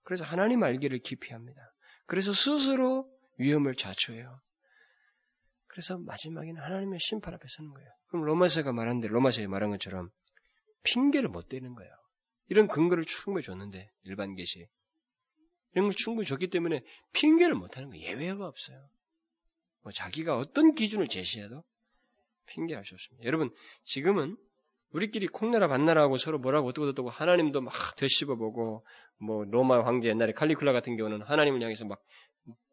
그래서 0.03 0.26
하나님 0.26 0.64
알기를 0.64 0.99
기피합니다. 0.99 1.62
그래서 2.07 2.34
스스로 2.34 3.10
위험을 3.38 3.76
자초해요. 3.76 4.41
그래서 5.70 5.97
마지막에는 5.97 6.61
하나님의 6.61 6.99
심판 6.99 7.34
앞에 7.34 7.45
서는 7.47 7.72
거예요. 7.74 7.89
그럼 8.07 8.26
로마서가 8.26 8.74
말한 8.74 8.99
대로 8.99 9.13
로마서에 9.13 9.47
말한 9.47 9.70
것처럼 9.70 10.09
핑계를 10.84 11.30
못 11.30 11.47
대는 11.47 11.74
거예요. 11.74 11.91
이런 12.47 12.67
근거를 12.67 13.05
충분히 13.05 13.45
줬는데 13.45 13.89
일반 14.03 14.36
계시 14.36 14.67
이런 15.74 15.86
걸 15.86 15.93
충분히 15.95 16.28
줬기 16.28 16.47
때문에 16.47 16.82
핑계를 17.13 17.53
못 17.53 17.78
하는 17.78 17.89
거예요. 17.89 18.03
예외가 18.03 18.47
없어요. 18.47 18.89
뭐 19.82 19.91
자기가 19.91 20.38
어떤 20.38 20.74
기준을 20.74 21.07
제시해도 21.07 21.63
핑계할 22.47 22.84
수 22.84 22.95
없습니다. 22.95 23.26
여러분 23.26 23.53
지금은 23.84 24.36
우리끼리 24.91 25.28
콩나라 25.28 25.67
반나라하고 25.67 26.17
서로 26.17 26.39
뭐라고 26.39 26.70
어떻고 26.70 26.88
어떻고 26.88 27.09
하나님도 27.09 27.61
막 27.61 27.74
되씹어보고 27.95 28.86
뭐 29.20 29.45
로마 29.45 29.86
황제 29.86 30.09
옛날에 30.09 30.34
칼리쿨라 30.34 30.74
같은 30.74 30.97
경우는 30.97 31.22
하나님을 31.22 31.61
향해서 31.61 31.86
막 31.86 32.01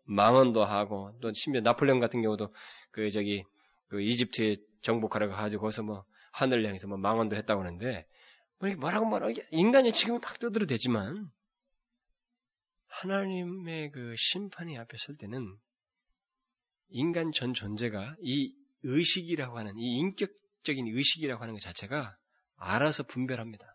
망언도 0.07 0.65
하고 0.65 1.17
또 1.21 1.33
심지어 1.33 1.61
나폴레옹 1.61 2.01
같은 2.01 2.23
경우도 2.23 2.55
그 2.91 3.11
저기 3.11 3.45
그 3.89 4.01
이집트에 4.01 4.57
정복하러 4.83 5.29
가가지고 5.29 5.63
거기서 5.63 5.83
뭐 5.83 6.05
하늘을 6.33 6.67
향해서 6.67 6.87
뭐 6.87 6.97
망언도 6.97 7.37
했다고 7.37 7.63
하는데 7.63 8.07
뭐 8.59 8.69
이렇게 8.69 8.81
뭐라고 8.81 9.07
뭐라고 9.07 9.33
인간이 9.51 9.93
지금 9.93 10.21
막 10.21 10.39
떠들어대지만 10.39 11.31
하나님의 12.89 13.91
그 13.91 14.15
심판이 14.17 14.79
앞에 14.79 14.97
설 14.99 15.17
때는 15.17 15.57
인간 16.89 17.33
전 17.33 17.53
존재가 17.53 18.17
이 18.21 18.55
의식이라고 18.83 19.59
하는 19.59 19.77
이 19.77 19.99
인격적인 19.99 20.87
의식이라고 20.97 21.43
하는 21.43 21.55
것 21.55 21.61
자체가 21.61 22.17
알아서 22.57 23.03
분별합니다. 23.03 23.67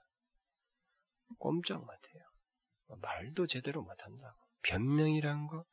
꼼짝 1.37 1.79
못해요. 1.79 2.23
말도 3.01 3.47
제대로 3.47 3.83
못한다고. 3.83 4.37
변명이란 4.63 5.47
거 5.47 5.65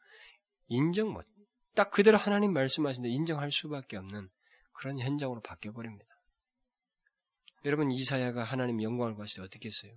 인정 0.69 1.13
못. 1.13 1.27
딱 1.75 1.91
그대로 1.91 2.17
하나님 2.19 2.53
말씀하신 2.53 3.05
데 3.05 3.09
인정할 3.09 3.51
수밖에 3.51 3.97
없는 3.97 4.29
그런 4.73 4.99
현장으로 4.99 5.41
바뀌어버립니다. 5.43 6.07
여러분 7.65 7.91
이사야가 7.91 8.45
하나님 8.45 8.83
영광을 8.83 9.17
봤을 9.17 9.37
때 9.37 9.43
어떻게 9.43 9.69
했어요? 9.69 9.93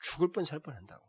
죽을 0.00 0.32
뻔 0.32 0.44
살 0.44 0.60
뻔 0.60 0.74
한다고. 0.74 1.06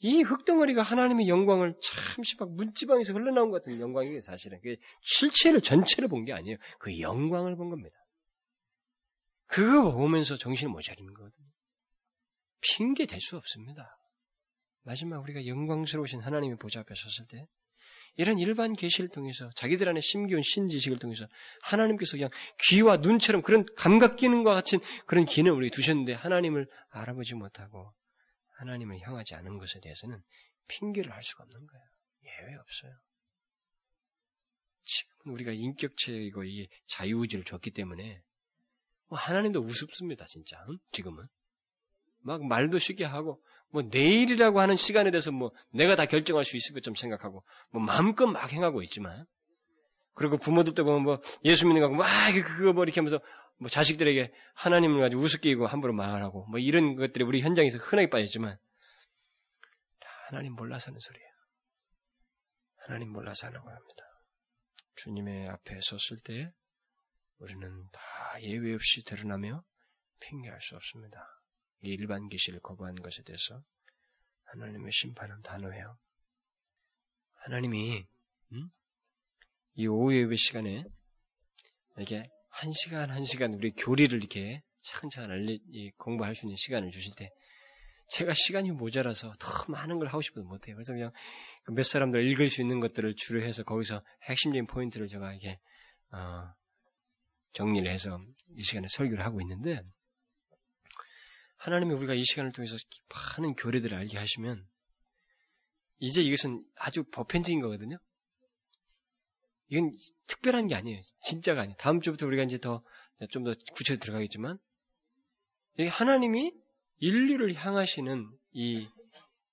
이 0.00 0.22
흙덩어리가 0.22 0.82
하나님의 0.82 1.28
영광을 1.28 1.78
참시 1.80 2.36
막 2.38 2.52
문지방에서 2.52 3.14
흘러나온 3.14 3.50
것 3.50 3.62
같은 3.62 3.80
영광이에요, 3.80 4.20
사실은. 4.20 4.60
그 4.62 4.76
실체를, 5.02 5.60
전체를 5.62 6.08
본 6.08 6.24
게 6.26 6.32
아니에요. 6.34 6.58
그 6.78 7.00
영광을 7.00 7.56
본 7.56 7.70
겁니다. 7.70 7.96
그거 9.46 9.92
보면서 9.92 10.36
정신을 10.36 10.72
못 10.72 10.82
차리는 10.82 11.12
거거든요. 11.14 11.48
핑계 12.60 13.06
댈수 13.06 13.36
없습니다. 13.38 13.96
마지막 14.84 15.22
우리가 15.22 15.46
영광스러우신 15.46 16.20
하나님의 16.20 16.58
보좌 16.58 16.80
앞에 16.80 16.94
섰을 16.94 17.26
때 17.28 17.46
이런 18.16 18.38
일반 18.38 18.74
계시를 18.74 19.08
통해서 19.08 19.50
자기들 19.56 19.88
안에 19.88 20.00
심기운 20.00 20.42
신지식을 20.42 20.98
통해서 20.98 21.26
하나님께서 21.62 22.12
그냥 22.16 22.30
귀와 22.68 22.98
눈처럼 22.98 23.42
그런 23.42 23.66
감각 23.76 24.16
기능과 24.16 24.54
같은 24.54 24.78
그런 25.06 25.24
기능을 25.24 25.56
우리 25.56 25.70
두셨는데 25.70 26.12
하나님을 26.12 26.68
알아보지 26.90 27.34
못하고 27.34 27.92
하나님을 28.58 29.00
향하지 29.00 29.34
않은 29.34 29.58
것에 29.58 29.80
대해서는 29.80 30.22
핑계를 30.68 31.12
할 31.12 31.22
수가 31.22 31.44
없는 31.44 31.66
거예요. 31.66 31.84
예외 32.24 32.54
없어요. 32.56 32.92
지금은 34.84 35.34
우리가 35.34 35.52
인격체이고 35.52 36.44
이 36.44 36.68
자유의지를 36.86 37.44
줬기 37.44 37.72
때문에 37.72 38.20
뭐 39.08 39.18
하나님도 39.18 39.60
우습습니다, 39.60 40.26
진짜. 40.26 40.64
응? 40.68 40.78
지금은. 40.92 41.26
막 42.24 42.44
말도 42.44 42.78
쉽게 42.78 43.04
하고 43.04 43.40
뭐 43.70 43.82
내일이라고 43.82 44.60
하는 44.60 44.76
시간에 44.76 45.10
대해서 45.10 45.30
뭐 45.30 45.52
내가 45.70 45.94
다 45.94 46.06
결정할 46.06 46.44
수 46.44 46.56
있을 46.56 46.74
것좀 46.74 46.94
생각하고 46.94 47.44
뭐 47.70 47.82
마음껏 47.82 48.26
막 48.26 48.52
행하고 48.52 48.82
있지만 48.82 49.26
그리고 50.14 50.38
부모들도 50.38 50.84
보면 50.84 51.02
뭐 51.02 51.20
예수 51.44 51.66
믿는 51.66 51.82
거고 51.82 51.94
막 51.94 52.06
그거 52.32 52.72
뭐 52.72 52.84
이렇게 52.84 53.00
하면서 53.00 53.20
뭐 53.58 53.68
자식들에게 53.68 54.32
하나님을 54.54 55.00
가지고 55.00 55.22
우습게 55.22 55.50
이고 55.50 55.66
함부로 55.66 55.92
말하고 55.92 56.46
뭐 56.46 56.58
이런 56.58 56.96
것들이 56.96 57.24
우리 57.24 57.40
현장에서 57.42 57.78
흔하게 57.78 58.10
빠졌지만 58.10 58.56
다 60.00 60.08
하나님 60.28 60.54
몰라서 60.54 60.88
하는 60.88 61.00
소리예요. 61.00 61.28
하나님 62.86 63.10
몰라서 63.10 63.48
하는 63.48 63.60
겁니다. 63.60 64.04
주님의 64.96 65.48
앞에 65.48 65.80
섰을 65.82 66.20
때 66.24 66.52
우리는 67.38 67.88
다 67.90 68.00
예외 68.40 68.74
없이 68.74 69.02
드러나며 69.04 69.62
핑계할 70.20 70.60
수 70.60 70.76
없습니다. 70.76 71.18
일반 71.90 72.28
계시를 72.28 72.60
거부한 72.60 72.96
것에 72.96 73.22
대해서 73.22 73.62
하나님의 74.44 74.92
심판은 74.92 75.42
단호해요. 75.42 75.96
하나님이 77.44 78.06
음? 78.52 78.70
이 79.74 79.86
오후 79.86 80.14
예배 80.14 80.36
시간에 80.36 80.84
이렇게 81.96 82.28
한 82.50 82.72
시간 82.72 83.10
한 83.10 83.24
시간 83.24 83.54
우리 83.54 83.72
교리를 83.72 84.16
이렇게 84.16 84.62
차근차근 84.82 85.30
알리, 85.30 85.92
공부할 85.96 86.34
수 86.34 86.46
있는 86.46 86.56
시간을 86.56 86.90
주실 86.90 87.14
때 87.16 87.30
제가 88.10 88.34
시간이 88.34 88.70
모자라서 88.72 89.32
더 89.38 89.64
많은 89.68 89.98
걸 89.98 90.08
하고 90.08 90.20
싶어도 90.20 90.46
못해요. 90.46 90.76
그래서 90.76 90.92
그냥 90.92 91.10
그몇 91.64 91.84
사람들 91.84 92.26
읽을 92.28 92.50
수 92.50 92.60
있는 92.60 92.80
것들을 92.80 93.14
주로 93.16 93.42
해서 93.42 93.62
거기서 93.64 94.02
핵심적인 94.24 94.66
포인트를 94.66 95.08
제가 95.08 95.32
이렇게 95.32 95.58
어, 96.12 96.52
정리를 97.52 97.90
해서 97.90 98.20
이 98.56 98.62
시간에 98.62 98.86
설교를 98.88 99.24
하고 99.24 99.40
있는데 99.40 99.80
하나님이 101.64 101.94
우리가 101.94 102.14
이 102.14 102.24
시간을 102.24 102.52
통해서 102.52 102.76
많은 103.38 103.54
교리들을 103.54 103.96
알게 103.96 104.18
하시면 104.18 104.66
이제 105.98 106.22
이것은 106.22 106.64
아주 106.76 107.04
보편적인 107.04 107.60
거거든요. 107.60 107.96
이건 109.68 109.96
특별한 110.26 110.66
게 110.66 110.74
아니에요. 110.74 111.00
진짜가 111.22 111.62
아니에요. 111.62 111.76
다음 111.78 112.00
주부터 112.00 112.26
우리가 112.26 112.42
이제 112.42 112.58
더 112.58 112.82
좀 113.30 113.44
더 113.44 113.54
구체적으로 113.74 114.00
들어가겠지만 114.00 114.58
하나님이 115.88 116.52
인류를 116.98 117.54
향하시는 117.54 118.28
이, 118.52 118.88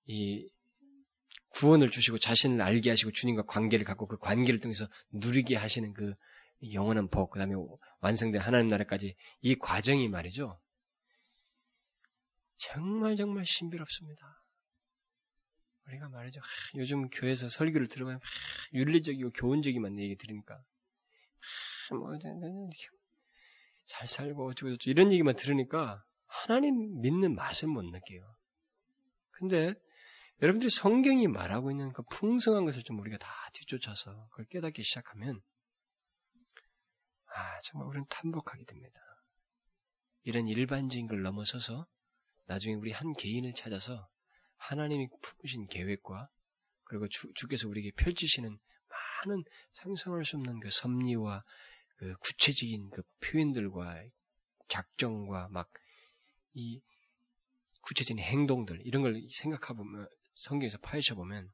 이 0.06 0.48
구원을 1.50 1.90
주시고 1.90 2.18
자신을 2.18 2.60
알게 2.60 2.90
하시고 2.90 3.12
주님과 3.12 3.44
관계를 3.44 3.84
갖고 3.84 4.06
그 4.06 4.16
관계를 4.18 4.60
통해서 4.60 4.86
누리게 5.12 5.56
하시는 5.56 5.92
그 5.94 6.14
영원한 6.72 7.08
복, 7.08 7.30
그 7.30 7.38
다음에 7.38 7.54
완성된 8.00 8.40
하나님 8.40 8.68
나라까지 8.68 9.14
이 9.40 9.54
과정이 9.56 10.08
말이죠. 10.08 10.58
정말 12.62 13.16
정말 13.16 13.44
신비롭습니다. 13.44 14.40
우리가 15.88 16.08
말이죠. 16.08 16.40
하, 16.40 16.46
요즘 16.76 17.08
교회에서 17.08 17.48
설교를 17.48 17.88
들어보면 17.88 18.20
하, 18.20 18.22
윤리적이고 18.72 19.30
교훈적이만 19.30 19.98
얘기 19.98 20.16
들으니까 20.16 20.62
하, 21.88 21.94
뭐, 21.96 22.16
잘 23.86 24.06
살고 24.06 24.48
어쩌고 24.48 24.76
이런 24.86 25.10
얘기만 25.10 25.34
들으니까 25.34 26.04
하나님 26.26 27.00
믿는 27.00 27.34
맛을 27.34 27.68
못 27.68 27.82
느껴요. 27.82 28.36
근데 29.32 29.74
여러분들이 30.40 30.70
성경이 30.70 31.26
말하고 31.26 31.72
있는 31.72 31.92
그 31.92 32.02
풍성한 32.04 32.64
것을 32.64 32.84
좀 32.84 32.98
우리가 33.00 33.18
다 33.18 33.28
뒤쫓아서 33.54 34.28
그걸 34.30 34.46
깨닫기 34.46 34.84
시작하면 34.84 35.40
아 37.26 37.58
정말 37.64 37.88
우리는 37.88 38.06
탐복하게 38.08 38.64
됩니다. 38.64 39.00
이런 40.22 40.46
일반적인 40.46 41.08
걸 41.08 41.22
넘어서서 41.22 41.86
나중에 42.52 42.74
우리 42.74 42.92
한 42.92 43.12
개인을 43.12 43.54
찾아서 43.54 44.08
하나님이 44.56 45.08
품으신 45.20 45.66
계획과 45.66 46.28
그리고 46.84 47.08
주, 47.08 47.32
주께서 47.34 47.68
우리에게 47.68 47.90
펼치시는 47.96 48.58
많은 49.26 49.44
상상할 49.72 50.24
수 50.24 50.36
없는 50.36 50.60
그 50.60 50.70
섭리와 50.70 51.42
그 51.96 52.14
구체적인 52.20 52.90
그 52.90 53.02
표현들과 53.20 54.02
작정과 54.68 55.48
막 55.50 55.68
이 56.54 56.80
구체적인 57.82 58.22
행동들 58.22 58.80
이런 58.84 59.02
걸 59.02 59.20
생각해보면 59.28 60.08
성경에서 60.34 60.78
파헤쳐 60.78 61.14
보면 61.14 61.50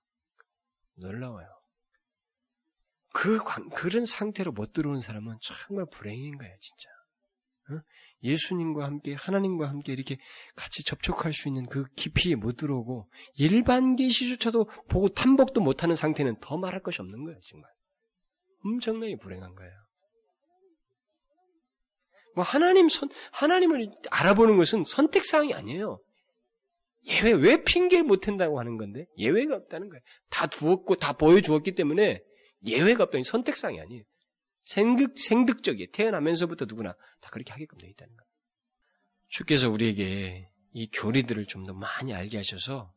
놀라워요. 0.94 1.46
그 3.14 3.38
그런 3.74 4.04
상태로 4.04 4.52
못 4.52 4.72
들어오는 4.72 5.00
사람은 5.00 5.38
정말 5.40 5.86
불행인 5.90 6.36
거예요, 6.36 6.54
진짜. 6.60 6.90
예수님과 8.22 8.84
함께 8.84 9.14
하나님과 9.14 9.68
함께 9.68 9.92
이렇게 9.92 10.16
같이 10.56 10.82
접촉할 10.84 11.32
수 11.32 11.48
있는 11.48 11.66
그 11.66 11.84
깊이에 11.94 12.34
못 12.34 12.56
들어오고 12.56 13.08
일반 13.34 13.96
계시조차도 13.96 14.68
보고 14.88 15.08
탐복도 15.08 15.60
못하는 15.60 15.94
상태는 15.94 16.36
더 16.40 16.56
말할 16.56 16.82
것이 16.82 17.00
없는 17.00 17.24
거예요, 17.24 17.38
정말. 17.48 17.70
엄청나게 18.64 19.16
불행한 19.16 19.54
거예요. 19.54 19.72
뭐 22.34 22.44
하나님 22.44 22.88
선 22.88 23.08
하나님을 23.32 23.90
알아보는 24.10 24.56
것은 24.58 24.84
선택 24.84 25.24
사항이 25.24 25.54
아니에요. 25.54 26.00
예외 27.06 27.32
왜 27.32 27.62
핑계 27.62 28.02
못 28.02 28.28
한다고 28.28 28.60
하는 28.60 28.76
건데 28.76 29.06
예외가 29.16 29.56
없다는 29.56 29.88
거예요. 29.88 30.00
다 30.30 30.46
두었고 30.46 30.96
다 30.96 31.14
보여주었기 31.14 31.74
때문에 31.74 32.20
예외가 32.66 33.04
없다니 33.04 33.24
선택 33.24 33.56
사항이 33.56 33.80
아니에요. 33.80 34.02
생득, 34.68 35.18
생득적이에요. 35.18 35.90
태어나면서부터 35.92 36.66
누구나 36.66 36.92
다 37.20 37.30
그렇게 37.30 37.52
하게끔 37.52 37.78
되어 37.78 37.88
있다는 37.88 38.14
거예요. 38.14 38.28
주께서 39.28 39.70
우리에게 39.70 40.50
이 40.72 40.90
교리들을 40.90 41.46
좀 41.46 41.64
더 41.64 41.72
많이 41.72 42.12
알게 42.12 42.36
하셔서 42.36 42.92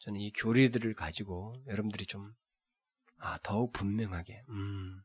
저는 0.00 0.20
이 0.20 0.30
교리들을 0.32 0.94
가지고 0.94 1.54
여러분들이 1.68 2.04
좀, 2.04 2.34
아, 3.16 3.38
더욱 3.42 3.72
분명하게, 3.72 4.42
음, 4.50 5.02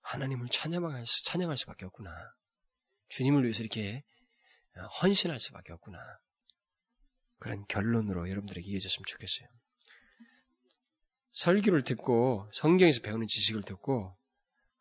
하나님을 0.00 0.48
찬양할, 0.50 1.06
수, 1.06 1.24
찬양할 1.24 1.58
수밖에 1.58 1.84
없구나. 1.84 2.10
주님을 3.08 3.42
위해서 3.42 3.62
이렇게 3.62 4.02
헌신할 5.02 5.40
수밖에 5.40 5.74
없구나. 5.74 5.98
그런 7.38 7.66
결론으로 7.66 8.30
여러분들에게 8.30 8.66
이어졌으면 8.66 9.04
좋겠어요. 9.06 9.46
설교를 11.32 11.82
듣고 11.82 12.50
성경에서 12.54 13.02
배우는 13.02 13.26
지식을 13.26 13.62
듣고 13.62 14.16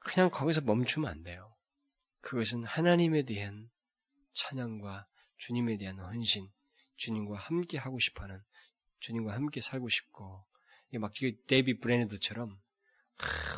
그냥 0.03 0.29
거기서 0.29 0.61
멈추면 0.61 1.09
안 1.09 1.23
돼요. 1.23 1.55
그것은 2.21 2.63
하나님에 2.63 3.23
대한 3.23 3.69
찬양과 4.33 5.07
주님에 5.37 5.77
대한 5.77 5.99
헌신, 5.99 6.47
주님과 6.95 7.37
함께 7.37 7.77
하고 7.77 7.99
싶어하는, 7.99 8.41
주님과 8.99 9.33
함께 9.33 9.61
살고 9.61 9.89
싶고, 9.89 10.45
막 10.99 11.11
데이비 11.47 11.79
브레네드처럼 11.79 12.57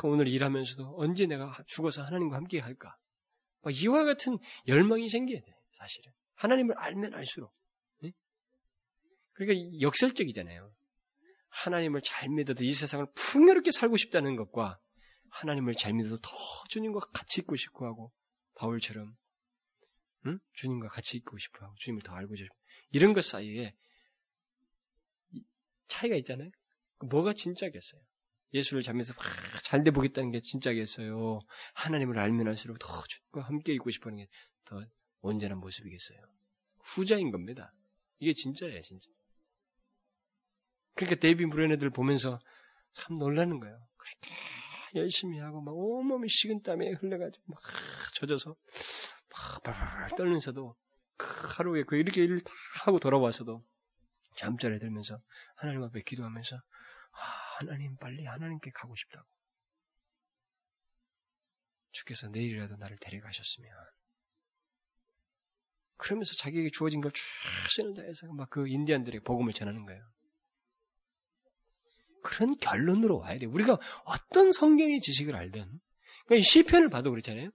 오늘 0.04 0.28
일하면서도 0.28 0.94
언제 0.98 1.26
내가 1.26 1.56
죽어서 1.66 2.02
하나님과 2.02 2.36
함께 2.36 2.60
할까? 2.60 2.96
이와 3.70 4.04
같은 4.04 4.38
열망이 4.68 5.08
생겨야 5.08 5.40
돼, 5.40 5.46
사실은. 5.72 6.12
하나님을 6.34 6.76
알면 6.78 7.14
알수록. 7.14 7.52
네? 8.02 8.12
그러니까 9.32 9.80
역설적이잖아요. 9.80 10.72
하나님을 11.48 12.02
잘 12.02 12.28
믿어도 12.28 12.64
이 12.64 12.74
세상을 12.74 13.06
풍요롭게 13.14 13.72
살고 13.72 13.96
싶다는 13.96 14.36
것과 14.36 14.78
하나님을 15.40 15.74
잘 15.74 15.92
믿어도 15.92 16.16
더 16.18 16.30
주님과 16.68 17.00
같이 17.12 17.40
있고 17.40 17.56
싶어 17.56 17.86
하고 17.86 18.12
바울처럼 18.54 19.16
응? 20.26 20.38
주님과 20.54 20.88
같이 20.88 21.16
있고 21.18 21.38
싶어 21.38 21.64
하고 21.64 21.74
주님을 21.78 22.02
더 22.02 22.14
알고 22.14 22.36
싶어 22.36 22.54
이런 22.90 23.12
것 23.12 23.24
사이에 23.24 23.74
차이가 25.88 26.16
있잖아요. 26.16 26.50
뭐가 27.10 27.32
진짜겠어요? 27.32 28.00
예수를 28.54 28.82
잘면서 28.82 29.12
잘돼 29.64 29.90
보겠다는 29.90 30.30
게 30.30 30.40
진짜겠어요. 30.40 31.40
하나님을 31.74 32.18
알면 32.18 32.48
알수록 32.48 32.78
더 32.78 33.02
주님과 33.06 33.48
함께 33.48 33.72
있고 33.74 33.90
싶어하는 33.90 34.24
게 34.24 34.28
더 34.66 34.84
온전한 35.22 35.58
모습이겠어요. 35.58 36.18
후자인 36.80 37.30
겁니다. 37.30 37.72
이게 38.18 38.32
진짜예요, 38.32 38.80
진짜. 38.82 39.08
그러니까 40.94 41.20
데이비 41.20 41.46
브레네들 41.46 41.90
보면서 41.90 42.38
참 42.92 43.18
놀라는 43.18 43.60
거예요. 43.60 43.86
그렇게 43.96 44.30
열심히 44.96 45.38
하고 45.38 45.60
막 45.60 45.72
온몸이 45.76 46.28
식은 46.28 46.62
땀에 46.62 46.92
흘러가지고 46.92 47.44
막 47.46 47.60
젖어서 48.14 48.56
막 49.30 49.62
발발 49.62 50.08
떨면서도 50.16 50.76
하루에 51.56 51.84
그 51.84 51.96
이렇게 51.96 52.22
일을 52.24 52.40
다 52.40 52.52
하고 52.84 52.98
돌아와서도 52.98 53.64
잠자리에 54.36 54.78
들면서 54.78 55.20
하나님 55.56 55.82
앞에 55.82 56.00
기도하면서 56.00 56.56
아, 56.56 57.20
하나님 57.58 57.96
빨리 57.96 58.24
하나님께 58.24 58.70
가고 58.74 58.94
싶다고 58.96 59.26
주께서 61.92 62.28
내일이라도 62.28 62.76
나를 62.76 62.96
데려가셨으면 63.00 63.70
그러면서 65.96 66.34
자기에게 66.34 66.70
주어진 66.70 67.00
걸 67.00 67.10
최선을 67.12 67.94
다해서 67.94 68.26
막 68.32 68.50
그 68.50 68.68
인디안들에게 68.68 69.24
복음을 69.24 69.52
전하는 69.52 69.86
거예요. 69.86 70.06
그런 72.26 72.56
결론으로 72.58 73.18
와야 73.18 73.38
돼. 73.38 73.46
우리가 73.46 73.78
어떤 74.04 74.50
성경의 74.50 75.00
지식을 75.00 75.36
알든. 75.36 75.68
그러니까 76.26 76.44
시편을 76.44 76.90
봐도 76.90 77.10
그렇잖아요. 77.10 77.50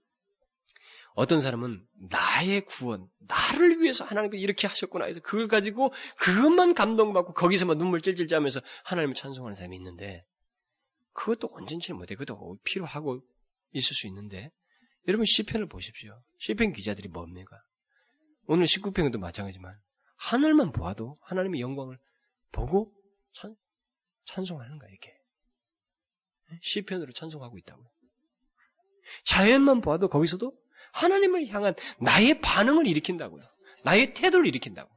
어떤 1.14 1.42
사람은 1.42 1.86
나의 2.08 2.62
구원, 2.62 3.06
나를 3.28 3.82
위해서 3.82 4.02
하나님께 4.02 4.38
이렇게 4.38 4.66
하셨구나 4.66 5.04
해서 5.04 5.20
그걸 5.20 5.46
가지고 5.46 5.92
그것만 6.18 6.72
감동받고 6.72 7.34
거기서만 7.34 7.76
눈물 7.76 8.00
찔찔 8.00 8.28
짜면서 8.28 8.62
하나님을 8.84 9.14
찬송하는 9.14 9.54
사람이 9.54 9.76
있는데 9.76 10.24
그것도 11.12 11.48
온전치 11.52 11.92
못해. 11.92 12.14
그것도 12.14 12.56
필요하고 12.64 13.20
있을 13.72 13.94
수 13.94 14.06
있는데 14.06 14.50
여러분 15.06 15.26
시편을 15.26 15.68
보십시오. 15.68 16.18
시편 16.38 16.72
기자들이 16.72 17.08
뭡니까? 17.08 17.60
오늘 18.46 18.64
19편도 18.64 19.18
마찬가지지만 19.18 19.76
하늘만 20.16 20.72
보아도 20.72 21.16
하나님의 21.24 21.60
영광을 21.60 21.98
보고 22.52 22.90
참 23.34 23.54
찬송하는 24.24 24.78
거야, 24.78 24.90
이렇게. 24.90 25.14
시편으로 26.60 27.12
찬송하고 27.12 27.58
있다고요. 27.58 27.86
자연만 29.24 29.80
봐도 29.80 30.08
거기서도 30.08 30.52
하나님을 30.92 31.48
향한 31.48 31.74
나의 32.00 32.40
반응을 32.40 32.86
일으킨다고요. 32.86 33.42
나의 33.84 34.14
태도를 34.14 34.46
일으킨다고. 34.46 34.90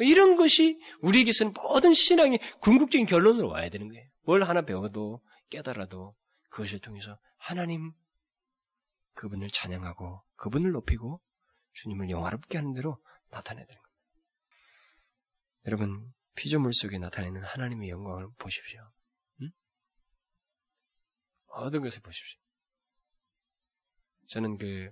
이런 0.00 0.36
것이 0.36 0.80
우리에게서는 1.02 1.52
모든 1.52 1.94
신앙의 1.94 2.40
궁극적인 2.60 3.06
결론으로 3.06 3.48
와야 3.48 3.68
되는 3.68 3.88
거예요. 3.88 4.08
뭘 4.24 4.42
하나 4.42 4.62
배워도 4.62 5.22
깨달아도 5.50 6.16
그것을 6.50 6.80
통해서 6.80 7.18
하나님 7.36 7.92
그분을 9.14 9.50
찬양하고 9.50 10.22
그분을 10.36 10.72
높이고 10.72 11.20
주님을 11.74 12.10
영화롭게 12.10 12.58
하는 12.58 12.74
대로 12.74 12.98
나타내야 13.30 13.64
되는 13.64 13.80
겁니다. 13.80 14.00
여러분 15.66 16.12
피조물 16.36 16.72
속에 16.72 16.98
나타내는 16.98 17.42
하나님의 17.42 17.88
영광을 17.90 18.28
보십시오. 18.38 18.80
응? 19.42 19.50
모든 21.56 21.82
것을 21.82 22.02
보십시오. 22.02 22.40
저는 24.28 24.58
그 24.58 24.90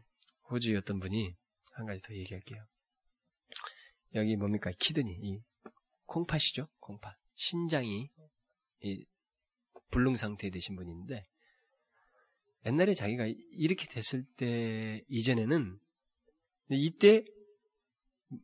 호주의 0.51 0.76
어떤 0.76 1.01
분이 1.01 1.34
한 1.72 1.86
가지 1.86 2.01
더 2.03 2.14
얘기할게요. 2.14 2.64
여기 4.14 4.36
뭡니까? 4.36 4.70
키드니, 4.78 5.11
이 5.22 5.43
콩팥이죠? 6.07 6.68
콩팥. 6.80 7.16
신장이 7.34 8.11
이 8.82 9.05
불능 9.90 10.16
상태에 10.16 10.51
되신 10.51 10.76
분인데 10.76 11.26
옛날에 12.66 12.95
자기가 12.95 13.26
이렇게 13.53 13.86
됐을 13.86 14.24
때 14.36 15.03
이전에는 15.09 15.78
이때 16.70 17.24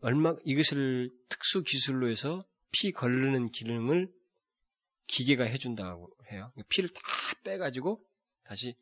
얼마 0.00 0.34
이것을 0.44 1.10
특수 1.28 1.62
기술로 1.62 2.08
해서 2.10 2.44
피 2.70 2.92
걸르는 2.92 3.50
기능을 3.50 4.12
기계가 5.06 5.44
해준다고 5.44 6.10
해요. 6.30 6.52
피를 6.68 6.90
다 6.90 7.00
빼가지고 7.44 8.04
다시 8.44 8.74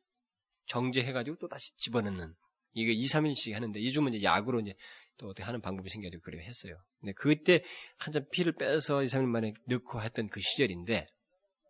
정제해가지고 0.66 1.36
또 1.38 1.48
다시 1.48 1.74
집어넣는 1.76 2.34
이게 2.72 2.92
2, 2.92 3.06
3일씩 3.06 3.52
하는데 3.52 3.82
요즘은 3.82 4.14
이제 4.14 4.24
약으로 4.24 4.60
이제 4.60 4.74
또 5.16 5.28
어떻게 5.28 5.44
하는 5.44 5.60
방법이 5.60 5.88
생겨가지고 5.88 6.22
그래 6.22 6.44
했어요. 6.44 6.76
근데 7.00 7.12
그때 7.12 7.64
한참 7.96 8.26
피를 8.30 8.52
빼서 8.52 9.02
2, 9.02 9.06
3일 9.06 9.26
만에 9.26 9.54
넣고 9.66 10.02
했던 10.02 10.28
그 10.28 10.40
시절인데 10.40 11.06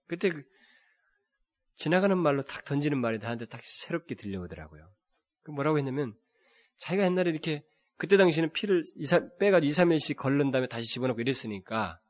그때 0.09 0.31
그 0.31 0.43
지나가는 1.75 2.17
말로 2.17 2.43
탁 2.43 2.65
던지는 2.65 2.99
말이 2.99 3.19
나한테 3.19 3.45
딱 3.45 3.61
새롭게 3.63 4.15
들려오더라고요. 4.15 4.91
그 5.43 5.51
뭐라고 5.51 5.79
했냐면 5.79 6.17
자기가 6.79 7.05
옛날에 7.05 7.31
이렇게 7.31 7.63
그때 7.99 8.17
당시에는 8.17 8.53
피를 8.53 8.83
2, 8.97 9.05
3, 9.05 9.31
빼가지고 9.39 9.69
2, 9.69 9.73
3일씩 9.73 10.17
걸른 10.17 10.51
다음에 10.51 10.67
다시 10.67 10.87
집어넣고 10.87 11.21
이랬으니까 11.21 12.01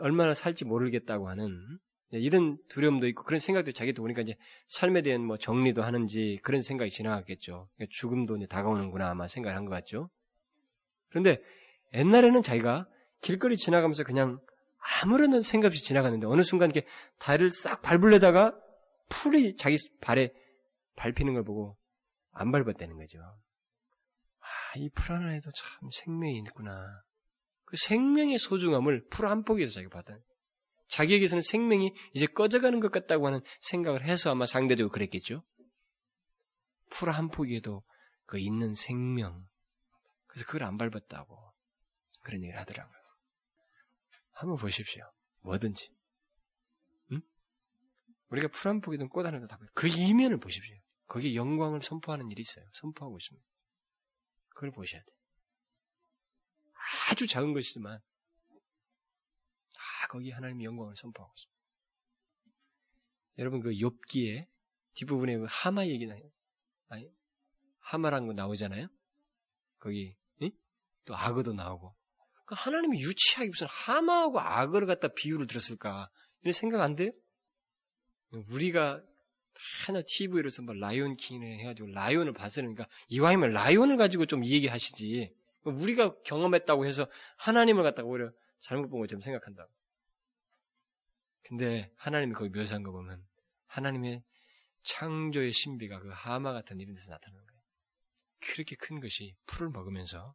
얼마나 0.00 0.34
살지 0.34 0.64
모르겠다고 0.64 1.28
하는 1.28 1.78
이런 2.12 2.58
두려움도 2.68 3.06
있고 3.08 3.24
그런 3.24 3.38
생각도 3.38 3.72
자기도 3.72 4.02
보니까 4.02 4.20
이제 4.22 4.36
삶에 4.68 5.02
대한 5.02 5.22
뭐 5.24 5.38
정리도 5.38 5.82
하는지 5.82 6.38
그런 6.42 6.60
생각이 6.62 6.90
지나갔겠죠. 6.90 7.68
그러니까 7.74 7.90
죽음도 7.90 8.36
이제 8.36 8.46
다가오는구나 8.46 9.10
아마 9.10 9.28
생각을 9.28 9.56
한 9.56 9.64
것 9.64 9.70
같죠. 9.70 10.10
그런데 11.08 11.42
옛날에는 11.94 12.42
자기가 12.42 12.86
길거리 13.22 13.56
지나가면서 13.56 14.04
그냥 14.04 14.40
아무런 15.02 15.42
생각 15.42 15.68
없이 15.68 15.84
지나갔는데 15.84 16.26
어느 16.26 16.42
순간 16.42 16.70
이렇게 16.70 16.86
다리를 17.18 17.50
싹 17.50 17.82
밟으려다가 17.82 18.54
풀이 19.08 19.56
자기 19.56 19.76
발에 20.00 20.32
밟히는 20.96 21.34
걸 21.34 21.44
보고 21.44 21.76
안 22.32 22.50
밟았다는 22.50 22.96
거죠. 22.96 23.18
아, 23.20 24.78
이풀 24.78 25.14
하나에도 25.14 25.50
참 25.54 25.88
생명이 25.92 26.38
있구나. 26.38 27.02
그 27.72 27.78
생명의 27.78 28.38
소중함을 28.38 29.08
풀 29.08 29.26
한 29.26 29.44
폭에서 29.44 29.72
자기가 29.72 30.02
받아. 30.02 30.18
자기에게서는 30.88 31.40
생명이 31.40 31.94
이제 32.12 32.26
꺼져가는 32.26 32.78
것 32.80 32.92
같다고 32.92 33.26
하는 33.26 33.40
생각을 33.60 34.04
해서 34.04 34.30
아마 34.30 34.44
상대적으로 34.44 34.92
그랬겠죠. 34.92 35.42
풀 36.90 37.08
한 37.08 37.30
폭에도 37.30 37.82
그 38.26 38.38
있는 38.38 38.74
생명. 38.74 39.48
그래서 40.26 40.44
그걸 40.44 40.64
안 40.64 40.76
밟았다고 40.76 41.54
그런 42.20 42.42
얘기를 42.42 42.60
하더라고요. 42.60 42.98
한번 44.32 44.58
보십시오. 44.58 45.10
뭐든지. 45.40 45.88
응? 47.12 47.22
우리가 48.28 48.48
풀 48.48 48.68
한 48.68 48.82
폭이든 48.82 49.08
꽃 49.08 49.24
하나든 49.24 49.48
다, 49.48 49.58
그 49.72 49.88
이면을 49.88 50.38
보십시오. 50.38 50.76
거기에 51.06 51.34
영광을 51.36 51.80
선포하는 51.80 52.30
일이 52.30 52.42
있어요. 52.42 52.66
선포하고 52.74 53.16
있습니다. 53.16 53.48
그걸 54.50 54.72
보셔야 54.72 55.02
돼요. 55.02 55.21
아주 57.10 57.26
작은 57.26 57.52
것이지만, 57.52 58.00
다 59.74 60.06
거기 60.08 60.30
하나님의 60.30 60.64
영광을 60.64 60.96
선포하고 60.96 61.32
있습니다. 61.36 61.62
여러분, 63.38 63.60
그 63.60 63.70
욥기에 63.70 64.46
뒷부분에 64.94 65.38
그 65.38 65.46
하마 65.48 65.86
얘기 65.86 66.06
나요. 66.06 66.22
아니, 66.88 67.08
하마라는 67.80 68.26
거 68.26 68.34
나오잖아요? 68.34 68.88
거기, 69.78 70.14
응? 70.42 70.50
또 71.04 71.16
악어도 71.16 71.52
나오고. 71.52 71.94
그 72.44 72.54
하나님이 72.56 73.00
유치하게 73.00 73.48
무슨 73.48 73.66
하마하고 73.70 74.40
악어를 74.40 74.86
갖다 74.86 75.08
비유를 75.08 75.46
들었을까? 75.46 76.10
이런 76.42 76.52
생각 76.52 76.80
안 76.80 76.96
돼요? 76.96 77.12
우리가 78.50 79.02
하나 79.86 80.02
TV로서 80.06 80.62
뭐 80.62 80.74
라이온 80.74 81.16
킹을 81.16 81.60
해가지고 81.60 81.88
라이온을 81.88 82.32
봤으니까 82.32 82.86
이왕이면 83.08 83.52
라이온을 83.52 83.96
가지고 83.96 84.26
좀 84.26 84.44
얘기하시지. 84.44 85.32
우리가 85.64 86.20
경험했다고 86.22 86.86
해서 86.86 87.08
하나님을 87.38 87.82
갖다가 87.82 88.08
오히려 88.08 88.30
잘못 88.58 88.88
본 88.88 89.00
것처럼 89.00 89.20
생각한다. 89.22 89.66
근데 91.42 91.92
하나님이 91.96 92.34
거기 92.34 92.50
묘사한 92.50 92.82
거 92.82 92.92
보면 92.92 93.24
하나님의 93.66 94.22
창조의 94.82 95.52
신비가 95.52 96.00
그 96.00 96.10
하마 96.12 96.52
같은 96.52 96.80
이런 96.80 96.94
데서 96.94 97.10
나타나는 97.10 97.46
거예요. 97.46 97.62
그렇게 98.40 98.76
큰 98.76 99.00
것이 99.00 99.36
풀을 99.46 99.70
먹으면서 99.70 100.34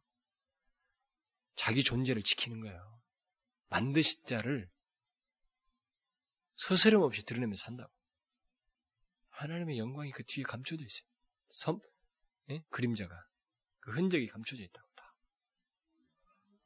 자기 1.54 1.82
존재를 1.82 2.22
지키는 2.22 2.60
거예요. 2.60 3.00
만드신 3.68 4.24
자를 4.24 4.70
서스름 6.56 7.02
없이 7.02 7.24
드러내면서 7.24 7.64
산다고. 7.64 7.92
하나님의 9.30 9.78
영광이 9.78 10.10
그 10.10 10.24
뒤에 10.24 10.42
감춰져 10.44 10.84
있어요. 10.84 11.08
섬, 11.48 11.80
예? 12.50 12.62
그림자가. 12.70 13.14
그 13.80 13.92
흔적이 13.92 14.26
감춰져 14.26 14.62
있다고 14.62 14.86
다. 14.86 14.87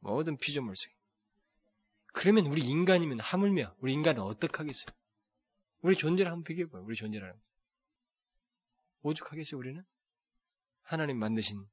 모든 0.02 0.36
피조물 0.36 0.76
속에. 0.76 0.94
그러면 2.12 2.46
우리 2.46 2.60
인간이면 2.60 3.20
하물며 3.20 3.74
우리 3.78 3.92
인간은 3.94 4.22
어떡하겠어요? 4.22 4.94
우리 5.80 5.96
존재를 5.96 6.30
한번 6.30 6.44
비교해봐요. 6.44 6.82
우리 6.82 6.94
존재라는. 6.94 7.34
오죽하겠어요, 9.02 9.58
우리는? 9.58 9.82
하나님 10.82 11.18
만드신 11.18 11.66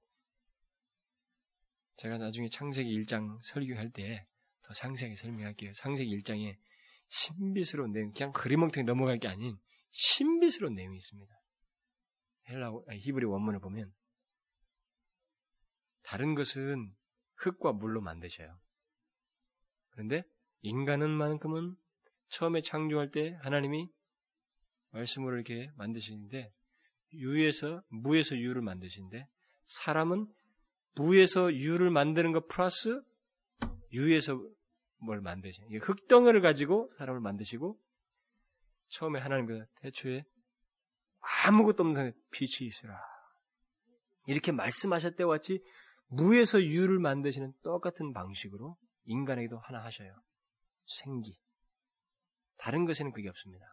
제가 1.98 2.18
나중에 2.18 2.50
창세기 2.50 2.90
1장 3.02 3.40
설교할 3.44 3.92
때 3.92 4.26
더 4.70 4.74
상세하게 4.76 5.16
설명할게요. 5.16 5.74
창세기 5.74 6.16
1장에 6.18 6.56
신비스러운 7.08 7.92
내용, 7.92 8.14
그냥 8.14 8.32
그림멍텅이 8.34 8.84
넘어갈 8.84 9.18
게 9.18 9.28
아닌 9.28 9.58
신비스러운 9.90 10.76
내용이 10.76 10.96
있습니다. 10.96 11.42
헬라 12.50 12.72
히브리 12.94 13.26
원문을 13.26 13.60
보면 13.62 13.92
다른 16.04 16.36
것은 16.36 16.96
흙과 17.40 17.74
물로 17.74 18.02
만드셔요. 18.02 18.58
그런데 19.92 20.24
인간은 20.62 21.10
만큼은 21.10 21.76
처음에 22.30 22.62
창조할 22.62 23.12
때 23.12 23.38
하나님이 23.42 23.90
말씀으로 24.92 25.36
이렇게 25.36 25.70
만드시는데 25.76 26.52
유에서 27.14 27.82
무에서 27.90 28.38
유를 28.38 28.62
만드시는데 28.62 29.28
사람은 29.66 30.28
무에서 30.96 31.54
유를 31.54 31.90
만드는 31.90 32.32
것 32.34 32.48
플러스 32.48 33.02
유에서 33.94 34.40
뭘 34.98 35.22
만드시냐. 35.22 35.80
흙덩어리를 35.82 36.42
가지고 36.42 36.90
사람을 36.98 37.22
만드시고 37.22 37.80
처음에 38.90 39.20
하나님께서 39.20 39.66
태초에 39.82 40.24
아무것도 41.46 41.84
없는 41.84 42.14
빛이 42.32 42.68
있으라. 42.68 43.00
이렇게 44.28 44.52
말씀하셨 44.52 45.16
때와 45.16 45.36
같이 45.36 45.64
무에서 46.10 46.62
유를 46.62 47.00
만드시는 47.00 47.54
똑같은 47.64 48.14
방식으로 48.14 48.78
인간에게도 49.06 49.58
하나 49.60 49.84
하셔요. 49.84 50.14
생기. 50.86 51.40
다른 52.58 52.86
것에는 52.86 53.12
그게 53.12 53.30
없습니다. 53.30 53.66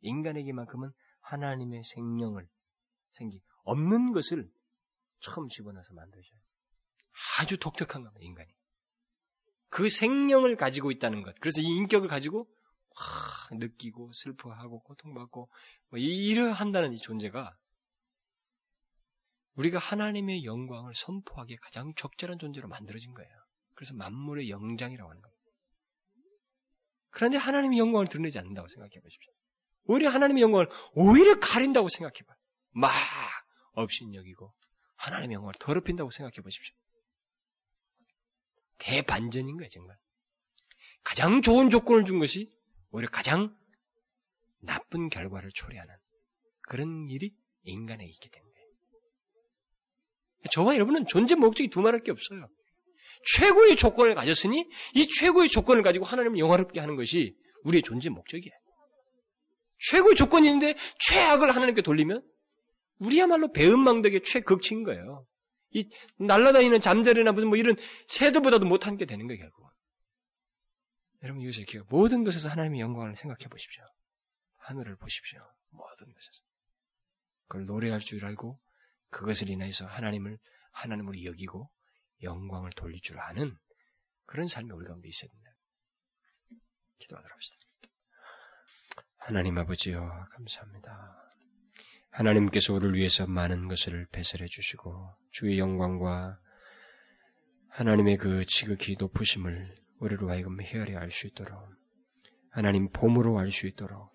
인간에게만큼은 0.00 0.90
하나님의 1.20 1.82
생명을 1.84 2.48
생기 3.10 3.40
없는 3.64 4.12
것을 4.12 4.50
처음 5.20 5.48
집어넣어서 5.48 5.92
만드셔요. 5.94 6.40
아주 7.38 7.58
독특한 7.58 8.02
겁니다, 8.02 8.24
인간이. 8.24 8.50
그 9.68 9.88
생명을 9.88 10.56
가지고 10.56 10.90
있다는 10.90 11.22
것. 11.22 11.34
그래서 11.40 11.60
이 11.60 11.66
인격을 11.66 12.08
가지고 12.08 12.48
와, 12.96 13.56
느끼고 13.56 14.12
슬퍼하고 14.12 14.82
고통받고 14.82 15.50
뭐 15.90 15.98
이러 15.98 16.50
한다는 16.50 16.92
이 16.92 16.98
존재가 16.98 17.56
우리가 19.60 19.78
하나님의 19.78 20.44
영광을 20.44 20.94
선포하기에 20.94 21.56
가장 21.60 21.92
적절한 21.94 22.38
존재로 22.38 22.66
만들어진 22.68 23.12
거예요. 23.12 23.30
그래서 23.74 23.94
만물의 23.94 24.48
영장이라고 24.48 25.10
하는 25.10 25.20
겁니다. 25.20 25.40
그런데 27.10 27.36
하나님의 27.36 27.78
영광을 27.78 28.06
드러내지 28.06 28.38
않는다고 28.38 28.68
생각해 28.68 29.00
보십시오. 29.00 29.32
오히려 29.84 30.08
하나님의 30.10 30.42
영광을 30.42 30.68
오히려 30.94 31.38
가린다고 31.38 31.88
생각해 31.88 32.20
봐요. 32.26 32.38
막 32.70 32.92
업신여기고 33.72 34.54
하나님의 34.96 35.34
영광을 35.34 35.54
더럽힌다고 35.58 36.10
생각해 36.10 36.36
보십시오. 36.42 36.74
대반전인 38.78 39.56
거예요, 39.58 39.68
정말. 39.68 39.96
가장 41.04 41.42
좋은 41.42 41.68
조건을 41.68 42.04
준 42.04 42.18
것이 42.18 42.50
오히려 42.92 43.10
가장 43.10 43.54
나쁜 44.60 45.10
결과를 45.10 45.50
초래하는 45.52 45.94
그런 46.62 47.08
일이 47.10 47.34
인간에 47.64 48.06
있게 48.06 48.30
된 48.30 48.42
거예요. 48.42 48.49
저와 50.50 50.74
여러분은 50.74 51.06
존재 51.06 51.34
목적이 51.34 51.68
두말할 51.70 52.00
게 52.00 52.10
없어요. 52.10 52.48
최고의 53.34 53.76
조건을 53.76 54.14
가졌으니 54.14 54.66
이 54.94 55.06
최고의 55.06 55.48
조건을 55.48 55.82
가지고 55.82 56.06
하나님을 56.06 56.38
영화롭게 56.38 56.80
하는 56.80 56.96
것이 56.96 57.34
우리의 57.64 57.82
존재 57.82 58.08
목적이에요. 58.08 58.54
최고의 59.90 60.16
조건이 60.16 60.46
있는데 60.48 60.74
최악을 60.98 61.54
하나님께 61.54 61.82
돌리면 61.82 62.22
우리야말로 62.98 63.52
배은망덕의 63.52 64.22
최극치인 64.24 64.84
거예요. 64.84 65.26
이 65.72 65.88
날라다니는 66.18 66.80
잠자리나 66.80 67.32
무슨 67.32 67.48
뭐 67.48 67.56
이런 67.56 67.76
새들보다도 68.08 68.66
못한 68.66 68.96
게 68.96 69.06
되는 69.06 69.26
거예요, 69.26 69.40
결국. 69.40 69.70
여러분 71.22 71.42
이것을 71.42 71.64
기억. 71.64 71.86
모든 71.90 72.24
것에서 72.24 72.48
하나님의 72.48 72.80
영광을 72.80 73.14
생각해 73.14 73.48
보십시오. 73.48 73.84
하늘을 74.58 74.96
보십시오. 74.96 75.40
모든 75.70 76.06
것에서. 76.12 76.42
그걸 77.48 77.66
노래할 77.66 78.00
줄 78.00 78.24
알고 78.24 78.58
그것을 79.10 79.50
인해서 79.50 79.86
하나님을 79.86 80.38
하나님으로 80.72 81.24
여기고 81.24 81.70
영광을 82.22 82.70
돌릴 82.72 83.00
줄 83.00 83.18
아는 83.18 83.56
그런 84.26 84.46
삶이 84.46 84.70
우리 84.70 84.86
가운데 84.86 85.08
있어야 85.08 85.28
된다. 85.30 85.50
기도하도록 86.98 87.34
합시다. 87.34 87.56
하나님 89.16 89.58
아버지여 89.58 90.26
감사합니다. 90.30 91.34
하나님께서 92.10 92.74
우리를 92.74 92.94
위해서 92.94 93.26
많은 93.26 93.68
것을 93.68 94.06
배설해 94.12 94.46
주시고 94.46 95.14
주의 95.30 95.58
영광과 95.58 96.38
하나님의 97.70 98.16
그 98.16 98.44
지극히 98.46 98.96
높으심을 98.98 99.76
우리로 99.98 100.30
하여금 100.30 100.60
헤아려 100.60 100.98
알 100.98 101.10
수 101.10 101.26
있도록 101.28 101.58
하나님 102.50 102.90
봄으로 102.90 103.38
알 103.38 103.50
수 103.50 103.66
있도록 103.66 104.10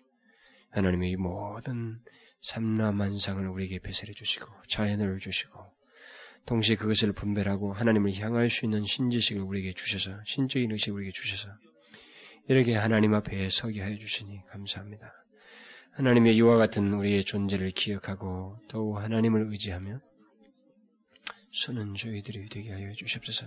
하나님의 0.70 1.16
모든 1.16 2.02
삼라만상을 2.46 3.48
우리에게 3.48 3.80
배설해 3.80 4.12
주시고 4.12 4.46
자연을 4.68 5.18
주시고 5.18 5.58
동시에 6.46 6.76
그것을 6.76 7.12
분별하고 7.12 7.72
하나님을 7.72 8.14
향할 8.14 8.50
수 8.50 8.66
있는 8.66 8.84
신지식을 8.84 9.42
우리에게 9.42 9.72
주셔서 9.72 10.16
신적인 10.24 10.70
의식을 10.70 10.96
우리에게 10.96 11.12
주셔서 11.12 11.48
이렇게 12.48 12.76
하나님 12.76 13.14
앞에 13.14 13.50
서게 13.50 13.82
하여 13.82 13.96
주시니 13.98 14.42
감사합니다. 14.50 15.12
하나님의 15.90 16.36
이와 16.36 16.56
같은 16.56 16.92
우리의 16.92 17.24
존재를 17.24 17.72
기억하고 17.72 18.60
더욱 18.68 18.98
하나님을 18.98 19.50
의지하며 19.50 19.98
수는 21.50 21.94
저희들이 21.94 22.48
되게 22.48 22.70
하여 22.70 22.92
주시옵소서. 22.92 23.46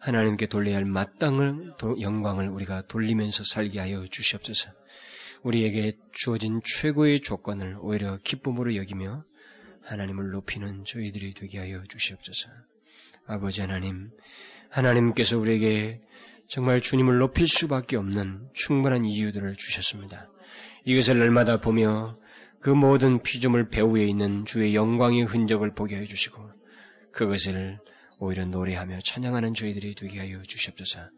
하나님께 0.00 0.46
돌려야 0.46 0.76
할 0.76 0.84
마땅한 0.84 1.76
영광을 2.00 2.48
우리가 2.48 2.82
돌리면서 2.88 3.44
살게 3.44 3.78
하여 3.78 4.04
주시옵소서. 4.04 4.70
우리에게 5.42 5.92
주어진 6.12 6.60
최고의 6.64 7.20
조건을 7.20 7.76
오히려 7.80 8.18
기쁨으로 8.18 8.76
여기며 8.76 9.24
하나님을 9.82 10.30
높이는 10.30 10.84
저희들이 10.84 11.34
되게 11.34 11.58
하여 11.58 11.82
주시옵소서. 11.88 12.48
아버지 13.26 13.60
하나님, 13.60 14.10
하나님께서 14.70 15.38
우리에게 15.38 16.00
정말 16.48 16.80
주님을 16.80 17.18
높일 17.18 17.46
수밖에 17.46 17.96
없는 17.96 18.48
충분한 18.54 19.04
이유들을 19.04 19.56
주셨습니다. 19.56 20.30
이것을 20.84 21.18
날마다 21.18 21.60
보며 21.60 22.18
그 22.60 22.70
모든 22.70 23.22
피조물 23.22 23.68
배후에 23.68 24.06
있는 24.06 24.44
주의 24.44 24.74
영광의 24.74 25.22
흔적을 25.22 25.74
보게 25.74 25.96
해 25.96 26.04
주시고 26.04 26.50
그것을 27.12 27.78
오히려 28.20 28.44
노래하며 28.44 28.98
찬양하는 29.04 29.54
저희들이 29.54 29.94
되게 29.94 30.18
하여 30.18 30.42
주시옵소서. 30.42 31.08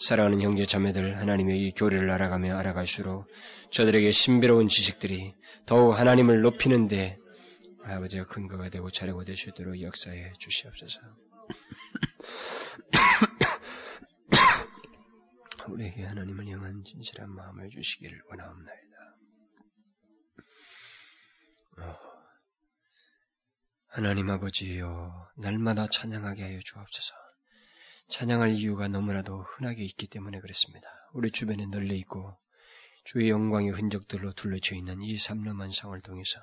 사랑하는 0.00 0.40
형제 0.40 0.64
자매들 0.64 1.18
하나님의 1.18 1.60
이 1.66 1.72
교리를 1.72 2.10
알아가며 2.10 2.56
알아갈수록 2.56 3.26
저들에게 3.70 4.10
신비로운 4.10 4.68
지식들이 4.68 5.34
더욱 5.66 5.98
하나님을 5.98 6.40
높이는데 6.40 7.18
아버지가 7.84 8.24
근거가 8.26 8.70
되고 8.70 8.90
자료가 8.90 9.24
될 9.24 9.36
수 9.36 9.50
있도록 9.50 9.80
역사해 9.80 10.32
주시옵소서. 10.38 11.00
우리에게 15.68 16.04
하나님을 16.04 16.46
향한 16.48 16.82
진실한 16.84 17.30
마음을 17.30 17.68
주시기를 17.70 18.22
원하옵나이다. 18.30 18.86
어, 23.96 23.98
하나님 23.98 24.28
아버지여 24.28 25.30
날마다 25.36 25.86
찬양하게 25.86 26.42
하여 26.42 26.58
주옵소서. 26.62 27.14
찬양할 28.08 28.52
이유가 28.52 28.88
너무나도 28.88 29.42
흔하게 29.42 29.84
있기 29.84 30.06
때문에 30.06 30.38
그렇습니다. 30.40 30.86
우리 31.14 31.30
주변에 31.30 31.64
널려 31.64 31.94
있고 31.94 32.36
주의 33.04 33.30
영광의 33.30 33.70
흔적들로 33.70 34.34
둘러져 34.34 34.74
있는 34.74 35.00
이 35.00 35.16
삼름한 35.16 35.72
상을 35.72 35.98
통해서 36.02 36.40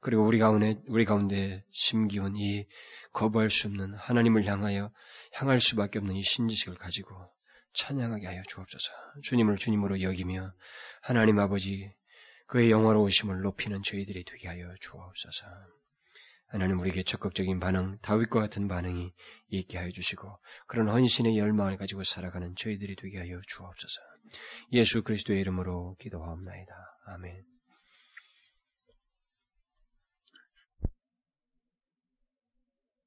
그리고 0.00 0.24
우리 0.24 0.38
가운데 0.38 0.80
우리 0.86 1.04
가운데 1.04 1.62
심기운 1.72 2.36
이 2.36 2.66
거부할 3.12 3.50
수 3.50 3.66
없는 3.66 3.92
하나님을 3.94 4.46
향하여 4.46 4.90
향할 5.32 5.60
수밖에 5.60 5.98
없는 5.98 6.14
이 6.14 6.22
신지식을 6.22 6.78
가지고 6.78 7.26
찬양하게 7.74 8.26
하여 8.28 8.42
주옵소서. 8.48 8.90
주님을 9.24 9.58
주님으로 9.58 10.00
여기며 10.00 10.54
하나님 11.02 11.38
아버지 11.38 11.92
그의 12.46 12.70
영화로우심을 12.70 13.42
높이는 13.42 13.82
저희들이 13.82 14.24
되게 14.24 14.48
하여 14.48 14.74
주옵소서. 14.80 15.46
하나님 16.48 16.78
우리에게 16.80 17.02
적극적인 17.02 17.60
반응, 17.60 17.98
다윗과 18.00 18.40
같은 18.40 18.68
반응이 18.68 19.12
있게 19.48 19.78
하여 19.78 19.90
주시고 19.90 20.38
그런 20.66 20.88
헌신의 20.88 21.38
열망을 21.38 21.76
가지고 21.76 22.04
살아가는 22.04 22.54
저희들이 22.56 22.96
되게 22.96 23.18
하여 23.18 23.40
주옵소서. 23.46 24.00
예수 24.72 25.02
그리스도의 25.02 25.40
이름으로 25.40 25.96
기도하옵나이다. 25.98 26.72
아멘. 27.06 27.57